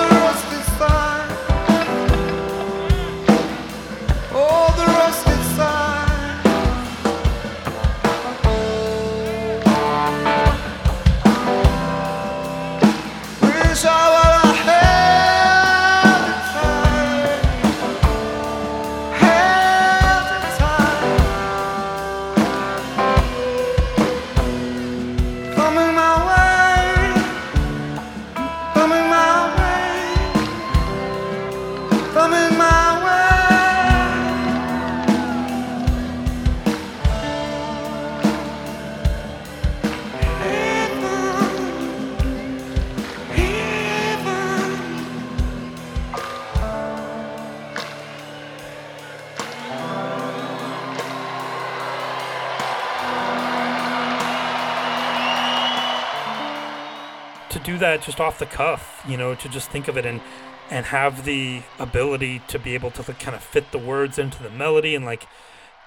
[57.67, 60.21] do that just off the cuff, you know, to just think of it and
[60.69, 64.41] and have the ability to be able to like, kind of fit the words into
[64.41, 65.27] the melody and like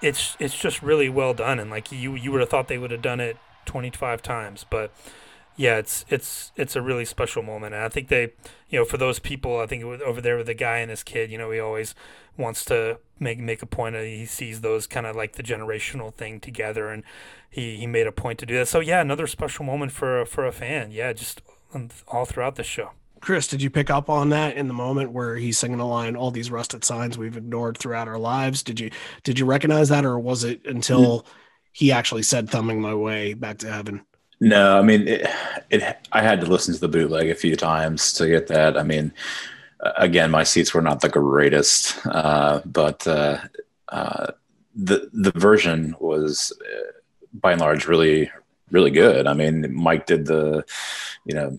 [0.01, 2.91] it's it's just really well done and like you you would have thought they would
[2.91, 4.91] have done it 25 times but
[5.55, 7.73] yeah it's it's it's a really special moment.
[7.73, 8.33] And i think they
[8.69, 11.31] you know for those people i think over there with the guy and his kid
[11.31, 11.95] you know he always
[12.37, 16.13] wants to make make a point of he sees those kind of like the generational
[16.13, 17.03] thing together and
[17.49, 18.67] he he made a point to do that.
[18.67, 20.91] So yeah another special moment for for a fan.
[20.91, 21.41] Yeah just
[22.07, 22.91] all throughout the show
[23.21, 26.15] Chris, did you pick up on that in the moment where he's singing the line
[26.15, 28.63] "All these rusted signs we've ignored throughout our lives"?
[28.63, 28.89] Did you
[29.23, 31.25] did you recognize that, or was it until
[31.71, 34.01] he actually said "thumbing my way back to heaven"?
[34.39, 35.27] No, I mean, it,
[35.69, 36.07] it.
[36.11, 38.75] I had to listen to the bootleg a few times to get that.
[38.75, 39.13] I mean,
[39.81, 43.37] uh, again, my seats were not the greatest, uh, but uh,
[43.89, 44.31] uh,
[44.73, 46.91] the the version was, uh,
[47.35, 48.31] by and large, really
[48.71, 49.27] really good.
[49.27, 50.63] I mean, Mike did the,
[51.25, 51.57] you know,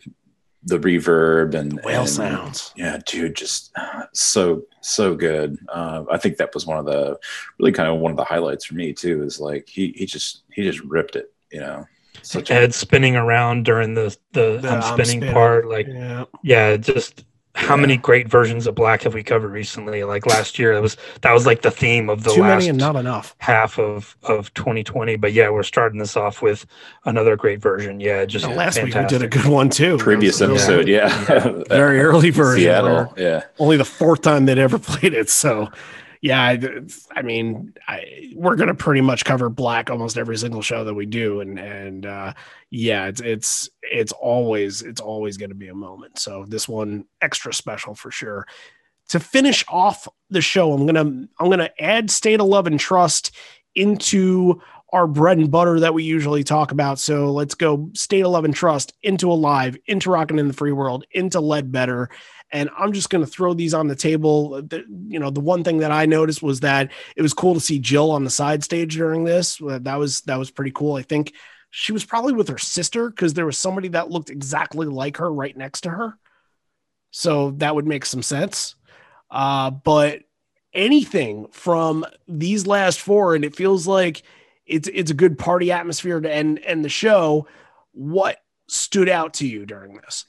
[0.64, 2.72] the reverb and Whale and- sounds.
[2.76, 3.72] Yeah, dude, just
[4.12, 5.58] so so good.
[5.68, 7.18] Uh, I think that was one of the
[7.58, 9.22] really kind of one of the highlights for me too.
[9.22, 11.32] Is like he he just he just ripped it.
[11.50, 11.86] You know,
[12.22, 15.32] such a spinning around during the the, The I'm I'm spinning spinning.
[15.34, 17.24] part like Yeah, yeah just
[17.54, 20.96] how many great versions of black have we covered recently like last year that was
[21.20, 23.34] that was like the theme of the too last many and not enough.
[23.38, 26.64] half of of 2020 but yeah we're starting this off with
[27.04, 29.98] another great version yeah just Now, last week we did a good one too.
[29.98, 30.78] previous That was episode.
[30.88, 32.64] really- Yeah, very early version.
[32.70, 33.14] where- Seattle.
[33.18, 35.28] Yeah, only the fourth time they'd ever played it.
[35.28, 35.70] So,
[36.22, 36.58] yeah, I,
[37.16, 41.04] I mean, I, we're gonna pretty much cover black almost every single show that we
[41.04, 42.32] do, and and uh,
[42.70, 46.20] yeah, it's it's it's always it's always gonna be a moment.
[46.20, 48.46] So this one extra special for sure.
[49.08, 53.32] To finish off the show, I'm gonna I'm gonna add State of Love and Trust
[53.74, 54.62] into
[54.92, 57.00] our bread and butter that we usually talk about.
[57.00, 60.72] So let's go State of Love and Trust into Alive, into Rockin' in the Free
[60.72, 62.10] World, into Ledbetter
[62.52, 64.62] and I'm just going to throw these on the table.
[64.62, 67.60] The, you know, the one thing that I noticed was that it was cool to
[67.60, 69.58] see Jill on the side stage during this.
[69.58, 70.96] That was that was pretty cool.
[70.96, 71.32] I think
[71.70, 75.32] she was probably with her sister because there was somebody that looked exactly like her
[75.32, 76.18] right next to her.
[77.10, 78.74] So that would make some sense.
[79.30, 80.20] Uh, but
[80.74, 84.22] anything from these last four, and it feels like
[84.66, 87.46] it's it's a good party atmosphere to end end the show.
[87.92, 88.38] What
[88.68, 90.26] stood out to you during this?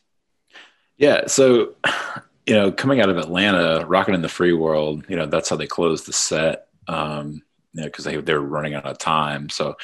[0.98, 1.28] Yeah.
[1.28, 1.76] So,
[2.46, 5.06] you know, coming out of Atlanta, rocking in the free world.
[5.08, 6.68] You know, that's how they closed the set.
[6.88, 7.42] Um,
[7.74, 9.50] you know, because they they were running out of time.
[9.50, 9.76] So,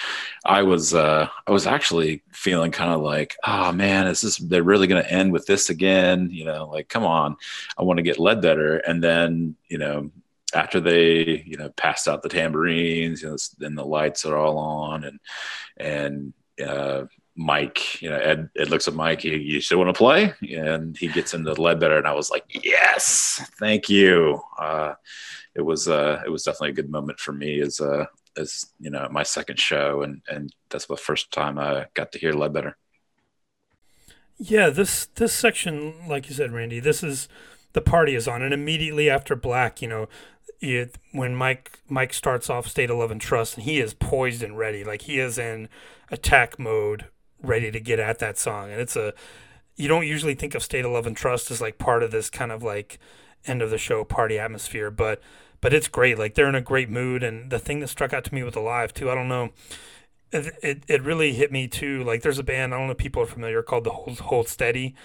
[0.45, 4.61] I was uh, I was actually feeling kind of like, oh man, is this they're
[4.63, 6.29] really going to end with this again?
[6.31, 7.35] You know, like come on,
[7.77, 8.77] I want to get Ledbetter.
[8.77, 10.11] and then you know
[10.53, 14.57] after they you know passed out the tambourines, you know, then the lights are all
[14.57, 15.19] on, and
[15.77, 16.33] and
[16.65, 17.05] uh,
[17.39, 20.33] Mike, you know, Ed, Ed looks at Mike, you, you still want to play?
[20.41, 24.41] And he gets into Ledbetter, and I was like, yes, thank you.
[24.57, 24.95] Uh,
[25.55, 28.07] it was uh, it was definitely a good moment for me as uh,
[28.37, 32.19] as you know my second show, and and that's the first time I got to
[32.19, 32.77] hear Ledbetter.
[34.37, 37.29] Yeah, this this section, like you said, Randy, this is
[37.71, 40.09] the party is on, and immediately after Black, you know,
[40.59, 44.43] it, when Mike Mike starts off State of Love and Trust, and he is poised
[44.43, 45.69] and ready, like he is in
[46.11, 47.05] attack mode,
[47.41, 49.13] ready to get at that song, and it's a
[49.75, 52.29] you don't usually think of State of Love and Trust as like part of this
[52.29, 52.99] kind of like
[53.45, 55.21] end of the show party atmosphere, but
[55.61, 56.17] but it's great.
[56.17, 58.55] Like they're in a great mood, and the thing that struck out to me with
[58.55, 59.51] Alive too, I don't know.
[60.31, 62.03] It, it, it really hit me too.
[62.03, 64.47] Like there's a band I don't know if people are familiar called the Hold, Hold
[64.47, 64.95] Steady.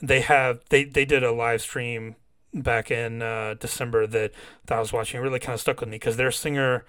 [0.00, 2.16] They have they they did a live stream
[2.52, 4.32] back in uh, December that,
[4.66, 5.20] that I was watching.
[5.20, 6.84] It really kind of stuck with me because their singer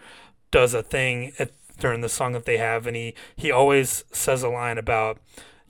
[0.49, 4.43] does a thing at, during the song that they have, and he he always says
[4.43, 5.19] a line about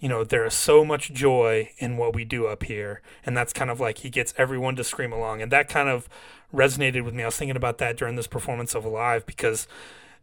[0.01, 3.03] you know, there is so much joy in what we do up here.
[3.23, 5.43] And that's kind of like he gets everyone to scream along.
[5.43, 6.09] And that kind of
[6.51, 7.21] resonated with me.
[7.21, 9.67] I was thinking about that during this performance of Alive because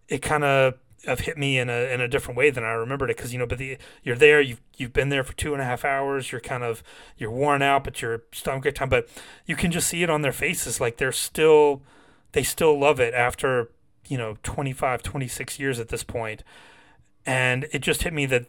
[0.08, 0.74] it kind of
[1.06, 3.38] have hit me in a in a different way than I remembered it because you
[3.38, 6.32] know but the you're there you've you've been there for two and a half hours
[6.32, 6.82] you're kind of
[7.16, 9.08] you're worn out but you're still having a great time but
[9.46, 11.82] you can just see it on their faces like they're still
[12.32, 13.70] they still love it after
[14.08, 16.42] you know 25 26 years at this point
[17.24, 18.46] and it just hit me that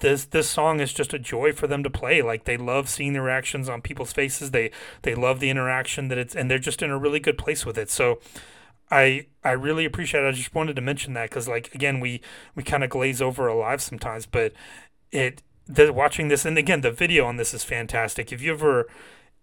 [0.00, 2.22] this this song is just a joy for them to play.
[2.22, 4.50] Like they love seeing the reactions on people's faces.
[4.50, 4.70] They
[5.02, 7.78] they love the interaction that it's and they're just in a really good place with
[7.78, 7.90] it.
[7.90, 8.18] So
[8.90, 10.28] I I really appreciate it.
[10.28, 12.20] I just wanted to mention that because like again we
[12.54, 14.52] we kind of glaze over alive sometimes, but
[15.10, 18.32] it the watching this and again the video on this is fantastic.
[18.32, 18.86] If you ever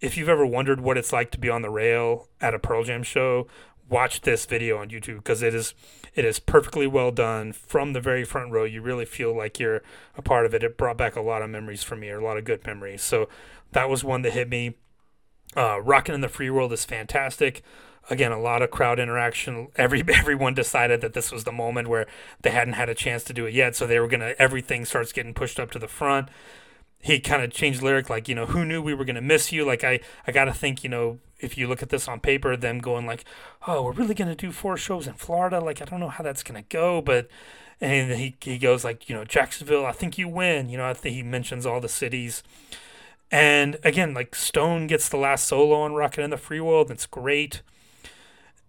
[0.02, 2.84] if you've ever wondered what it's like to be on the rail at a Pearl
[2.84, 3.48] Jam show,
[3.94, 5.76] watch this video on YouTube because it is
[6.16, 8.64] it is perfectly well done from the very front row.
[8.64, 9.84] You really feel like you're
[10.18, 10.64] a part of it.
[10.64, 13.04] It brought back a lot of memories for me, or a lot of good memories.
[13.04, 13.30] So
[13.72, 14.76] that was one that hit me.
[15.56, 17.62] Uh, Rocking in the Free World is fantastic.
[18.10, 19.68] Again, a lot of crowd interaction.
[19.76, 22.08] Every everyone decided that this was the moment where
[22.42, 24.34] they hadn't had a chance to do it yet, so they were gonna.
[24.40, 26.30] Everything starts getting pushed up to the front
[27.04, 29.52] he kind of changed lyric like you know who knew we were going to miss
[29.52, 29.66] you?
[29.66, 32.80] Like i i gotta think you know if you look at this on paper them
[32.80, 33.26] going like
[33.68, 35.60] oh we're really going to do four shows in florida.
[35.60, 37.28] Like i don't know how that's going to go but
[37.82, 40.70] and he, he goes like you know jacksonville i think you win.
[40.70, 42.42] You know i think he mentions all the cities.
[43.30, 47.06] And again like stone gets the last solo on rockin' in the free world it's
[47.06, 47.62] great.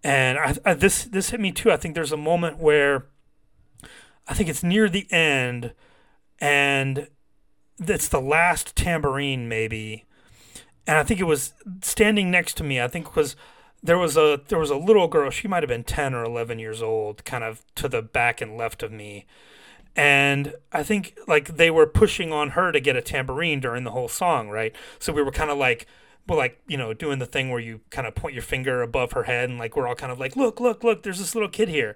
[0.02, 1.70] And I, I this this hit me too.
[1.70, 3.06] I think there's a moment where
[4.26, 5.72] i think it's near the end
[6.40, 7.08] and
[7.78, 10.04] it's the last tambourine maybe.
[10.86, 13.36] And i think it was standing next to me i think was
[13.84, 16.58] there was a there was a little girl she might have been 10 or 11
[16.58, 19.26] years old kind of to the back and left of me.
[19.94, 23.90] And i think like they were pushing on her to get a tambourine during the
[23.92, 24.74] whole song right?
[24.98, 25.86] So we were kind of like
[26.26, 29.12] well like you know doing the thing where you kind of point your finger above
[29.12, 31.50] her head and like we're all kind of like look look look there's this little
[31.50, 31.94] kid here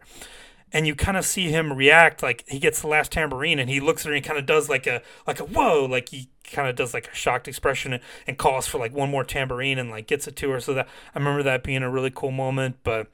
[0.72, 3.80] and you kind of see him react like he gets the last tambourine and he
[3.80, 6.68] looks at her and kind of does like a like a whoa like he kind
[6.68, 9.90] of does like a shocked expression and, and, calls for like one more tambourine and
[9.90, 10.60] like gets it to her.
[10.60, 13.08] So that i remember that being a really cool moment but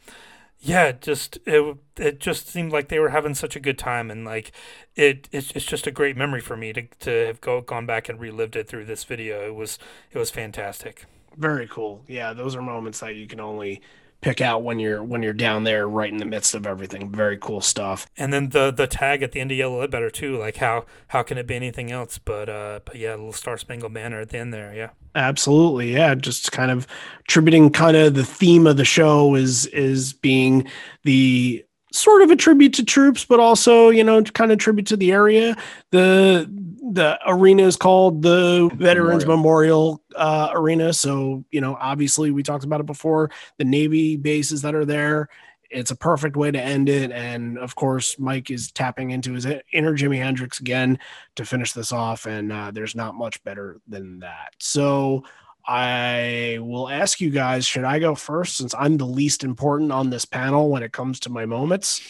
[0.60, 4.24] yeah just it, it just seemed like they were having such a good time and
[4.24, 4.52] like
[4.97, 8.09] it it's, it's just a great memory for me to, to have go, gone back
[8.09, 9.44] and relived it through this video.
[9.47, 9.78] It was
[10.12, 11.05] it was fantastic.
[11.36, 12.02] Very cool.
[12.09, 13.82] Yeah those are moments that you can only
[14.25, 17.13] pick out when you're when you're down there right in the midst of everything.
[17.13, 18.07] Very cool stuff.
[18.17, 20.39] And then the the tag at the end of Yellow Ledbetter too.
[20.39, 22.17] Like how how can it be anything else?
[22.17, 24.75] But uh, but yeah, a little Star Spangled Banner at the end there.
[24.75, 24.91] Yeah.
[25.15, 26.15] Absolutely, yeah.
[26.15, 26.87] Just kind of
[27.21, 30.67] attributing kind of the theme of the show is is being
[31.03, 31.63] the
[31.95, 35.12] sort of a tribute to troops, but also you know kind of tribute to the
[35.12, 35.57] area.
[35.91, 36.49] The
[36.93, 40.93] the arena is called the Veterans Memorial, Memorial uh, Arena.
[40.93, 43.31] So, you know, obviously we talked about it before.
[43.57, 45.31] The Navy bases that are there,
[45.71, 47.11] it's a perfect way to end it.
[47.11, 50.99] And of course, Mike is tapping into his inner Jimi Hendrix again
[51.37, 52.27] to finish this off.
[52.27, 54.53] And uh, there's not much better than that.
[54.59, 55.25] So,
[55.66, 60.11] I will ask you guys, should I go first since I'm the least important on
[60.11, 62.01] this panel when it comes to my moments?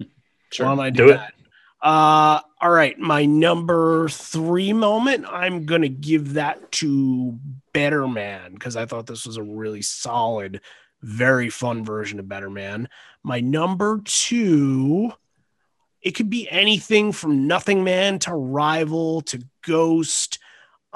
[0.52, 0.66] Sure.
[0.66, 1.34] Why don't I do, do that?
[1.82, 7.38] Uh, all right, my number three moment, I'm gonna give that to
[7.72, 10.60] Better Man because I thought this was a really solid,
[11.02, 12.88] very fun version of Better Man.
[13.22, 15.12] My number two,
[16.00, 20.38] it could be anything from Nothing Man to Rival to Ghost.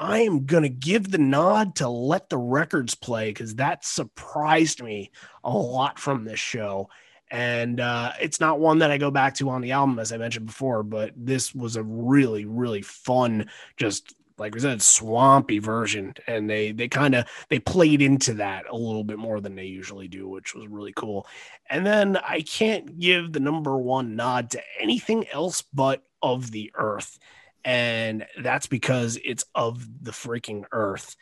[0.01, 4.81] I am going to give the nod to Let the Records Play because that surprised
[4.81, 5.11] me
[5.43, 6.89] a lot from this show
[7.31, 10.17] and uh, it's not one that I go back to on the album, as I
[10.17, 10.83] mentioned before.
[10.83, 16.73] But this was a really, really fun, just like we said, swampy version, and they
[16.73, 20.27] they kind of they played into that a little bit more than they usually do,
[20.27, 21.25] which was really cool.
[21.69, 26.71] And then I can't give the number one nod to anything else but of the
[26.75, 27.17] Earth,
[27.63, 31.15] and that's because it's of the freaking Earth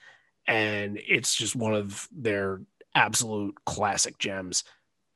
[0.48, 2.61] and it's just one of their
[2.95, 4.64] absolute classic gems.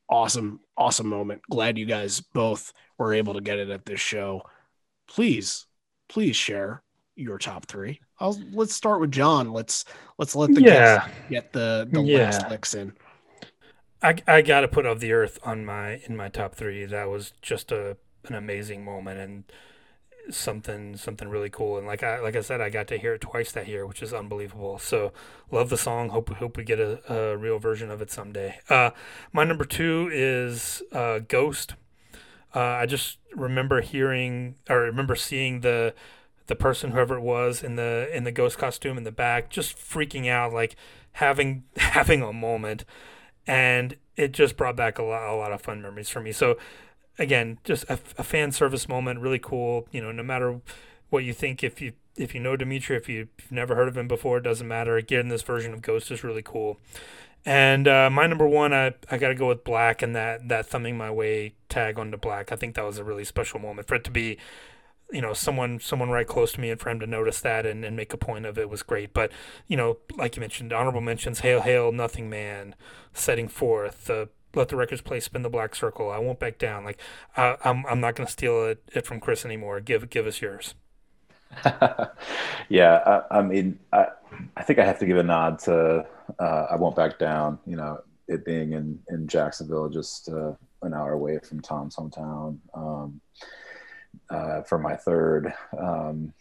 [0.09, 1.41] Awesome, awesome moment.
[1.49, 4.43] Glad you guys both were able to get it at this show.
[5.07, 5.65] Please,
[6.07, 6.83] please share
[7.15, 7.99] your top three.
[8.19, 9.51] I'll let's start with John.
[9.51, 9.85] Let's
[10.17, 10.99] let's let the Yeah.
[10.99, 12.25] guests get the the Yeah.
[12.25, 12.93] last licks in.
[14.01, 16.85] I, I got to put of the earth on my in my top three.
[16.85, 19.43] That was just a an amazing moment and
[20.29, 21.77] something something really cool.
[21.77, 24.01] And like I like I said, I got to hear it twice that year, which
[24.01, 24.79] is unbelievable.
[24.79, 25.11] So
[25.51, 26.09] love the song.
[26.09, 28.59] Hope hope we get a, a real version of it someday.
[28.69, 28.91] Uh,
[29.31, 31.75] my number two is uh, Ghost.
[32.55, 35.93] Uh, I just remember hearing or remember seeing the
[36.47, 39.77] the person whoever it was in the in the ghost costume in the back just
[39.77, 40.75] freaking out like
[41.13, 42.85] having having a moment
[43.47, 46.31] and it just brought back a lot, a lot of fun memories for me.
[46.31, 46.57] So
[47.19, 49.87] again, just a, a fan service moment, really cool.
[49.91, 50.61] You know, no matter
[51.09, 53.87] what you think, if you if you know Dimitri, if you, if you've never heard
[53.87, 54.99] of him before, it doesn't matter.
[55.01, 56.77] Getting this version of Ghost is really cool.
[57.45, 60.65] And uh, my number one, I, I got to go with Black and that that
[60.65, 62.51] thumbing my way tag onto Black.
[62.51, 64.37] I think that was a really special moment for it to be
[65.11, 67.85] you know someone someone right close to me and for him to notice that and,
[67.85, 69.31] and make a point of it was great but
[69.67, 72.73] you know like you mentioned honorable mentions hail hail nothing man
[73.13, 76.83] setting forth the let the records play spin the black circle i won't back down
[76.83, 76.99] like
[77.37, 80.41] uh, i'm, I'm not going to steal it, it from chris anymore give give us
[80.41, 80.75] yours
[82.69, 84.07] yeah, I, I mean, I,
[84.57, 86.05] I think I have to give a nod to
[86.39, 90.93] uh, "I Won't Back Down." You know, it being in in Jacksonville, just uh, an
[90.93, 92.57] hour away from Tom's hometown.
[92.73, 93.21] Um,
[94.29, 96.33] uh, for my third, um,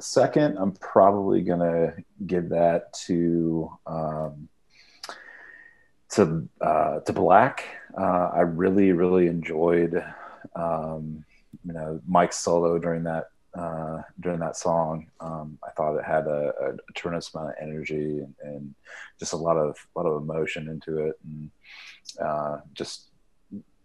[0.00, 1.94] second, I'm probably gonna
[2.26, 4.48] give that to um,
[6.14, 7.64] to uh, to Black.
[7.96, 10.02] Uh, I really, really enjoyed,
[10.56, 11.24] um,
[11.64, 15.06] you know, Mike's solo during that uh, during that song.
[15.20, 18.74] Um, I thought it had a, a, tremendous amount of energy and, and
[19.18, 21.50] just a lot of lot of emotion into it, and
[22.20, 23.10] uh, just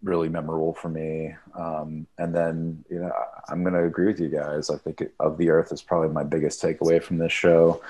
[0.02, 1.34] really memorable for me.
[1.54, 4.70] Um, and then, you know, I, I'm going to agree with you guys.
[4.70, 7.82] I think "Of the Earth" is probably my biggest takeaway from this show.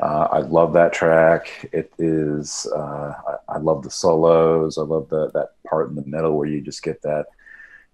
[0.00, 1.68] Uh, I love that track.
[1.72, 2.66] It is.
[2.74, 3.14] Uh,
[3.48, 4.78] I, I love the solos.
[4.78, 7.26] I love the that part in the middle where you just get that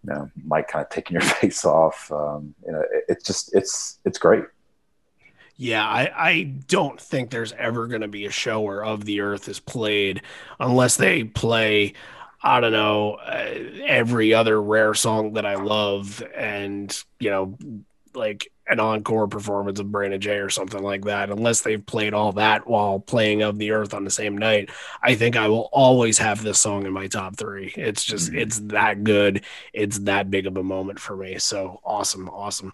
[0.04, 2.10] you know, Mike kind of taking your face off.
[2.12, 4.44] Um, you know, it, it's just it's it's great.
[5.56, 9.20] Yeah, I, I don't think there's ever going to be a show where Of the
[9.20, 10.20] Earth is played
[10.58, 11.94] unless they play,
[12.46, 13.54] I don't know, uh,
[13.86, 17.56] every other rare song that I love and, you know,
[18.14, 21.30] like an encore performance of Brain of J or something like that.
[21.30, 24.70] Unless they've played all that while playing Of the Earth on the same night,
[25.02, 27.72] I think I will always have this song in my top three.
[27.76, 28.40] It's just, Mhm.
[28.42, 29.42] it's that good.
[29.72, 31.38] It's that big of a moment for me.
[31.38, 32.72] So awesome, awesome.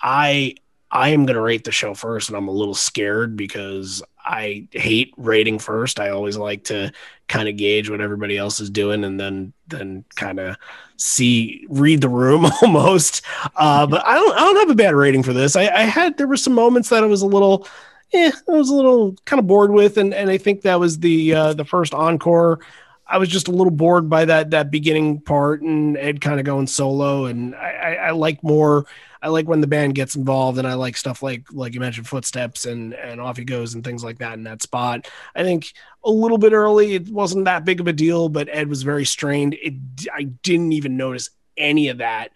[0.00, 0.54] I
[0.94, 4.66] I am going to rate the show first, and I'm a little scared because I
[4.72, 6.00] hate rating first.
[6.00, 6.92] I always like to
[7.28, 10.56] kind of gauge what everybody else is doing, and then then kind of
[10.96, 13.22] see read the room almost.
[13.56, 15.56] Uh, but I don't I don't have a bad rating for this.
[15.56, 17.66] I, I had there were some moments that I was a little.
[18.12, 20.98] Yeah, I was a little kind of bored with, and, and I think that was
[20.98, 22.60] the uh, the first encore.
[23.06, 26.46] I was just a little bored by that that beginning part, and Ed kind of
[26.46, 28.86] going solo, and I, I, I like more.
[29.20, 32.08] I like when the band gets involved, and I like stuff like like you mentioned,
[32.08, 35.10] footsteps and and off he goes and things like that in that spot.
[35.34, 35.72] I think
[36.04, 39.04] a little bit early, it wasn't that big of a deal, but Ed was very
[39.04, 39.54] strained.
[39.54, 39.74] It
[40.12, 42.30] I didn't even notice any of that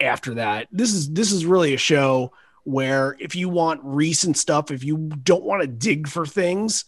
[0.00, 0.68] after that.
[0.72, 2.32] This is this is really a show
[2.64, 6.84] where if you want recent stuff, if you don't want to dig for things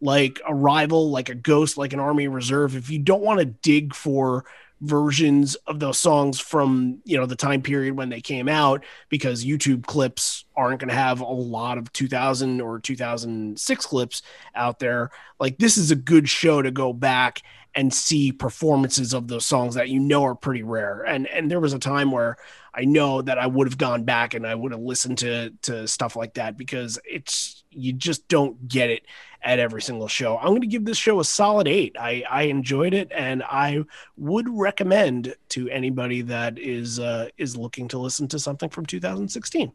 [0.00, 3.46] like a rival, like a ghost, like an army reserve, if you don't want to
[3.46, 4.44] dig for
[4.80, 9.44] versions of those songs from you know the time period when they came out because
[9.44, 14.22] YouTube clips aren't going to have a lot of 2000 or 2006 clips
[14.54, 15.10] out there
[15.40, 17.42] like this is a good show to go back
[17.74, 21.02] and see performances of those songs that you know are pretty rare.
[21.02, 22.36] And and there was a time where
[22.74, 25.86] I know that I would have gone back and I would have listened to to
[25.86, 29.04] stuff like that because it's you just don't get it
[29.42, 30.36] at every single show.
[30.38, 31.96] I'm going to give this show a solid 8.
[31.98, 33.84] I I enjoyed it and I
[34.16, 39.72] would recommend to anybody that is uh is looking to listen to something from 2016.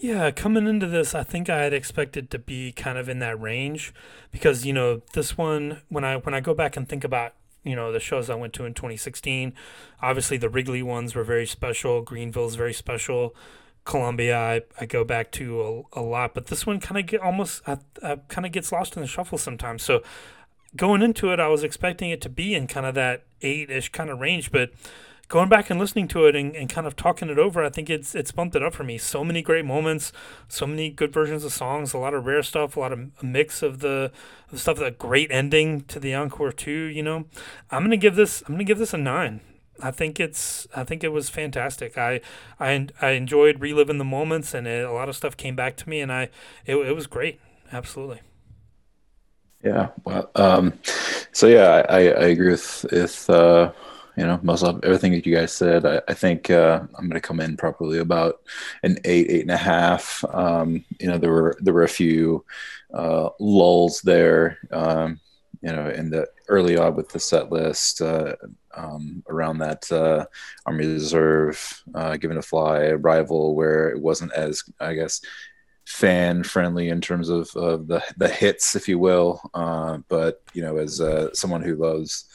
[0.00, 3.40] Yeah, coming into this, I think I had expected to be kind of in that
[3.40, 3.92] range
[4.30, 7.74] because you know this one when I when I go back and think about you
[7.74, 9.54] know the shows I went to in 2016,
[10.00, 12.02] obviously the Wrigley ones were very special.
[12.02, 13.34] Greenville's very special.
[13.84, 17.20] Columbia, I, I go back to a, a lot, but this one kind of get
[17.20, 19.82] almost uh, uh, kind of gets lost in the shuffle sometimes.
[19.82, 20.02] So
[20.76, 23.90] going into it, I was expecting it to be in kind of that eight ish
[23.90, 24.70] kind of range, but
[25.28, 27.88] going back and listening to it and, and kind of talking it over, I think
[27.90, 28.98] it's it's bumped it up for me.
[28.98, 30.12] So many great moments,
[30.48, 33.24] so many good versions of songs, a lot of rare stuff, a lot of a
[33.24, 34.10] mix of the,
[34.50, 34.78] the stuff.
[34.78, 36.70] That great ending to the encore too.
[36.70, 37.26] You know,
[37.70, 39.40] I'm gonna give this I'm gonna give this a nine.
[39.80, 41.96] I think it's I think it was fantastic.
[41.98, 42.20] I
[42.58, 45.88] I I enjoyed reliving the moments and it, a lot of stuff came back to
[45.88, 46.30] me and I
[46.66, 47.40] it, it was great.
[47.72, 48.20] Absolutely.
[49.62, 49.88] Yeah.
[50.04, 50.72] Well, um,
[51.32, 53.72] so yeah, I, I agree with with uh,
[54.16, 55.84] you know most of everything that you guys said.
[55.84, 58.40] I, I think uh, I'm going to come in probably about
[58.84, 60.24] an eight, eight and a half.
[60.32, 62.44] Um, you know, there were there were a few
[62.94, 64.58] uh, lulls there.
[64.72, 65.20] Um,
[65.60, 68.36] you know, in the early on with the set list uh,
[68.78, 70.24] um, around that uh,
[70.64, 75.20] Army Reserve, uh, Given to Fly, Rival, where it wasn't as, I guess,
[75.84, 79.40] fan friendly in terms of, of the the hits, if you will.
[79.54, 82.26] Uh, but you know, as uh, someone who loves,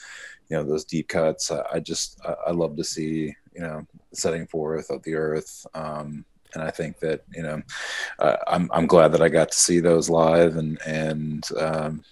[0.50, 3.86] you know, those deep cuts, I, I just I, I, love to see you know
[4.12, 5.66] setting forth of the earth.
[5.74, 6.26] Um,
[6.56, 7.62] and I think that you know,
[8.20, 12.04] uh, I'm I'm glad that I got to see those live and and um,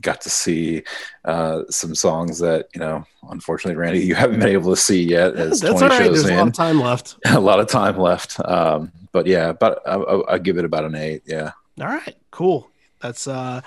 [0.00, 0.82] got to see
[1.24, 5.34] uh, some songs that you know unfortunately randy you haven't been able to see yet
[5.34, 6.34] as That's 20 shows There's in.
[6.34, 7.16] a lot of time left.
[7.26, 8.38] A lot of time left.
[8.44, 11.52] Um, but yeah but I, I, I give it about an eight yeah.
[11.80, 12.70] All right cool.
[13.00, 13.62] That's uh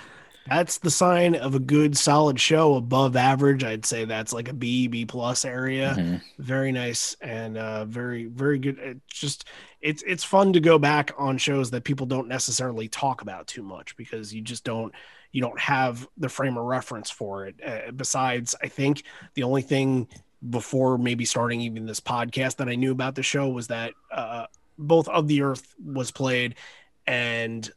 [0.46, 3.64] that's the sign of a good solid show above average.
[3.64, 5.94] I'd say that's like a b b plus area.
[5.96, 6.16] Mm-hmm.
[6.42, 8.78] very nice and uh very very good.
[8.78, 9.46] It just
[9.80, 13.62] it's it's fun to go back on shows that people don't necessarily talk about too
[13.62, 14.94] much because you just don't
[15.34, 17.56] you don't have the frame of reference for it.
[17.66, 19.02] Uh, besides, I think
[19.34, 20.06] the only thing
[20.48, 24.46] before maybe starting even this podcast that I knew about the show was that uh,
[24.78, 26.54] both of the Earth was played
[27.04, 27.68] and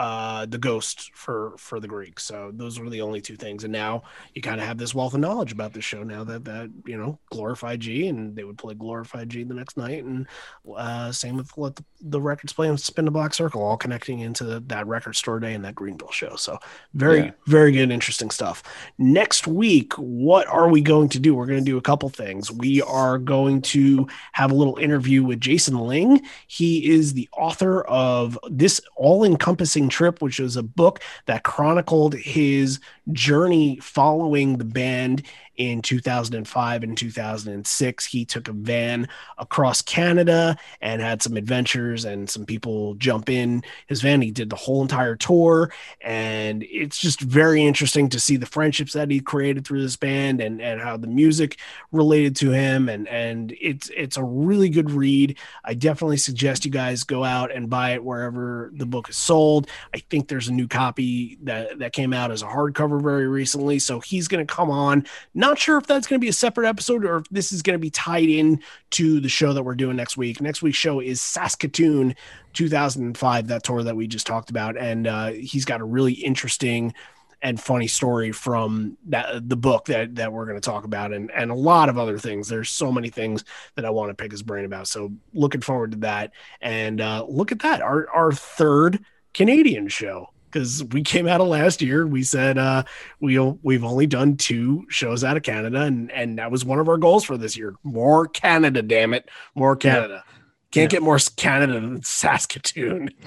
[0.00, 2.24] uh, the ghost for for the Greeks.
[2.24, 3.64] So those were the only two things.
[3.64, 4.04] And now
[4.34, 6.96] you kind of have this wealth of knowledge about the show now that that you
[6.96, 10.26] know glorified G and they would play glorified G the next night, and
[10.74, 14.20] uh, same with let the, the records play and Spin the Black Circle, all connecting
[14.20, 16.34] into the, that record store day and that Greenville show.
[16.34, 16.58] So
[16.94, 17.30] very yeah.
[17.46, 18.62] very good, interesting stuff.
[18.96, 21.34] Next week, what are we going to do?
[21.34, 22.50] We're going to do a couple things.
[22.50, 26.22] We are going to have a little interview with Jason Ling.
[26.46, 32.14] He is the author of this all encompassing Trip, which was a book that chronicled
[32.14, 32.80] his
[33.12, 35.22] journey following the band
[35.60, 38.06] in 2005 and 2006.
[38.06, 39.06] He took a van
[39.36, 44.22] across Canada and had some adventures and some people jump in his van.
[44.22, 45.70] He did the whole entire tour.
[46.00, 50.40] And it's just very interesting to see the friendships that he created through this band
[50.40, 51.58] and, and how the music
[51.92, 52.88] related to him.
[52.88, 55.36] And, and it's, it's a really good read.
[55.62, 59.68] I definitely suggest you guys go out and buy it wherever the book is sold.
[59.94, 63.78] I think there's a new copy that, that came out as a hardcover very recently.
[63.78, 65.04] So he's going to come on,
[65.34, 67.60] not not sure if that's going to be a separate episode or if this is
[67.60, 70.40] going to be tied in to the show that we're doing next week.
[70.40, 72.14] Next week's show is Saskatoon
[72.52, 74.76] 2005, that tour that we just talked about.
[74.76, 76.94] And uh, he's got a really interesting
[77.42, 81.30] and funny story from that the book that that we're going to talk about and
[81.30, 83.46] and a lot of other things there's so many things
[83.76, 87.24] that i want to pick his brain about so looking forward to that and uh,
[87.26, 89.02] look at that our our third
[89.32, 92.06] canadian show because we came out of last year.
[92.06, 92.84] We said uh,
[93.20, 96.88] we we've only done two shows out of Canada, and and that was one of
[96.88, 97.74] our goals for this year.
[97.82, 100.24] More Canada, damn it, more Canada.
[100.26, 100.32] Yeah.
[100.72, 100.98] Can't yeah.
[100.98, 103.10] get more Canada than Saskatoon.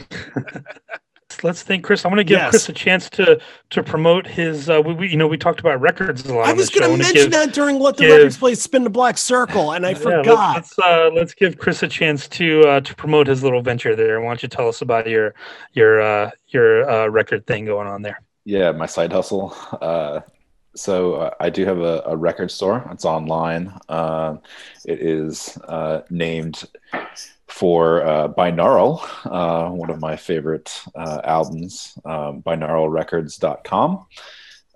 [1.41, 2.03] let's think, Chris.
[2.03, 2.49] I want to give yes.
[2.49, 3.39] Chris a chance to
[3.69, 4.69] to promote his.
[4.69, 6.47] Uh, we, we, you know we talked about records a lot.
[6.47, 8.89] I was going to mention give, that during what the give, records play spin the
[8.89, 10.55] black circle, and I yeah, forgot.
[10.55, 13.95] Let's let's, uh, let's, give Chris a chance to uh, to promote his little venture
[13.95, 14.19] there.
[14.19, 15.33] Why don't you tell us about your
[15.71, 18.21] your uh, your uh, record thing going on there?
[18.45, 19.55] Yeah, my side hustle.
[19.81, 20.21] Uh,
[20.75, 22.87] so uh, I do have a, a, record store.
[22.91, 23.77] It's online.
[23.89, 24.37] Uh,
[24.85, 26.63] it is uh, named
[27.53, 34.07] for uh, Binaural, uh, one of my favorite uh, albums, um, binauralrecords.com.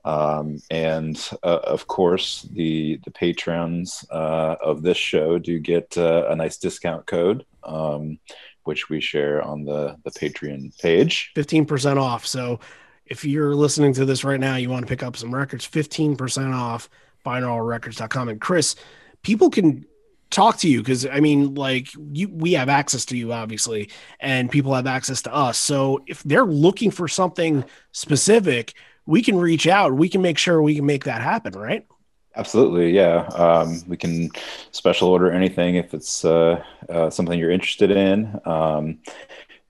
[0.05, 6.27] Um, and uh, of course, the the patrons uh, of this show do get uh,
[6.29, 8.19] a nice discount code, um,
[8.63, 11.31] which we share on the the Patreon page.
[11.33, 12.27] Fifteen percent off.
[12.27, 12.59] So
[13.07, 16.15] if you're listening to this right now, you want to pick up some records, fifteen
[16.15, 16.89] percent off.
[17.25, 18.29] Binauralrecords.com.
[18.29, 18.75] And Chris,
[19.23, 19.85] people can
[20.29, 23.89] talk to you because I mean, like you, we have access to you obviously,
[24.19, 25.57] and people have access to us.
[25.57, 28.73] So if they're looking for something specific,
[29.05, 29.93] we can reach out.
[29.93, 31.85] We can make sure we can make that happen, right?
[32.35, 33.25] Absolutely, yeah.
[33.33, 34.29] Um, we can
[34.71, 38.39] special order anything if it's uh, uh, something you're interested in.
[38.45, 38.99] Um,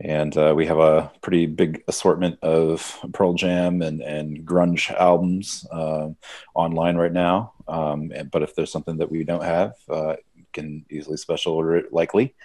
[0.01, 5.65] and uh, we have a pretty big assortment of Pearl Jam and, and grunge albums
[5.71, 6.09] uh,
[6.53, 7.53] online right now.
[7.67, 10.15] Um, but if there's something that we don't have, uh,
[10.53, 12.35] can easily special order it likely.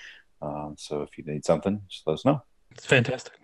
[0.41, 2.43] Um, so if you need something, just let us know.
[2.73, 3.35] It's fantastic.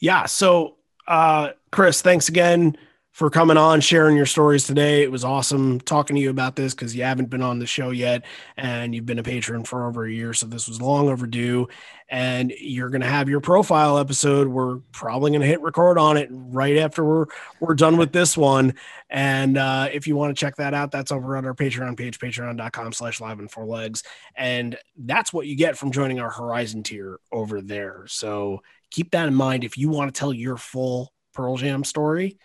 [0.00, 0.26] Yeah.
[0.26, 0.76] So,
[1.06, 2.76] uh, Chris, thanks again
[3.16, 5.02] for coming on, sharing your stories today.
[5.02, 7.88] It was awesome talking to you about this because you haven't been on the show
[7.88, 8.26] yet
[8.58, 10.34] and you've been a patron for over a year.
[10.34, 11.66] So this was long overdue.
[12.10, 14.48] And you're going to have your profile episode.
[14.48, 17.24] We're probably going to hit record on it right after we're
[17.58, 18.74] we're done with this one.
[19.08, 22.18] And uh, if you want to check that out, that's over on our Patreon page,
[22.18, 24.02] patreon.com slash live on four legs.
[24.36, 28.04] And that's what you get from joining our Horizon tier over there.
[28.08, 28.60] So
[28.90, 32.36] keep that in mind if you want to tell your full Pearl Jam story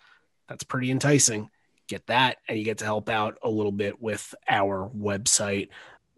[0.52, 1.50] that's pretty enticing.
[1.88, 5.70] Get that, and you get to help out a little bit with our website,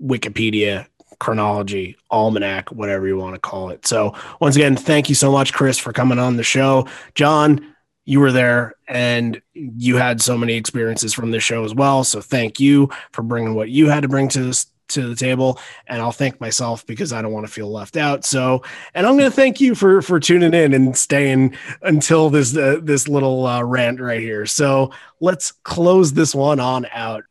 [0.02, 0.88] Wikipedia,
[1.20, 3.86] chronology, almanac, whatever you want to call it.
[3.86, 6.88] So, once again, thank you so much, Chris, for coming on the show.
[7.14, 12.04] John, you were there and you had so many experiences from this show as well.
[12.04, 15.60] So, thank you for bringing what you had to bring to this to the table
[15.88, 18.26] and I'll thank myself because I don't want to feel left out.
[18.26, 22.56] So, and I'm going to thank you for for tuning in and staying until this
[22.56, 24.46] uh, this little uh, rant right here.
[24.46, 27.24] So, let's close this one on out.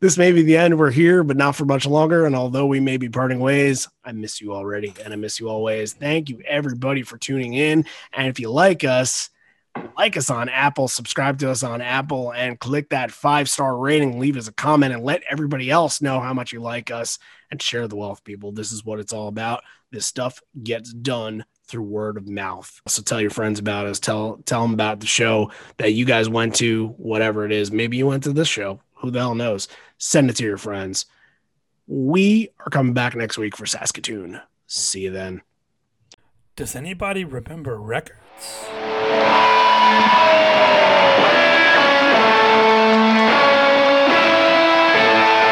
[0.00, 0.78] This may be the end.
[0.78, 2.26] We're here, but not for much longer.
[2.26, 5.48] And although we may be parting ways, I miss you already and I miss you
[5.48, 5.94] always.
[5.94, 7.86] Thank you, everybody, for tuning in.
[8.12, 9.30] And if you like us,
[9.96, 14.18] like us on Apple, subscribe to us on Apple, and click that five star rating.
[14.18, 17.18] Leave us a comment and let everybody else know how much you like us
[17.50, 18.52] and share the wealth, people.
[18.52, 19.62] This is what it's all about.
[19.90, 22.80] This stuff gets done through word of mouth.
[22.86, 23.98] So tell your friends about us.
[23.98, 27.72] Tell tell them about the show that you guys went to, whatever it is.
[27.72, 28.80] Maybe you went to this show.
[28.96, 29.68] Who the hell knows?
[29.98, 31.06] Send it to your friends.
[31.86, 34.40] We are coming back next week for Saskatoon.
[34.66, 35.42] See you then.
[36.56, 38.77] Does anybody remember records?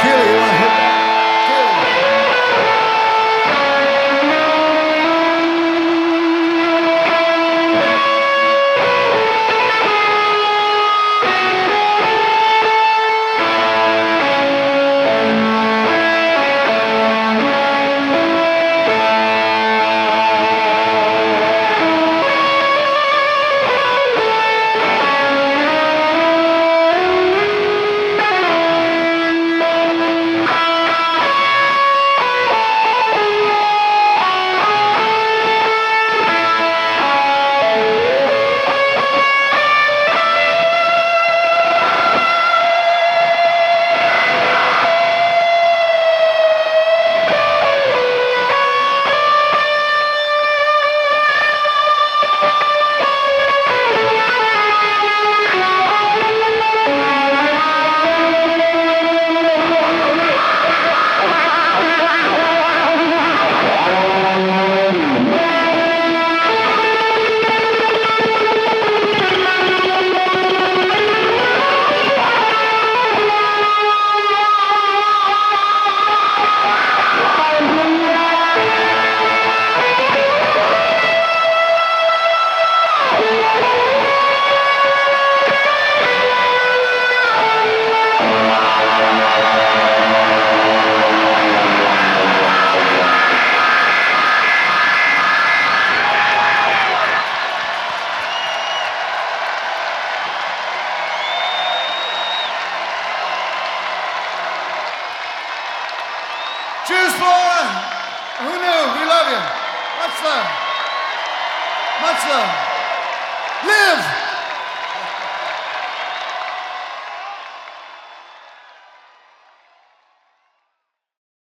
[0.02, 0.35] Kelly,